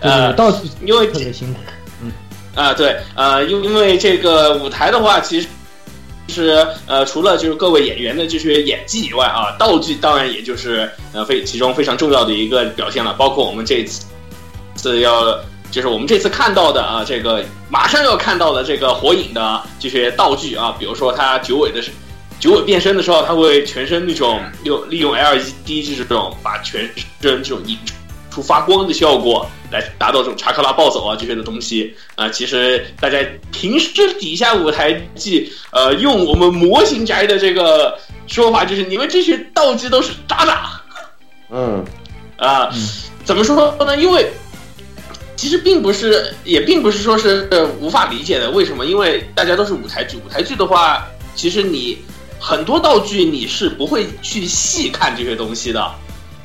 [0.00, 1.60] 呃，道具因为特别辛苦。
[2.02, 2.12] 嗯，
[2.54, 5.46] 啊，对，呃，因因为这个舞台的话，其实。
[6.32, 13.12] 是呃，除了就是各位演员的这些演技以外啊，道具当然也就是呃非其中非常重要的一个表现了。
[13.14, 14.06] 包括我们这次
[14.76, 15.36] 次要
[15.72, 21.82] 就是我们这次看到的啊，这个马上要看到的这个火影的这些道具啊，比如说他九尾的
[22.38, 26.88] 九尾变身的时候，他会全身那种用利用 LED 这种把全
[27.20, 27.76] 身这种引
[28.30, 29.46] 出发光的效果。
[29.70, 33.18] 来达到这种查克拉暴走啊这些的东西啊，其实大家
[33.52, 37.96] 平时底下舞台剧，呃，用我们模型宅的这个
[38.26, 40.80] 说法，就是你们这些道具都是渣渣。
[41.50, 41.84] 嗯，
[42.36, 42.68] 啊，
[43.24, 43.96] 怎么说呢？
[43.96, 44.28] 因为
[45.36, 47.48] 其实并不是，也并不是说是
[47.78, 48.50] 无法理解的。
[48.50, 48.84] 为什么？
[48.84, 51.96] 因为大家都是舞台剧，舞台剧的话，其实你
[52.40, 55.94] 很多道具你是不会去细看这些东西的。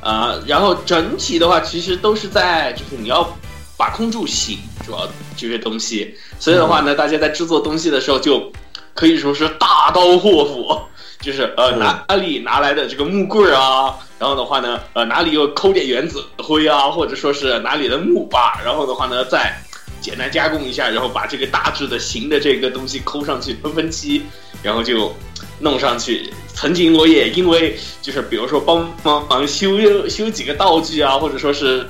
[0.06, 3.28] 啊，然后整体的话，其实都是在就是你要
[3.76, 6.14] 把控住形，主要这些东西。
[6.38, 8.52] 所以的话呢，大家在制作东西的时候，就
[8.94, 10.80] 可以说是大刀阔斧，
[11.20, 19.60] 就是呃哪里拿来的这个木棍啊，然后的话呢，呃哪里又抠点原子灰啊，或者说是哪里的木把，然后的话呢再
[20.00, 24.22] 简单加工一下，然后把这个大致的形的这个东西抠上去喷喷漆，
[24.62, 25.12] 然后就
[25.58, 26.32] 弄上去。
[26.54, 31.86] 曾经我也因为就是比如说帮帮忙修修几个道具啊，或者说是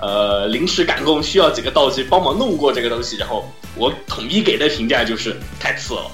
[0.00, 3.44] 呃临时赶工需要几个道具帮忙弄过这个东西，然后
[3.76, 6.10] 我统一给的评价就是太次了，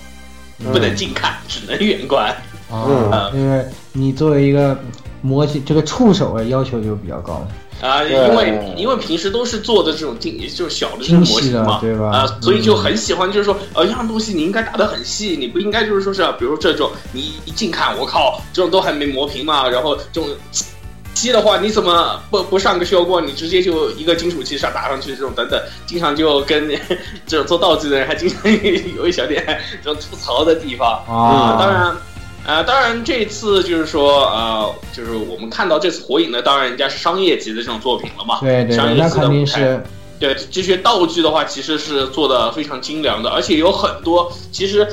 [0.70, 2.36] 不能近看，只能远观。
[2.70, 4.78] 啊，因为你作为一个
[5.22, 7.48] 模型，这个触手的要求就比较高。
[7.80, 12.10] 啊，因为因为平时都是做的这种精，就是小的这种模型嘛，对吧？
[12.10, 20.26] 啊，所以就很喜欢，就是说，呃，一样东西你应该打得很细，你不应该就是说是，比如这种，你一近看，我靠，这种都还没磨平嘛，然后这种
[21.12, 26.68] 漆的话，你怎么不不上个削锅，你直接就一个金属漆上打上去，这种等等，经常就跟
[27.26, 28.50] 这种做道具的人还经常
[28.96, 29.44] 有一小点
[29.84, 31.94] 这种吐槽的地方啊，当然。
[32.46, 38.38] 呃，当然，这次就是说，呃，就是我们看到这次火影呢，当然人家是商业级的这种作品了嘛。
[38.40, 39.82] 对对，那肯定是。
[40.18, 44.86] 对这些道具的话，其实是做的非常精良的，而且有很多，其实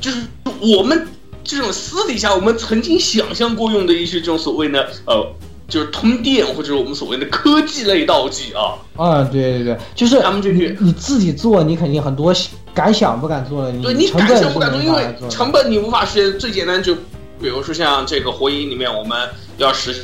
[0.00, 0.18] 就是
[0.60, 1.06] 我们
[1.44, 5.26] 这种私底下我们曾经想象过用的一些这种所谓呢，呃，
[5.72, 8.76] 就是通电或者我们所谓的科技类道具啊。
[8.96, 12.34] 啊，对对对，就是他们这些你自己做，你肯定很多。
[12.74, 16.40] 敢想不敢做了，对你敢想不敢做，因为成本你无法实现。
[16.40, 16.94] 最简单就，
[17.38, 19.28] 比如说像这个火影里面，我们
[19.58, 19.94] 要实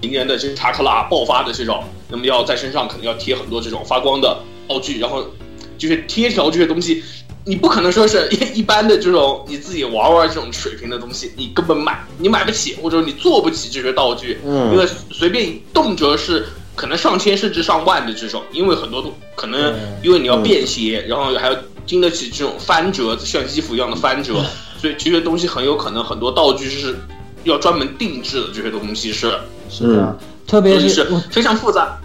[0.00, 5.22] 现的这个查克拉爆发的这种，那么要在身上可能要贴很多这种发光的道具，然后
[5.76, 7.04] 就是贴条这些东西，
[7.44, 21.56] 你不可能说是一般的这种你自己玩玩这种水平的东西，你根本买你买不起，或者你做不起这些道具，嗯，因为随便动辄是可能上千甚至上万的这种，因为很多都可能因为你要便携，然后还要。
[21.86, 24.42] 经得起这种翻折，像衣服一样的翻折，
[24.80, 26.96] 所以这些东西很有可能很多道具是
[27.42, 28.46] 要专门定制的。
[28.54, 29.30] 这些东西是
[29.68, 32.00] 是的，特别是非常复杂。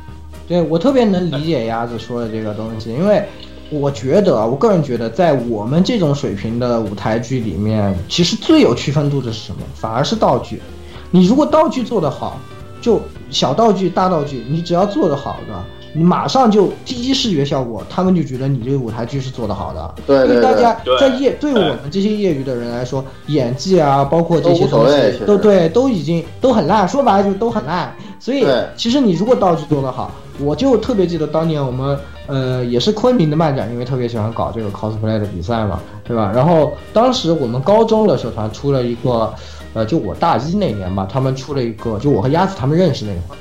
[0.49, 3.25] 对我特别能理解鸭子说的这个东西，因为
[3.69, 9.61] 我觉得，我个人觉得，在我们这种水平的舞台剧里面，其实最有区分度的是什么？
[9.75, 10.61] 反而是道具。
[11.11, 12.39] 你如果道具做得好，
[12.81, 15.53] 就小道具、大道具，你只要做得好的，
[15.93, 19.95] 你马上就第一视觉效果，他们就觉得你这个舞台剧是做得好的。
[20.05, 27.93] 对对因为大家在业对我们这些业余的人来说，演技啊，包括这些东西都对，都已经都很烂，说白了就都很烂。
[28.19, 31.97] 所以其实你如果道具做得好，我就特别记得当年我们
[32.29, 36.31] 呃也是昆明的漫展，因为特别喜欢搞这个 cosplay 的比赛嘛，对吧？
[36.33, 39.33] 然后当时我们高中的社团出了一个，
[39.73, 43.37] 呃，就我大一那年吧，他们出了一个，就我和鸭子他们认识那会儿，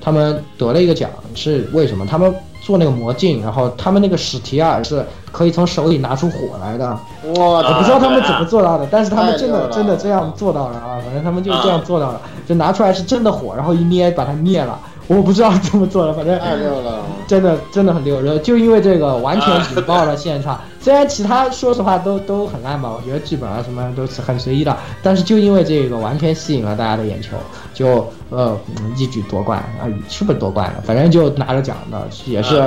[0.00, 2.04] 他们得了一个奖，是为什么？
[2.04, 6.96] 他们做那个魔镜，然后他们那个史提尔是可以从手里拿出火来的。
[7.24, 10.98] 我我不知道他们怎么做到的，但是他们真的真的这样做到了啊！
[11.04, 14.78] 反正他们就这样做到了，就拿出来是真的火，然后一捏把它灭了。
[15.16, 17.04] 我不知道怎么做的，反正太溜了。
[17.26, 18.20] 真的真的很溜。
[18.20, 20.60] 然后就因为这个，完全引爆了现场。
[20.80, 27.36] 虽然其他说实话都都很烂吧，我觉得剧本啊什么都是很随意的，但是就因为这个，完全吸引了大家的眼球，
[27.72, 30.82] 就呃嗯一举夺冠啊，是不是夺冠了？
[30.84, 32.60] 反正就拿了奖的，也是。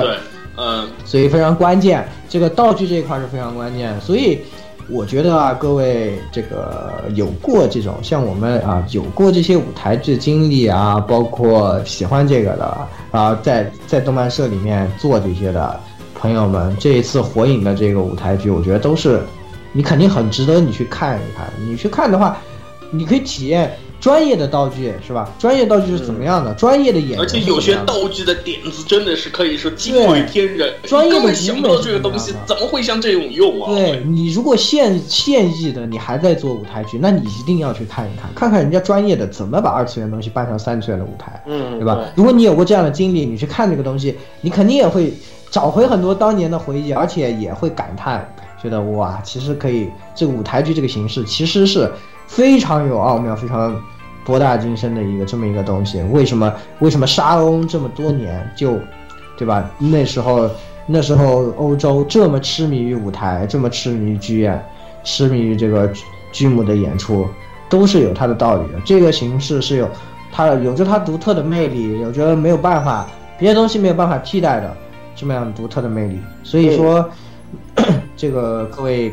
[0.58, 4.00] 嗯，所以非常关键，这个道具这一块是非常关键。
[4.00, 4.40] 所以
[4.88, 15.78] 我觉得啊，各位这个有过这种像我们啊有过这些舞台剧经历啊，包括喜欢这个的啊，在在动漫社里面做这些的
[16.14, 19.20] 朋友们，这一次火影的这个舞台剧，我觉得都是
[19.72, 21.46] 你肯定很值得你去看一看。
[21.66, 22.38] 你去看的话，
[22.90, 23.76] 你可以体验。
[24.06, 25.28] 专业的道具是吧？
[25.36, 26.54] 专业道具是怎么样的？
[26.54, 33.74] 专业的演员，而且有些道具的点子真的是可以说惊为天人，专业的想不到这个东西怎么会像这种用啊！
[33.74, 41.98] 对你如果现现役的你还在做舞台剧，那你一定要去看一看，看看人家专业的怎么把二次元东西搬上三次元的舞台，嗯，对吧？
[42.14, 45.12] 如果你有过这样的经历，你去看这个东西，你肯定也会
[45.50, 51.90] 找回很多当年的回忆，而且也会感叹，觉得哇，其实可以这个舞台剧这个形式其实是
[52.28, 53.76] 非常有奥妙，非常。
[54.26, 58.76] 博大精深的一个这么一个东西，为什么为什么沙翁这么多年就，
[59.38, 59.70] 对吧？
[59.78, 60.50] 那时候
[60.84, 64.60] 那时候欧洲这么痴迷于舞台，这么痴迷于剧院，
[65.04, 65.88] 痴迷于这个
[66.32, 67.24] 剧目的演出，
[67.70, 68.80] 都是有它的道理的。
[68.84, 69.88] 这个形式是有
[70.32, 73.06] 它有着它独特的魅力，有着没有办法
[73.38, 74.76] 别的东西没有办法替代的
[75.14, 76.18] 这么样独特的魅力。
[76.42, 77.08] 所以说，
[78.16, 79.12] 这个各位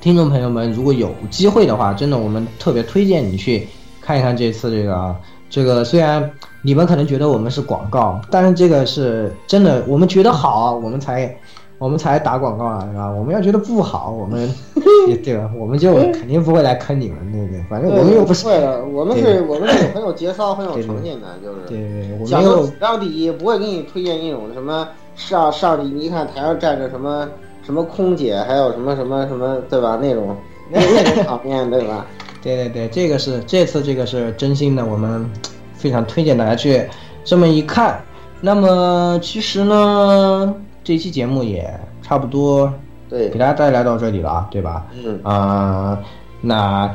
[0.00, 3.68] 听众朋友们，如果有机会的话，真的我们特别推荐你去。
[4.04, 5.16] 看一看这次这个啊，
[5.48, 6.30] 这个虽然
[6.62, 11.34] 你们可能觉得我们是广告，但是这个是真的，我们觉得好，我们才
[11.78, 13.10] 我们才打广告啊，是吧？
[13.10, 14.48] 我们要觉得不好，我们
[15.08, 15.50] 也对吧？
[15.58, 17.64] 我们就肯定不会来坑你们，对不对？
[17.68, 27.28] 反正我们又不是会的，我们是我们是很有节操、很有诚信的，就是对对对，我讲们有质量第一，不会给你推荐一种什么上上去你一看台上站着什么
[27.64, 29.98] 什么空姐，还有什么什么什么，对吧？
[30.00, 30.36] 那种
[30.70, 32.06] 那种场面，对吧？
[32.42, 35.28] 对对对，这个是这次这个是真心的，我们
[35.74, 36.84] 非常推荐大家去
[37.24, 38.02] 这么一看。
[38.40, 42.72] 那么其实呢，这期节目也差不多
[43.08, 44.86] 对给大家带来到这里了，对吧？
[45.04, 45.98] 嗯啊、
[46.40, 46.92] 那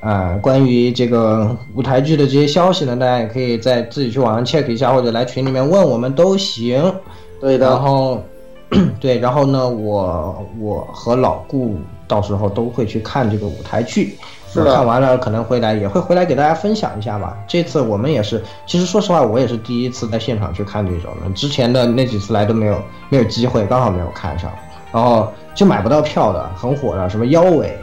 [0.00, 6.92] 呃，关于这个舞台剧的这些消息呢，大家也可以在自己去网上 check 一下，或者来群里面问我们都行。
[7.40, 7.66] 对的。
[7.68, 8.22] 然后，
[9.00, 11.76] 对，然后呢，我我和老顾
[12.08, 14.18] 到时候都会去看这个舞台剧。
[14.50, 17.36] 是看完了可能回来也会回来给大家分享一下吧。
[17.46, 24.50] 这次我们也是，其实说实话，我也是第一次在现场去看这种的，之前的那几次来都没有没有机会，刚好没有看上，
[24.90, 27.78] 然后就买不到票的，很火的，什么腰尾。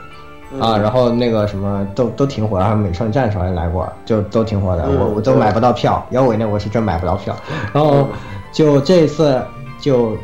[0.59, 4.85] 啊，然后那个什么都都挺火的，还有美少女战士好像来过，就都挺火的。
[4.87, 7.35] 嗯我我都买不到票，腰尾那我是真买不到票。
[7.73, 8.07] 然后
[8.51, 9.39] 就这一次
[9.79, 10.17] 就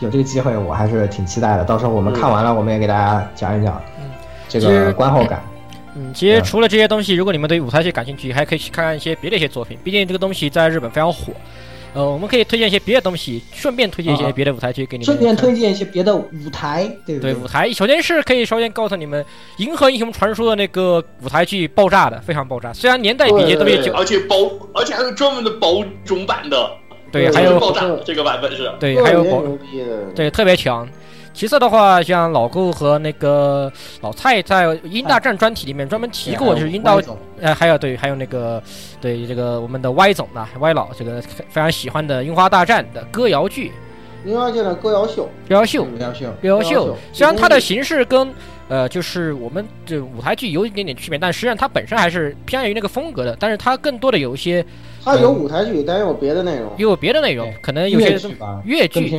[0.00, 1.64] 有这个机会，我还是挺期待的。
[1.64, 3.80] 到时候我们看完了，我们也给大家讲一讲
[4.48, 5.42] 这个观后感。
[5.96, 9.76] 嗯，其实除了这些东西，如果你们对舞台剧感兴趣，还可以去看看一些别的一些作品。
[9.82, 11.32] 毕竟这个东西在日本非常火。
[11.94, 15.06] 呃，我们可以推荐一些别的东西，顺便推荐一些别的舞台剧给你们。
[15.06, 19.24] 顺便推荐一些别的舞台，对不对舞台，首先是可以首先告诉你们，
[19.56, 22.72] 《银河英雄传说》的那个舞台剧爆炸的，非常爆炸。
[22.74, 24.36] 虽然年代比一些特别久，而且包，
[24.74, 26.70] 而且还有专门的包种版的。
[27.10, 28.70] 对，还有爆炸这个版本是。
[28.78, 30.02] 对，还有保牛逼的。
[30.14, 30.88] 对，特别强。
[31.34, 33.70] 其次的话，像老顾和那个
[34.00, 37.00] 老蔡在《鹰大战》专题里面专门提过，就是鹰道，
[37.40, 38.60] 呃，还有对，还有那个
[39.00, 43.70] 对这个我们的歪总啊，歪老这个非常喜欢的《樱花大战》的歌谣剧。
[44.24, 46.96] 樱花剧的歌谣秀，歌谣秀，歌谣秀，歌谣秀。
[47.12, 48.28] 虽然它的形式跟
[48.68, 54.64] 呃，就是我们这舞台剧有一点点区别，但实际上它本身还是偏向于那个风格的，但是它更多的有一些。
[55.08, 58.18] 它有舞台剧，但也有别的内容，也有别的内容，可能有些
[58.64, 59.18] 越剧，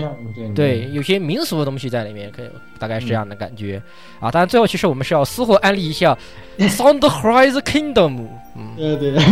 [0.53, 3.81] 对，有些民俗的东西在里面，可以大概是这样的感觉
[4.19, 4.29] 啊。
[4.29, 6.15] 当然，最后其实我们是要私货安利一下
[6.69, 7.93] 《Sound Horizon Kingdom》。
[8.55, 9.23] 嗯，对对对，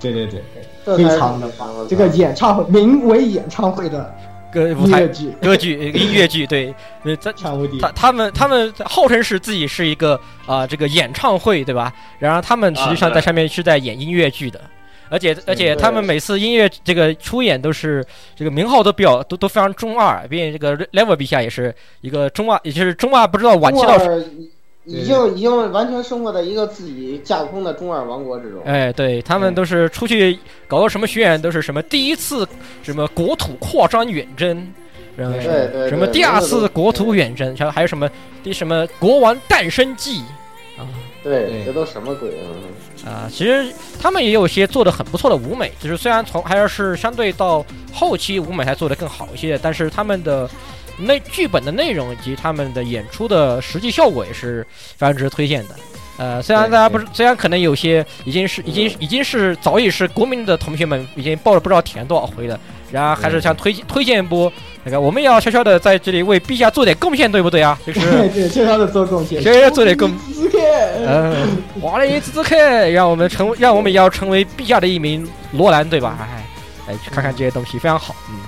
[0.00, 0.42] 对对 对，
[0.84, 1.68] 这非常的棒。
[1.88, 4.14] 这个演唱会名为演唱会的
[4.52, 6.74] 歌舞台剧、歌剧、音乐剧，对，
[7.20, 7.32] 这
[7.80, 11.92] 他他们他们号称是自己是一个啊这个演唱会，对吧？
[12.18, 14.60] 然而他们实际上在上面是在演音乐剧的。
[15.08, 18.04] 而且而且他们每次音乐这个出演都是
[18.34, 23.96] 这个名号都比较都都非常中二，并且这个 Level 陛下也是一个中二，也就是中二不知道晚期到
[24.84, 28.62] 已经已经完全生活在一个自己架空的中二王国之中。
[28.64, 30.38] 哎，对他们都是出去
[30.68, 32.46] 搞个什么巡演都是什么第一次
[32.84, 34.72] 什么国土扩张远征，
[35.16, 35.40] 然后，
[35.88, 38.08] 什么第二次国土远征，然后还有什么
[38.44, 40.22] 第什么国王诞生记
[40.78, 40.86] 啊。
[41.28, 42.46] 对，这都什么鬼啊？
[43.04, 43.66] 啊，其实
[44.00, 50.48] 他们也有些做的很不错的舞美，就是虽然从还是相对到后期舞美还做的更好一些，但是他们的
[51.00, 54.64] 内剧本的内容以及他们的演出的实际效果也是
[54.96, 55.74] 非常值得推荐的。
[56.18, 62.58] 呃，虽然大家不是，虽然可能有些已经是已经已经是早已是国民的同学们已经报了不知道填多少回了，
[62.92, 64.52] 然而还是想推推荐一波。
[64.88, 67.76] 那个我们也要悄悄的在这里为陛下做点贡献，对不对啊？
[67.84, 70.62] 就是对，悄悄的做贡献，悄悄做点贡献。
[71.04, 71.34] 嗯，
[71.82, 72.54] 华丽兹克，
[72.90, 76.16] 让我们成，让我们也要成为陛下的一名罗兰，对吧？
[76.20, 76.46] 哎，
[76.86, 78.14] 哎，去看看这些东西，非常好。
[78.30, 78.38] 嗯，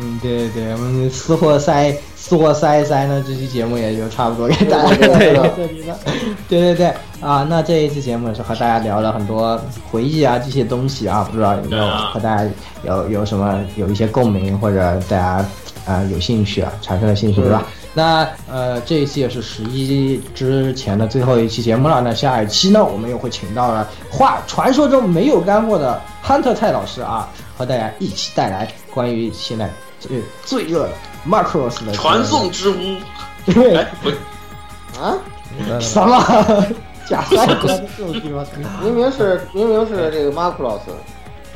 [0.00, 1.94] 嗯，对对对，我们吃货塞
[2.28, 5.32] 私货塞一塞呢，这期节目也就差不多给大家 对。
[6.46, 6.92] 对对对
[7.22, 9.58] 啊，那这一期节目是和大家聊了很多
[9.90, 12.46] 回忆啊这些东西啊，不知道有没有和大家
[12.82, 15.44] 有有什么有一些共鸣，或者大家
[15.86, 17.66] 啊有兴趣啊产生了兴趣，对吧？
[17.94, 27.26] 那呃这一期也是十一之前的最后一期节目了，那下一期呢，我们又会请到了话传说中没有干货的憨特蔡老师啊，
[27.56, 30.92] 和大家一起带来关于现在最最热的
[31.26, 32.96] Macross 的传送之屋。
[33.46, 33.76] 对，
[35.00, 35.16] 啊？
[35.80, 36.66] 什么？
[37.06, 37.80] 假赛哥？
[38.82, 40.80] 明明是明明是这个 Macross，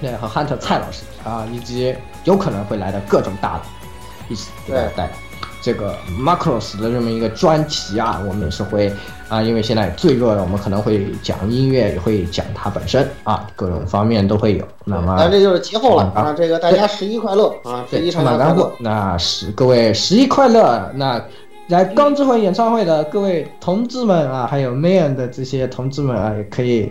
[0.00, 1.94] 对，和汉特蔡老师啊，以及
[2.24, 3.60] 有可能会来的各种大佬
[4.28, 5.12] 一起给大家带来。
[5.62, 8.92] 这个 Macross 的这么一个专题啊，我们也是会
[9.28, 14.66] 啊，因为现在最热的，我们可能会讲音乐，也会讲它本身啊，各种方面都会有。
[14.84, 18.72] 那么，那这就是节后了啊，这个大家十一快乐啊，十一充满干货。
[18.80, 21.24] 那十各位十一快乐，那
[21.68, 26.90] 来钢之魂演唱会的各位同志们啊，还有 Man 的这些同志们啊，也可以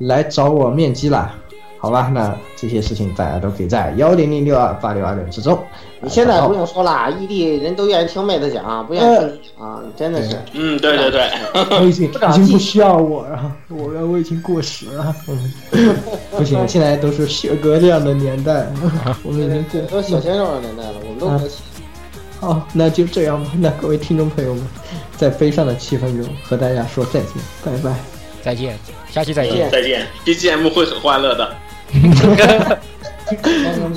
[0.00, 1.32] 来找我面基了。
[1.80, 5.58] 好吧，那这些事情大家都可以在幺零零六二八六二六之中。
[6.00, 10.36] 你现在不用说了，异地人都愿意听妹子讲，不愿意听你啊，真的是。
[10.52, 11.30] 嗯，对对对，
[11.70, 15.14] 我已经已经不需要我了，我我已经过时了。
[16.36, 18.66] 不行，现在都是雪哥这样的年代，
[19.24, 21.62] 我们已经过都小鲜肉的年代了，我们都过气。
[22.40, 23.50] 好，那就这样吧。
[23.58, 24.64] 那各位听众朋友们，
[25.16, 27.32] 在悲伤的气氛中和大家说再见，
[27.64, 27.94] 拜拜，
[28.40, 28.78] 再见，
[29.10, 30.06] 下期再见，再见。
[30.24, 31.52] BGM 会很欢乐的。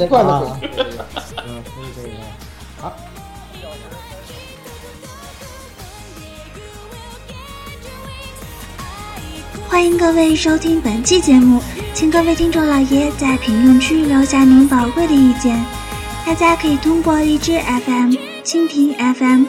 [0.08, 0.58] 惯的
[1.46, 2.12] 嗯，可以可以。
[2.80, 2.94] 好。
[9.68, 11.62] 欢迎各位收听本期节目，
[11.94, 15.64] 请各位听众老爷在评论区留下您宝贵的意见。
[16.26, 18.14] 大家可以通过荔枝 FM、
[18.44, 19.46] 蜻蜓 FM、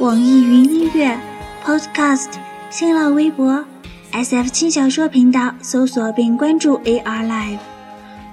[0.00, 1.18] 网易云音乐、
[1.64, 2.28] Podcast、
[2.70, 3.64] 新浪微博、
[4.12, 7.75] SF 轻小说频道搜索并关注 AR Live。